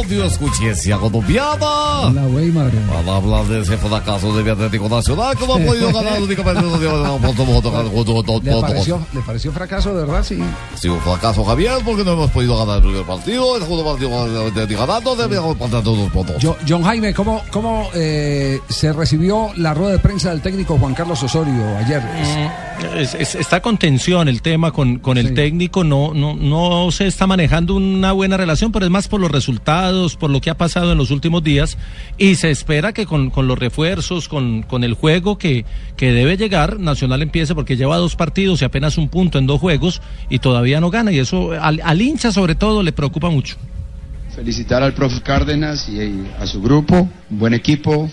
[0.09, 2.07] Radio Escuchencia colombiana.
[2.07, 2.79] Hola, güey, madre.
[2.91, 8.43] Para hablar de ese fracaso de Atlético Nacional que no ha podido ganar únicamente dos
[8.43, 10.23] ¿Le pareció, ¿Le pareció fracaso, de verdad?
[10.23, 10.39] Sí.
[10.73, 13.55] Sido un fracaso, Javier, porque no hemos podido ganar el primer partido.
[13.55, 16.37] El segundo partido de ganando, debíamos plantar todos puntos.
[16.41, 20.95] Yo- John Jaime, ¿cómo, cómo eh, se recibió la rueda de prensa del técnico Juan
[20.95, 22.01] Carlos Osorio ayer?
[22.97, 27.05] Es- es- está con tensión el tema con, con el técnico, no, no, no se
[27.07, 30.57] está manejando una buena relación, pero es más por los resultados, por lo que ha
[30.57, 31.77] pasado en los últimos días,
[32.17, 35.65] y se espera que con, con los refuerzos, con, con el juego que,
[35.97, 39.59] que debe llegar, Nacional empiece porque lleva dos partidos y apenas un punto en dos
[39.59, 43.57] juegos y todavía no gana, y eso al, al hincha sobre todo le preocupa mucho.
[44.35, 48.09] Felicitar al profe Cárdenas y, a su grupo, buen equipo.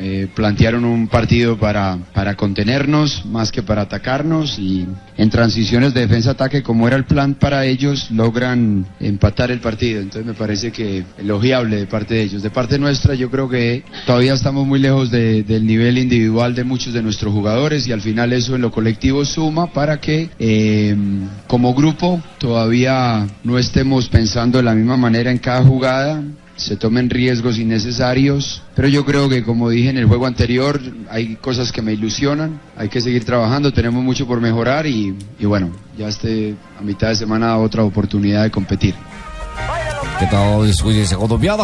[0.00, 6.00] Eh, plantearon un partido para, para contenernos más que para atacarnos y en transiciones de
[6.02, 10.00] defensa-ataque como era el plan para ellos logran empatar el partido.
[10.00, 12.42] Entonces me parece que elogiable de parte de ellos.
[12.42, 16.64] De parte nuestra yo creo que todavía estamos muy lejos de- del nivel individual de
[16.64, 20.96] muchos de nuestros jugadores y al final eso en lo colectivo suma para que eh,
[21.46, 26.22] como grupo todavía no estemos pensando de la misma manera en cada jugada
[26.56, 31.36] se tomen riesgos innecesarios, pero yo creo que como dije en el juego anterior, hay
[31.36, 35.70] cosas que me ilusionan, hay que seguir trabajando, tenemos mucho por mejorar y, y bueno,
[35.98, 38.94] ya este a mitad de semana otra oportunidad de competir.
[40.18, 40.68] ¿Qué tal,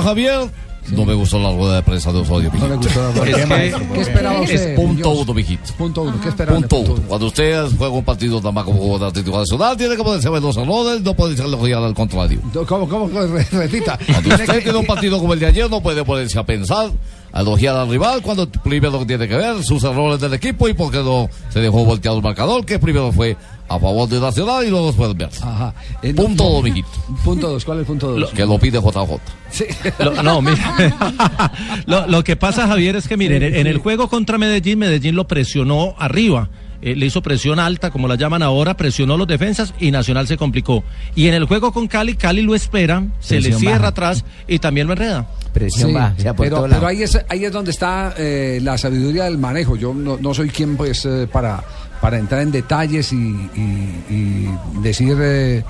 [0.02, 0.50] Javier?
[0.92, 3.46] No me gustó la rueda de prensa de Osorio, No le gustó la rueda de
[3.46, 3.78] prensa.
[3.94, 5.72] ¿Qué esperaba usted, Es punto uno, mijito.
[5.78, 6.20] Punto uno.
[6.20, 6.58] ¿Qué esperaba?
[6.58, 7.02] Punto uno.
[7.06, 10.28] Cuando usted juega un partido nada más como jugador de Atlético Nacional, tiene que poderse
[10.30, 12.40] ver los errores, no puede ser elogiar al contrario.
[12.66, 13.08] ¿Cómo, cómo?
[13.08, 13.98] Re- Repita.
[14.06, 16.90] Cuando usted tiene un partido como el de ayer, no puede ponerse a pensar,
[17.32, 20.74] a elogiar al rival, cuando primero que tiene que ver sus errores del equipo y
[20.74, 23.36] por qué no se dejó volteado el marcador, que primero fue
[23.70, 25.30] a favor de Nacional y luego después ver.
[25.42, 25.72] Ajá.
[26.02, 26.88] Eh, punto no- dos, mijito.
[27.24, 27.64] Punto dos.
[27.64, 28.30] ¿Cuál es el punto dos?
[28.32, 29.18] Que lo pide JJ.
[29.50, 29.64] Sí.
[30.00, 31.52] Lo- no, mira.
[31.86, 35.14] lo, lo que pasa, Javier, es que, miren, en, en el juego contra Medellín, Medellín
[35.14, 36.48] lo presionó arriba.
[36.82, 40.36] eh, le hizo presión alta, como la llaman ahora, presionó los defensas y Nacional se
[40.36, 40.82] complicó.
[41.14, 43.88] Y en el juego con Cali, Cali lo espera, se le cierra baja.
[43.88, 45.28] atrás y también lo enreda.
[45.52, 49.24] Presión Sí, baja, por pero, pero ahí es ahí es donde está eh, la sabiduría
[49.24, 49.76] del manejo.
[49.76, 51.62] Yo no, no soy quien pues eh, para
[52.00, 54.48] para entrar en detalles y, y- y
[54.82, 55.64] decir eh,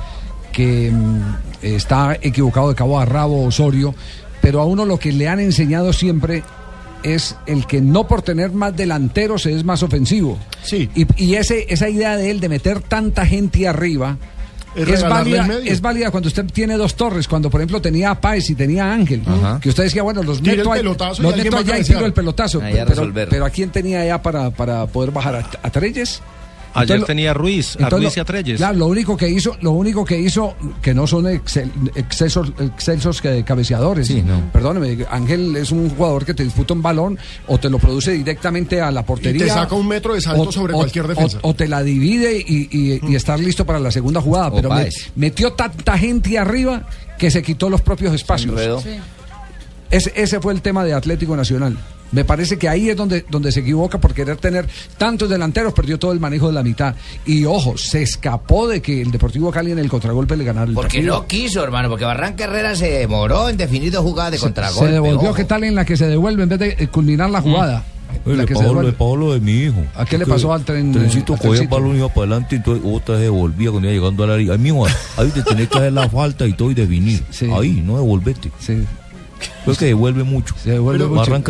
[0.53, 1.21] que mm,
[1.63, 3.95] está equivocado de cabo a rabo Osorio,
[4.41, 6.43] pero a uno lo que le han enseñado siempre
[7.03, 10.39] es el que no por tener más delanteros es más ofensivo.
[10.63, 10.89] Sí.
[10.95, 14.19] Y, y ese, esa idea de él de meter tanta gente arriba
[14.77, 18.21] Es válida, el es válida cuando usted tiene dos torres, cuando por ejemplo tenía a
[18.21, 19.23] Páez y tenía a Ángel,
[19.61, 22.13] que usted decía, bueno, los el meto, pelotazo y los meto allá y tiro el
[22.13, 22.61] pelotazo.
[23.29, 26.23] Pero, ¿a quién tenía ya para, para poder bajar a, a Treyes?
[26.73, 28.57] Ayer Entonces, tenía a Ruiz, a entonces Ruiz y a Treyes.
[28.59, 33.21] Claro, lo único que hizo, lo único que hizo, que no son excel- excesos, excelsos
[33.21, 34.09] que cabeceadores.
[34.53, 37.19] Perdóneme, Ángel es un jugador que te disputa un balón
[37.49, 39.45] o te lo produce directamente a la portería.
[39.45, 41.39] Y te saca un metro de salto sobre cualquier defensa.
[41.43, 44.49] O, te la divide y, y- y estar listo para la segunda jugada.
[44.49, 46.83] O Pero me- metió tanta gente arriba
[47.19, 48.53] que se quitó los propios espacios.
[48.53, 48.83] enredó.
[49.91, 51.77] Ese, ese fue el tema de Atlético Nacional.
[52.13, 54.67] Me parece que ahí es donde, donde se equivoca por querer tener
[54.99, 56.95] tantos delanteros, perdió todo el manejo de la mitad.
[57.25, 60.75] Y ojo, se escapó de que el Deportivo Cali en el contragolpe le ganara el
[60.75, 61.15] Porque partido.
[61.21, 64.87] no quiso, hermano, porque Barranca Herrera se demoró en definir dos jugadas de Se- contragolpe.
[64.87, 65.35] Se devolvió, ojo.
[65.35, 67.85] ¿qué tal en la que se devuelve en vez de eh, culminar la jugada?
[68.27, 68.91] Oye, La le que se pasó, devuelve.
[68.91, 69.85] le pasó lo de mi hijo.
[69.95, 72.59] ¿A qué le pasó al tren- Trencito cogía el balón y iba para adelante y
[72.59, 74.53] entonces otra vez devolvía cuando iba llegando a la área.
[74.55, 74.85] Ay, mijo,
[75.17, 77.23] ahí te tenés que hacer la falta y todo y definir.
[77.57, 78.51] Ahí, no devolvete.
[78.59, 78.83] Sí.
[79.65, 80.55] Creo que devuelve mucho.
[80.65, 80.75] Pero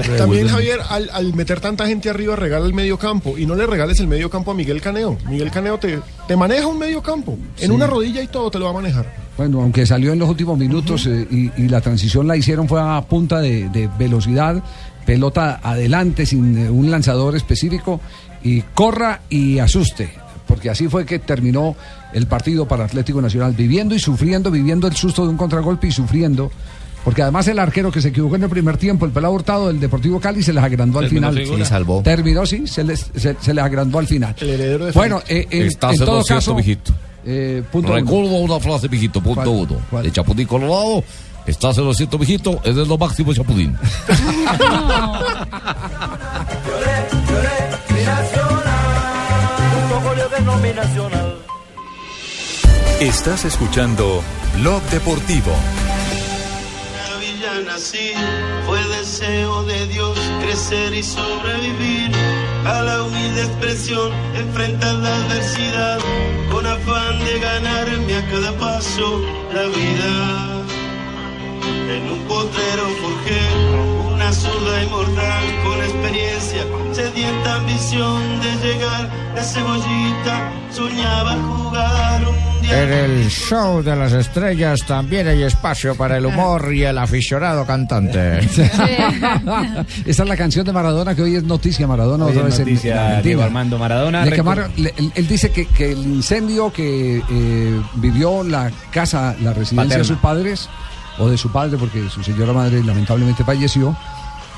[0.02, 3.46] Herrera también devuelve Javier, al, al meter tanta gente arriba, regala el medio campo y
[3.46, 5.16] no le regales el medio campo a Miguel Caneo.
[5.28, 7.38] Miguel Caneo te, te maneja un medio campo.
[7.58, 7.70] En Sí.
[7.70, 9.12] una rodilla y todo te lo va a manejar.
[9.36, 12.80] Bueno, aunque salió en los últimos minutos eh, y, y la transición la hicieron fue
[12.80, 14.62] a punta de, de velocidad,
[15.06, 18.00] pelota adelante sin eh, un lanzador específico
[18.42, 20.10] y corra y asuste,
[20.46, 21.74] porque así fue que terminó
[22.12, 25.92] el partido para Atlético Nacional, viviendo y sufriendo, viviendo el susto de un contragolpe y
[25.92, 26.50] sufriendo.
[27.04, 29.80] Porque además el arquero que se equivocó en el primer tiempo, el pelado hurtado del
[29.80, 31.34] Deportivo Cali, se les agrandó al final.
[31.34, 32.02] Sí, salvó.
[32.02, 34.34] Terminó, sí, se les, se, se les agrandó al final.
[34.34, 36.92] de Bueno, eh, en, Estás en todo caso, mijito.
[37.24, 37.96] eh, punto uno.
[37.96, 39.48] Recuerdo una frase, mijito, punto ¿Cuál?
[39.48, 39.76] uno.
[39.90, 40.02] ¿Cuál?
[40.04, 41.02] De Chapudín Colorado.
[41.46, 42.60] Estás en lo cierto, mijito.
[42.64, 43.74] Es de lo máximo, Chapudín.
[53.00, 54.22] Estás escuchando
[54.58, 55.52] Blog Deportivo.
[57.64, 58.12] Nací,
[58.66, 62.10] fue deseo de Dios crecer y sobrevivir
[62.64, 65.98] a la humilde expresión, enfrentar la adversidad
[66.50, 69.20] con afán de ganarme a cada paso
[69.52, 70.64] la vida.
[71.94, 73.89] En un potrero forjé
[74.30, 76.62] una zurda inmortal con experiencia,
[76.92, 82.78] sedienta ambición de llegar de cebollita, soñaba jugar un mundial.
[82.84, 87.66] En el show de las estrellas también hay espacio para el humor y el aficionado
[87.66, 88.38] cantante.
[90.06, 91.88] Esa es la canción de Maradona que hoy es noticia.
[91.88, 93.22] Maradona Hoy otra es vez noticia, en.
[93.24, 94.24] Diego Armando Maradona.
[94.24, 98.70] Le Recu- quemaron- le- él, él dice que, que el incendio que eh, vivió la
[98.92, 99.98] casa, la residencia Paterna.
[99.98, 100.68] de sus padres,
[101.18, 103.94] o de su padre, porque su señora madre lamentablemente falleció,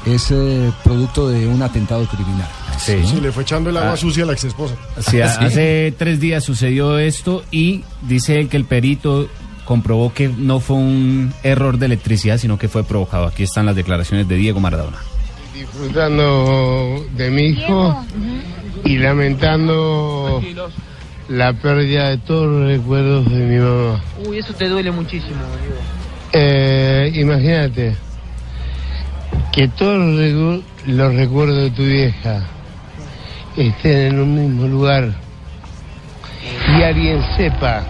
[0.06, 2.48] es eh, producto de un atentado criminal.
[2.78, 2.94] Sí.
[3.04, 3.96] Sí, le fue echando el agua Ah.
[3.96, 4.74] sucia a la ex esposa.
[4.98, 9.28] Sí, a- hace tres días sucedió esto y dice él que el perito
[9.64, 13.26] comprobó que no fue un error de electricidad, sino que fue provocado.
[13.26, 14.98] Aquí están las declaraciones de Diego Maradona.
[15.54, 18.04] disfrutando de mi hijo
[18.84, 20.42] y lamentando
[21.28, 24.02] la pérdida de todos los recuerdos de mi mamá.
[24.26, 25.76] Uy, eso te duele muchísimo, Diego.
[26.32, 27.94] Eh, imagínate
[29.52, 32.42] que todos los, recu- los recuerdos de tu vieja
[33.56, 35.12] estén en un mismo lugar
[36.78, 37.82] y alguien sepa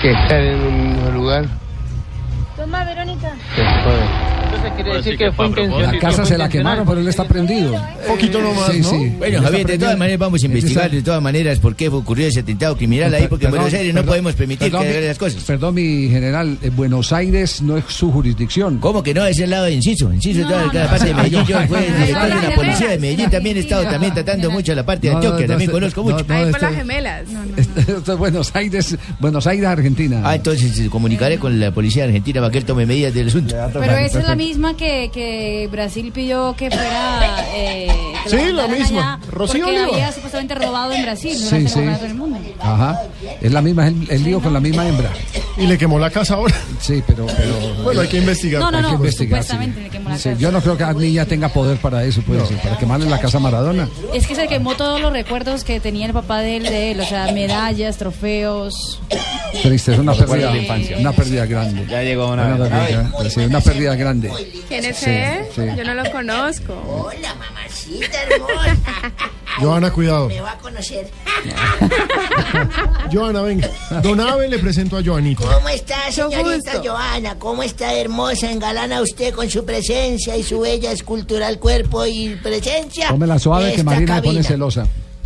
[0.00, 1.44] que están en un mismo lugar,
[2.56, 3.30] Toma, Verónica.
[3.56, 4.37] te jode.
[4.48, 5.92] Entonces quiere decir que fue intencional.
[5.94, 7.74] La casa se la quemaron, pero él está prendido.
[8.06, 8.90] Poquito nomás, Sí, ¿no?
[8.90, 9.12] sí.
[9.18, 12.40] Bueno, Javier, de todas maneras vamos a investigar de todas maneras por qué ocurrió ese
[12.40, 15.42] atentado criminal ahí, porque en Buenos Aires no podemos permitir perdón, que hagan las cosas.
[15.44, 18.78] Perdón, mi general, eh, Buenos Aires no es su jurisdicción.
[18.78, 19.24] ¿Cómo que no?
[19.26, 20.12] Es el lado de Inciso.
[20.12, 21.44] Inciso, toda cada parte de Medellín.
[21.46, 23.30] Yo fui el director de la policía de Medellín.
[23.30, 25.46] También he estado también tratando mucho la parte de No, no, Antioquia.
[25.46, 26.24] no, También no, conozco no, mucho.
[26.26, 27.28] no, Ahí por este- las gemelas.
[27.28, 27.56] No, no.
[27.98, 30.22] Esto es Buenos Aires, Buenos Aires, Argentina.
[30.24, 33.54] Ah, entonces eh, comunicaré con la policía argentina para que él tome medidas del asunto.
[33.72, 37.44] Pero esa es la misma que, que Brasil pidió que fuera.
[37.54, 37.88] Eh,
[38.24, 39.20] que Sí, lo la misma.
[39.30, 39.94] Rocío Porque Oliva.
[39.96, 41.80] había supuestamente robado en Brasil, no Sí, sí.
[42.14, 42.38] mundo.
[42.60, 43.02] Ajá.
[43.40, 45.10] Es la misma, es el, el lío con la misma hembra.
[45.58, 46.54] Y le quemó la casa ahora.
[46.80, 47.26] Sí, pero.
[47.26, 48.62] pero Bueno, hay que investigar.
[48.62, 49.56] No, no, Hay que no, investigar, sí.
[49.58, 50.40] le quemó la Sí, casa.
[50.40, 53.18] yo no creo que Arni ya tenga poder para eso, puede ser, para quemarle la
[53.20, 53.88] casa a Maradona.
[54.14, 57.00] Es que se quemó todos los recuerdos que tenía el papá de él, de él,
[57.00, 59.00] o sea, medallas, trofeos.
[59.62, 60.96] Triste, es una pérdida, de infancia.
[60.98, 61.84] una pérdida grande.
[61.88, 64.27] Ya llegó una Una pérdida, una pérdida grande.
[64.68, 65.46] ¿Quién es Sí, él?
[65.54, 65.62] sí.
[65.76, 66.74] Yo no lo conozco.
[66.86, 68.76] Hola, mamacita hermosa.
[69.60, 70.28] Joana, cuidado.
[70.28, 71.10] Me va a conocer.
[73.12, 73.68] Joana, venga.
[74.02, 75.44] Don Abe le presento a Joanita.
[75.44, 76.80] ¿Cómo está, señorita.
[76.84, 77.34] Joana?
[77.38, 78.50] ¿Cómo está hermosa?
[78.52, 83.08] Engalana usted con su presencia y su bella escultural cuerpo y presencia.
[83.08, 84.42] Tómela suave que Marina me pone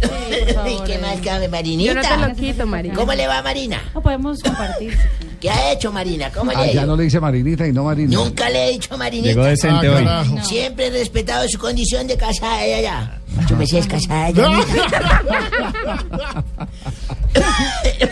[0.09, 0.37] cabina.
[0.47, 0.71] celosa.
[0.71, 1.95] ¿Y qué más cabe, Marinita?
[1.95, 2.95] Yo no te lo quito, Marina.
[2.95, 3.83] ¿Cómo le va, Marina?
[3.95, 4.97] No podemos compartir.
[5.41, 6.31] ¿Qué ha hecho, Marina?
[6.33, 8.17] ¿Cómo le Ah, ya no le dice Marinita y no Marina.
[8.17, 9.29] Nunca le he dicho Marinita.
[9.31, 10.35] Llegó decente Ah, hoy.
[10.35, 10.45] No.
[10.45, 13.19] Siempre he respetado su condición de casada ella ya.
[13.49, 14.49] Yo me sé es casada ella.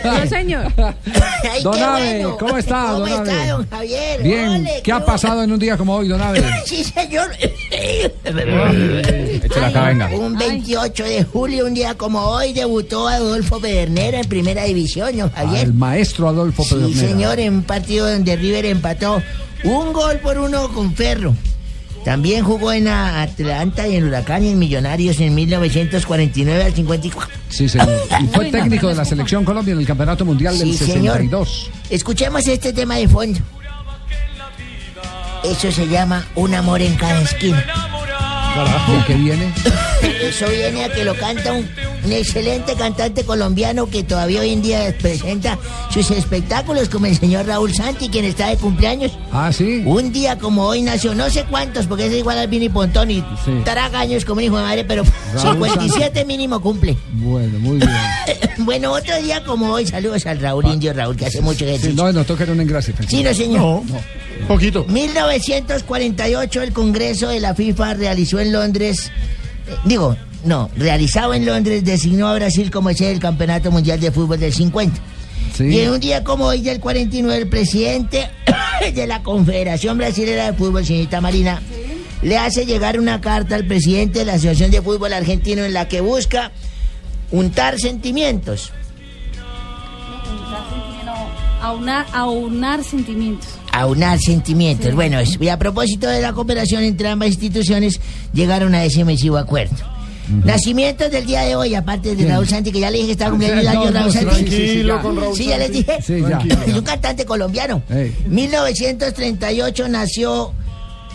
[0.03, 0.65] No, señor.
[1.51, 2.37] Ay, Don bueno.
[2.37, 4.23] ¿cómo está, ¿Cómo don está, don Javier?
[4.23, 6.43] Bien, Ole, ¿qué ha pasado en un día como hoy, Don Abe?
[6.65, 7.29] Sí, señor.
[8.23, 10.07] Échale acá, venga.
[10.07, 15.31] Un 28 de julio, un día como hoy, debutó Adolfo Pedernera en primera división, don
[15.31, 15.65] Javier.
[15.65, 17.07] Al maestro Adolfo Sí, Pedernera.
[17.07, 19.21] señor, en un partido donde River empató
[19.63, 21.33] un gol por uno con Ferro.
[22.03, 27.35] También jugó en Atlanta y en Huracán y en Millonarios en 1949 al 54.
[27.49, 27.89] Sí, señor.
[28.21, 31.17] Y fue técnico de la selección Colombia en el Campeonato Mundial del Sí, señor.
[31.17, 31.69] 62.
[31.89, 33.39] Escuchemos este tema de fondo.
[35.43, 37.63] Eso se llama Un amor en cada esquina.
[38.87, 39.53] ¿De qué viene?
[40.21, 41.67] Eso viene a que lo canta un,
[42.03, 45.57] un excelente cantante colombiano que todavía hoy en día presenta
[45.91, 49.11] sus espectáculos como el señor Raúl Santi, quien está de cumpleaños.
[49.31, 49.83] Ah, sí.
[49.85, 53.21] Un día como hoy nació, no sé cuántos, porque es igual al Vini Pontón y
[53.45, 53.51] Sí.
[53.63, 55.03] traga años como un hijo de madre, pero
[55.35, 56.97] Raúl 57 mínimo cumple.
[57.13, 57.89] Bueno, muy bien.
[58.59, 61.93] bueno, otro día como hoy, saludos al Raúl Indio Raúl, que hace mucho Sí, ejercicio.
[62.03, 62.93] no, no toca un engrase.
[63.07, 63.81] Sí, no, señor.
[64.47, 64.85] Poquito.
[64.85, 69.11] 1948 el Congreso de la FIFA realizó en Londres,
[69.67, 74.11] eh, digo, no, realizado en Londres designó a Brasil como sede del Campeonato Mundial de
[74.11, 74.99] Fútbol del 50.
[75.55, 75.65] Sí.
[75.65, 78.29] Y en un día como hoy del 49 el presidente
[78.93, 81.61] de la Confederación Brasilera de Fútbol, señorita Marina,
[82.21, 85.87] le hace llegar una carta al presidente de la Asociación de Fútbol Argentino en la
[85.87, 86.51] que busca
[87.31, 88.71] untar sentimientos.
[91.61, 93.47] Aunar, aunar sentimientos.
[93.71, 94.95] aunar sentimientos.
[94.95, 98.01] Bueno, y a propósito de la cooperación entre ambas instituciones,
[98.33, 99.90] llegaron a ese mesivo acuerdo.
[100.31, 103.31] Nacimientos del día de hoy, aparte de Raúl Santi, que ya le dije que estaba
[103.31, 104.27] cumpliendo el año Raúl Santi.
[104.29, 105.97] tranquilo con Raúl Sí, ya les dije.
[106.67, 107.81] Es un cantante colombiano.
[107.89, 108.15] Ey.
[108.27, 110.53] 1938 nació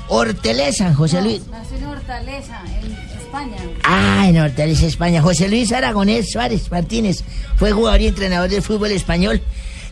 [0.09, 1.43] Horteleza, José Luis.
[1.51, 3.57] Nació en Hortaleza, en España.
[3.85, 5.23] Ah, en Hortaleza, España.
[5.23, 7.25] José Luis Aragonés Suárez Martínez
[7.57, 9.43] fue jugador y entrenador del fútbol español.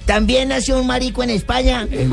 [0.07, 1.89] También nació un marico en España.
[1.91, 2.13] El,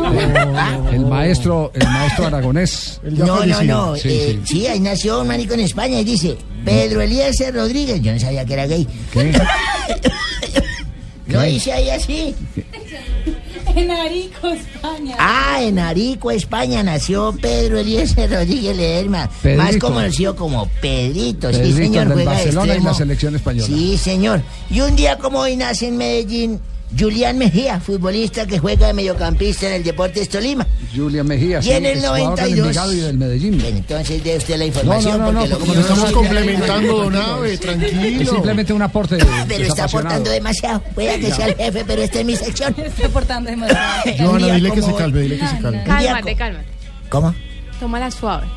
[0.94, 3.02] el maestro, el maestro aragonés.
[3.04, 3.96] No, no, no.
[3.98, 4.60] Sí, eh, sí.
[4.60, 8.02] sí, ahí nació un marico en España y dice Pedro Eliezer Rodríguez.
[8.02, 8.88] Yo no sabía que era gay.
[9.12, 9.34] ¿Qué?
[11.28, 12.36] Lo dice ahí así.
[13.74, 15.16] En Arico, España.
[15.18, 18.76] Ah, en Arico, España, nació Pedro Eliezer Rodríguez
[19.42, 19.64] Pedrito.
[19.64, 21.54] más conocido como Pedrito.
[21.54, 22.90] sí, señor, del juega Barcelona y extremo.
[22.90, 23.68] la selección española.
[23.68, 24.42] Sí, señor.
[24.70, 26.60] Y un día como hoy nace en Medellín
[26.98, 30.68] Julián Mejía, futbolista que juega de mediocampista en el Deportes Tolima.
[30.96, 31.60] Julián Mejía.
[31.60, 32.68] Y sí, en el es jugador del 92.
[32.68, 33.58] Envigado y del Medellín.
[33.58, 35.20] Bien, entonces dé usted la información.
[35.20, 37.14] No, no, no, porque no, porque estamos complementando, don
[37.60, 38.22] tranquilo.
[38.22, 40.82] Es simplemente un aporte Pero está aportando demasiado.
[40.94, 42.76] Puede que sea el jefe, pero esta es mi sección.
[42.78, 44.04] Está aportando demasiado.
[44.18, 45.84] Joana, dile que se calme, dile que se calme.
[45.84, 46.66] Cálmate, cálmate.
[47.10, 47.34] ¿Cómo?
[47.80, 48.48] Tómala suave.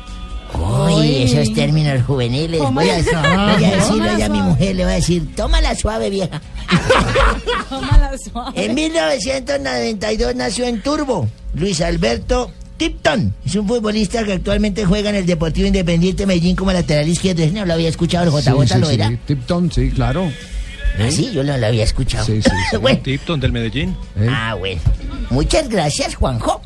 [0.53, 2.61] Uy, esos términos juveniles.
[2.71, 6.41] Voy a, voy decirlo ya a mi mujer, le voy a decir, tómala suave, vieja.
[8.55, 13.33] En 1992 nació en Turbo Luis Alberto Tipton.
[13.45, 17.45] Es un futbolista que actualmente juega en el Deportivo Independiente Medellín como lateral izquierdo.
[17.53, 18.93] No lo había escuchado, el Sí, JJ sí, lo sí.
[18.95, 19.17] era.
[19.25, 20.31] Tipton, sí, claro.
[20.99, 22.25] Ah, sí, yo no lo había escuchado.
[22.25, 22.77] Sí, sí, sí.
[22.81, 23.95] bueno, Tipton del Medellín.
[24.17, 24.27] ¿eh?
[24.29, 24.81] ah, bueno.
[25.29, 26.61] Muchas gracias, Juanjo.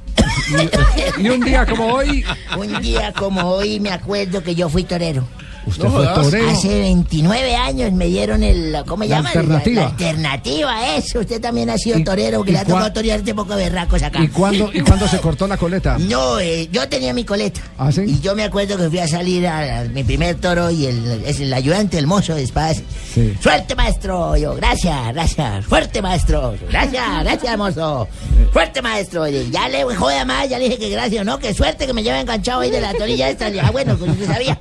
[1.17, 2.23] Y un día como hoy,
[2.57, 5.27] Un día como hoy me acuerdo que yo fui torero.
[5.65, 6.49] Usted No fue torero.
[6.49, 9.29] Hace 29 años me dieron el, ¿cómo La llama?
[9.29, 9.81] alternativa.
[9.81, 11.19] La, alternativa, eso.
[11.19, 14.01] Usted también ha sido ¿Y- torero, que le ha tocado torear este poco de berracos
[14.03, 14.23] acá.
[14.23, 15.97] ¿Y cuándo, ¿Y cuándo se cortó la coleta?
[15.99, 17.61] No, eh, yo tenía mi coleta.
[17.77, 18.01] ¿Ah, sí?
[18.07, 21.23] Y yo me acuerdo que fui a salir a, a mi primer toro y el,
[21.25, 22.81] es el ayudante, el mozo de espadas.
[23.13, 23.33] Sí.
[23.41, 24.35] Suerte, maestro.
[24.37, 25.65] Yo, gracias, gracias.
[25.65, 26.55] Fuerte, maestro.
[26.69, 28.07] Gracias, gracias, mozo.
[28.51, 29.27] Fuerte, maestro.
[29.27, 32.03] Y ya le joda más, ya le dije que gracias, no, que suerte que me
[32.03, 33.47] lleva enganchado ahí de la torilla esta.
[33.63, 34.59] Ah, bueno, pues usted sabía.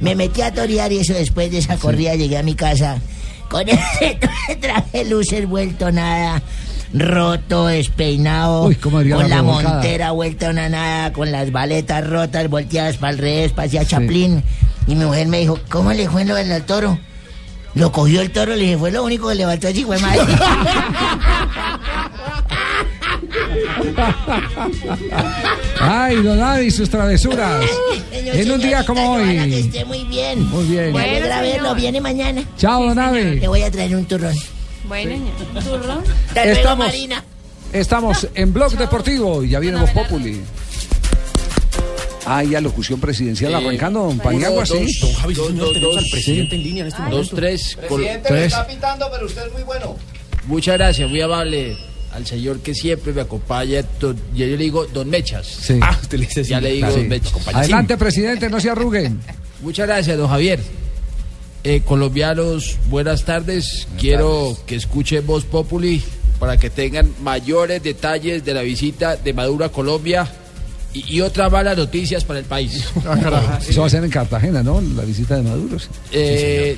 [0.00, 3.00] Me metí a torear y eso después de esa corrida llegué a mi casa
[3.48, 4.18] con ese
[4.60, 6.42] traje luces vuelto nada.
[6.92, 12.50] Roto, despeinado, Uy, ¿cómo haría con la montera vuelta una nada, con las baletas rotas,
[12.50, 14.42] volteadas para el revés, parecía Chaplin.
[14.88, 16.98] Y mi mujer me dijo, ¿cómo le fue lo del toro?
[17.74, 20.20] Lo cogió el toro, le dije, fue lo único que levantó así, fue madre.
[25.80, 27.64] Ay, don Adi y sus travesuras.
[28.12, 29.54] En un día como Que hoy.
[29.54, 30.48] esté muy bien.
[30.50, 30.86] Muy bien.
[30.86, 32.44] Me Bueno, alegra verlo, viene mañana.
[32.56, 33.40] Chao, don Adi.
[33.40, 34.34] Le voy a traer un turrón.
[34.84, 35.60] Bueno, ña.
[35.62, 36.02] ¿Turrón?
[36.34, 37.24] Estamos- Marina.
[37.72, 40.40] Estamos en Blog Deportivo y ya viene Voz Populi.
[42.26, 44.98] Ah, y alocución presidencial arrancando, don Paniagua, sí.
[45.00, 46.56] Don Javi, sí, señor, Dos, tenemos al dos, presidente sí.
[46.56, 47.36] en línea en este Dos, momento.
[47.36, 47.78] tres.
[47.88, 48.54] col- Tres.
[48.68, 49.96] pitando, pero usted es muy bueno.
[50.46, 51.76] Muchas gracias, muy amable
[52.12, 53.82] al señor que siempre me acompaña.
[54.00, 55.46] don- yo le digo Don Mechas.
[55.46, 55.78] Sí.
[55.80, 56.44] Ah, usted le dice.
[56.44, 56.90] Ya le digo.
[56.90, 57.32] Don Mechas.
[57.54, 59.20] Adelante, presidente, no se arruguen.
[59.62, 60.60] Muchas gracias, don Javier.
[61.62, 63.86] Eh, colombianos, buenas tardes.
[63.98, 66.02] Quiero que escuchen Voz Populi
[66.38, 70.26] para que tengan mayores detalles de la visita de Maduro a Colombia
[70.94, 72.82] y, y otras malas noticias para el país.
[73.68, 74.80] Eso va a ser en Cartagena, ¿no?
[74.80, 75.78] La visita de Maduro.
[75.78, 75.88] sí.
[76.12, 76.76] Eh,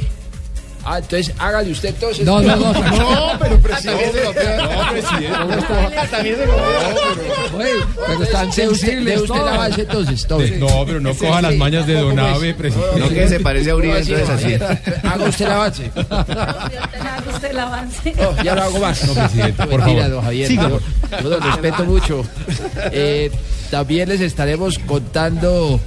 [0.84, 2.24] ah, entonces hágale usted entonces.
[2.24, 6.06] No, no, no, no, pero presidente, no, presidente.
[6.10, 6.46] También se
[8.06, 10.58] pero están sensibles De usted la base entonces.
[10.58, 12.36] No, pero no coja las mañas de un poco Don más.
[12.36, 12.98] Abe, presidente.
[12.98, 15.06] No, que se parece a Uribe, entonces no, así.
[15.06, 15.90] Haga usted el avance.
[17.32, 18.14] usted el avance.
[18.18, 19.04] Oh, ya lo hago más.
[19.06, 20.10] No, presidente, por favor.
[20.10, 20.50] don Javier.
[21.22, 22.24] Yo lo respeto mucho.
[22.92, 23.30] Eh,
[23.70, 25.80] también les estaremos contando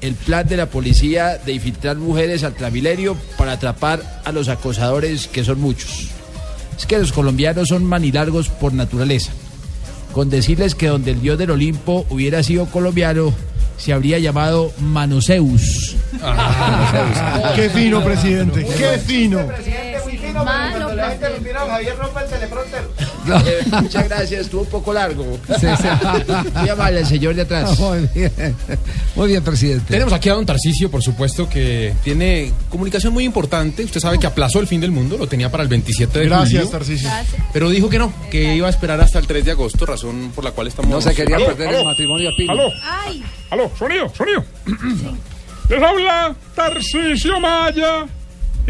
[0.00, 5.28] el plan de la policía de infiltrar mujeres al Transmilenio para atrapar a los acosadores,
[5.28, 6.08] que son muchos.
[6.78, 9.32] Es que los colombianos son manilargos por naturaleza.
[10.12, 13.32] Con decirles que donde el dios del Olimpo hubiera sido colombiano,
[13.76, 15.96] se habría llamado Manoseus.
[17.54, 18.66] Qué fino, presidente.
[18.76, 19.40] Qué fino.
[20.34, 20.79] Malo,
[21.10, 22.88] La gente lo mira, Javier rompe el teleprompter.
[23.30, 25.38] Eh, muchas gracias, estuvo un poco largo.
[25.58, 25.88] Sí, sí.
[26.54, 27.78] Muy amable, el señor de atrás.
[27.78, 28.32] Muy bien,
[29.16, 29.86] muy bien, presidente.
[29.88, 33.84] Tenemos aquí a don Tarcisio, por supuesto, que tiene comunicación muy importante.
[33.84, 36.64] Usted sabe que aplazó el fin del mundo, lo tenía para el 27 de Gracias,
[36.64, 36.70] julio.
[36.70, 37.10] Tarcisio.
[37.52, 40.44] Pero dijo que no, que iba a esperar hasta el 3 de agosto, razón por
[40.44, 40.90] la cual estamos...
[40.90, 42.52] No se quería Aló, perder el matrimonio a Pino.
[42.52, 42.70] Aló.
[42.82, 43.24] Ay.
[43.50, 44.44] Aló, sonido, sonido.
[45.68, 48.06] Les habla Tarcisio Maya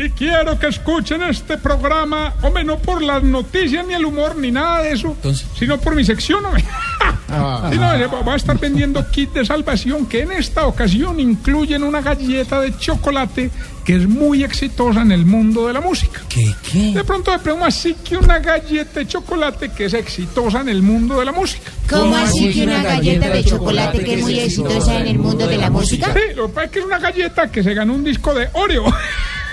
[0.04, 4.50] y quiero que escuchen este programa, hombre, no por las noticias ni el humor ni
[4.50, 5.16] nada de eso,
[5.58, 6.64] sino por mi sección, hombre.
[7.70, 12.00] Sí, no, voy a estar vendiendo kit de salvación que en esta ocasión incluyen una
[12.00, 13.52] galleta de chocolate
[13.84, 16.22] que es muy exitosa en el mundo de la música.
[16.28, 16.92] ¿Qué, qué?
[16.92, 20.82] De pronto me pregunto así que una galleta de chocolate que es exitosa en el
[20.82, 21.70] mundo de la música.
[21.88, 25.56] ¿Cómo así que una galleta de chocolate que es muy exitosa en el mundo de
[25.56, 26.12] la música?
[26.12, 28.48] Sí, lo que pasa es que es una galleta que se ganó un disco de
[28.54, 28.84] Oreo.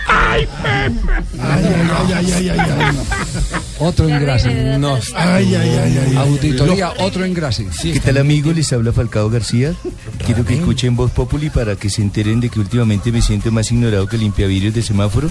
[0.08, 0.48] ¡Ay,
[3.80, 4.78] Otro engrase.
[4.78, 4.96] No.
[5.16, 6.16] Ay, ay, ay, ay.
[6.16, 7.68] Auditoría, otro engrase.
[7.82, 8.56] ¿Qué tal amigos?
[8.56, 9.74] Les habla Falcao García.
[10.26, 13.72] Quiero que escuchen Voz Populi para que se enteren de que últimamente me siento más
[13.72, 15.30] ignorado que el limpiavidrios de semáforo.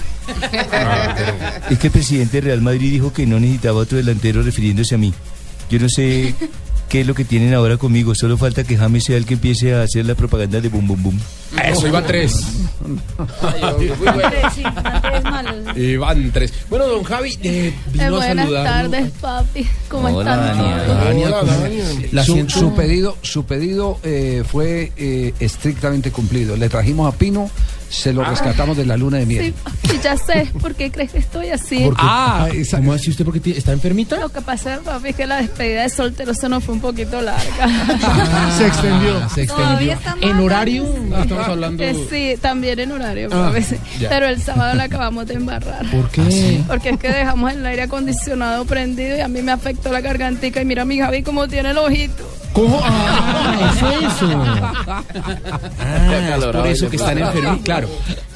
[1.69, 4.97] Es que el presidente de Real Madrid dijo que no necesitaba otro delantero refiriéndose a
[4.97, 5.13] mí.
[5.69, 6.33] Yo no sé
[6.89, 8.15] qué es lo que tienen ahora conmigo.
[8.15, 11.03] Solo falta que James sea el que empiece a hacer la propaganda de Bum Bum
[11.03, 11.19] Bum.
[11.63, 12.33] Eso, iban tres.
[14.53, 15.77] Sí, antes malos.
[15.77, 16.53] Iban tres.
[16.69, 19.67] Bueno, don Javi, eh, vino a buenas tardes, papi.
[19.89, 22.09] ¿Cómo Hola, están Hola, ¿cómo- Dania.
[22.11, 26.55] La su pedido, su pedido eh, fue eh, estrictamente cumplido.
[26.57, 27.49] Le trajimos a Pino,
[27.89, 29.53] se lo rescatamos de la luna de miel.
[29.89, 31.83] Sí, ya sé por qué crees que estoy así.
[31.85, 32.01] ¿Por qué?
[32.05, 34.17] Ah, ¿cómo así usted porque está enfermita?
[34.19, 37.21] Lo que pasa, papi, es que la despedida de soltero se nos fue un poquito
[37.21, 37.67] larga.
[38.57, 39.29] Se extendió.
[39.29, 40.21] Se Todavía extendió.
[40.21, 40.85] está En horario,
[41.21, 41.83] estamos hablando.
[41.83, 43.51] Eh, sí, también en horario, Ah.
[44.09, 45.85] Pero el sábado la acabamos de embarrar.
[45.89, 46.61] ¿Por qué?
[46.67, 50.61] Porque es que dejamos el aire acondicionado prendido y a mí me afectó la gargantica.
[50.61, 52.27] Y mira a mi Javi cómo tiene el ojito.
[52.57, 52.79] ¿Cómo?
[52.83, 54.43] Ah, es eso.
[54.43, 55.03] Ah,
[56.37, 57.59] es por eso que están enfermos.
[57.63, 57.87] Claro,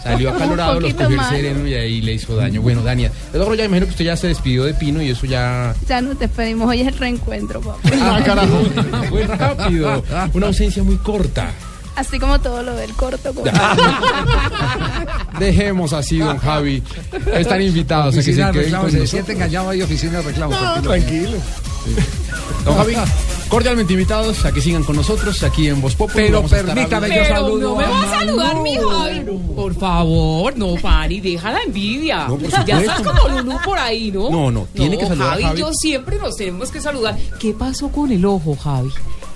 [0.03, 2.61] salió acalorado, los cogió el sereno y ahí le hizo daño.
[2.61, 5.25] Bueno, Dania, de logro ya imagino que usted ya se despidió de Pino y eso
[5.25, 6.69] ya Ya nos despedimos.
[6.69, 7.89] Hoy es el reencuentro, papi.
[7.99, 8.59] Ah, carajo.
[9.09, 10.03] Fue rápido.
[10.33, 11.49] Una ausencia muy corta.
[11.95, 13.33] Así como todo lo del corto.
[13.33, 13.51] como-
[15.39, 16.83] Dejemos así, don Javi.
[17.33, 18.13] Están invitados.
[18.13, 19.09] a que se Oficina de queden reclamo, con se nosotros.
[19.09, 20.53] siente engañado ahí, oficina de reclamo.
[20.53, 21.37] No, tranquilo.
[22.65, 22.93] Don Javi,
[23.49, 26.25] cordialmente invitados a que sigan con nosotros aquí en Voz Populi.
[26.25, 29.19] Pero Vamos a estar permítame, yo saludo no me va a saludar, mi Javi.
[29.55, 32.27] Por favor, no, Pani, deja la envidia.
[32.27, 32.79] No, por ya supuesto.
[32.79, 34.29] estás como Lulú por ahí, ¿no?
[34.29, 35.43] No, no, tiene que saludar Javi.
[35.43, 35.59] Javi.
[35.59, 37.17] yo siempre nos tenemos que saludar.
[37.39, 38.91] ¿Qué pasó con el ojo, Javi?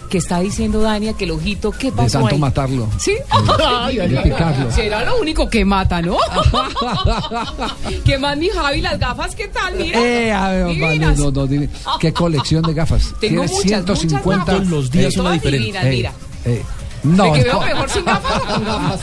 [0.09, 2.39] Que está diciendo Dania que el ojito, ¿qué De pasó tanto ahí?
[2.39, 2.87] matarlo.
[2.97, 3.13] ¿Sí?
[3.67, 4.23] Ay, ay, ay.
[4.23, 4.71] picarlo.
[4.71, 6.17] Será lo único que mata, ¿no?
[8.05, 8.81] ¿Qué más, mi Javi?
[8.81, 9.75] Las gafas, ¿qué tal?
[9.75, 9.99] Mira.
[9.99, 11.17] Eh, a ver, Divinas.
[11.17, 11.69] no, no, dime.
[11.99, 13.13] Qué colección de gafas.
[13.19, 14.67] Tengo Tienes muchas, muchas 150 gafas.
[14.67, 15.73] Los días son Todas diferentes.
[15.73, 16.11] divinas, mira.
[16.45, 16.63] eh,
[17.03, 17.61] no, ¿De que veo no.
[17.65, 19.01] mejor sin gafas o con gafas?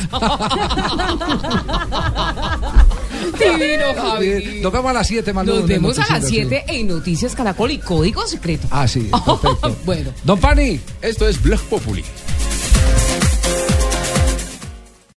[3.24, 4.60] Divino, Javi.
[4.60, 5.54] Nos vemos a las 7, Manu.
[5.54, 8.66] Nos vemos a las noticiero, 7 en Noticias Caracol y Código Secreto.
[8.70, 9.76] Ah, sí, perfecto.
[9.84, 10.12] bueno.
[10.24, 10.80] Don Pani.
[11.00, 12.04] Esto es Blog Populi.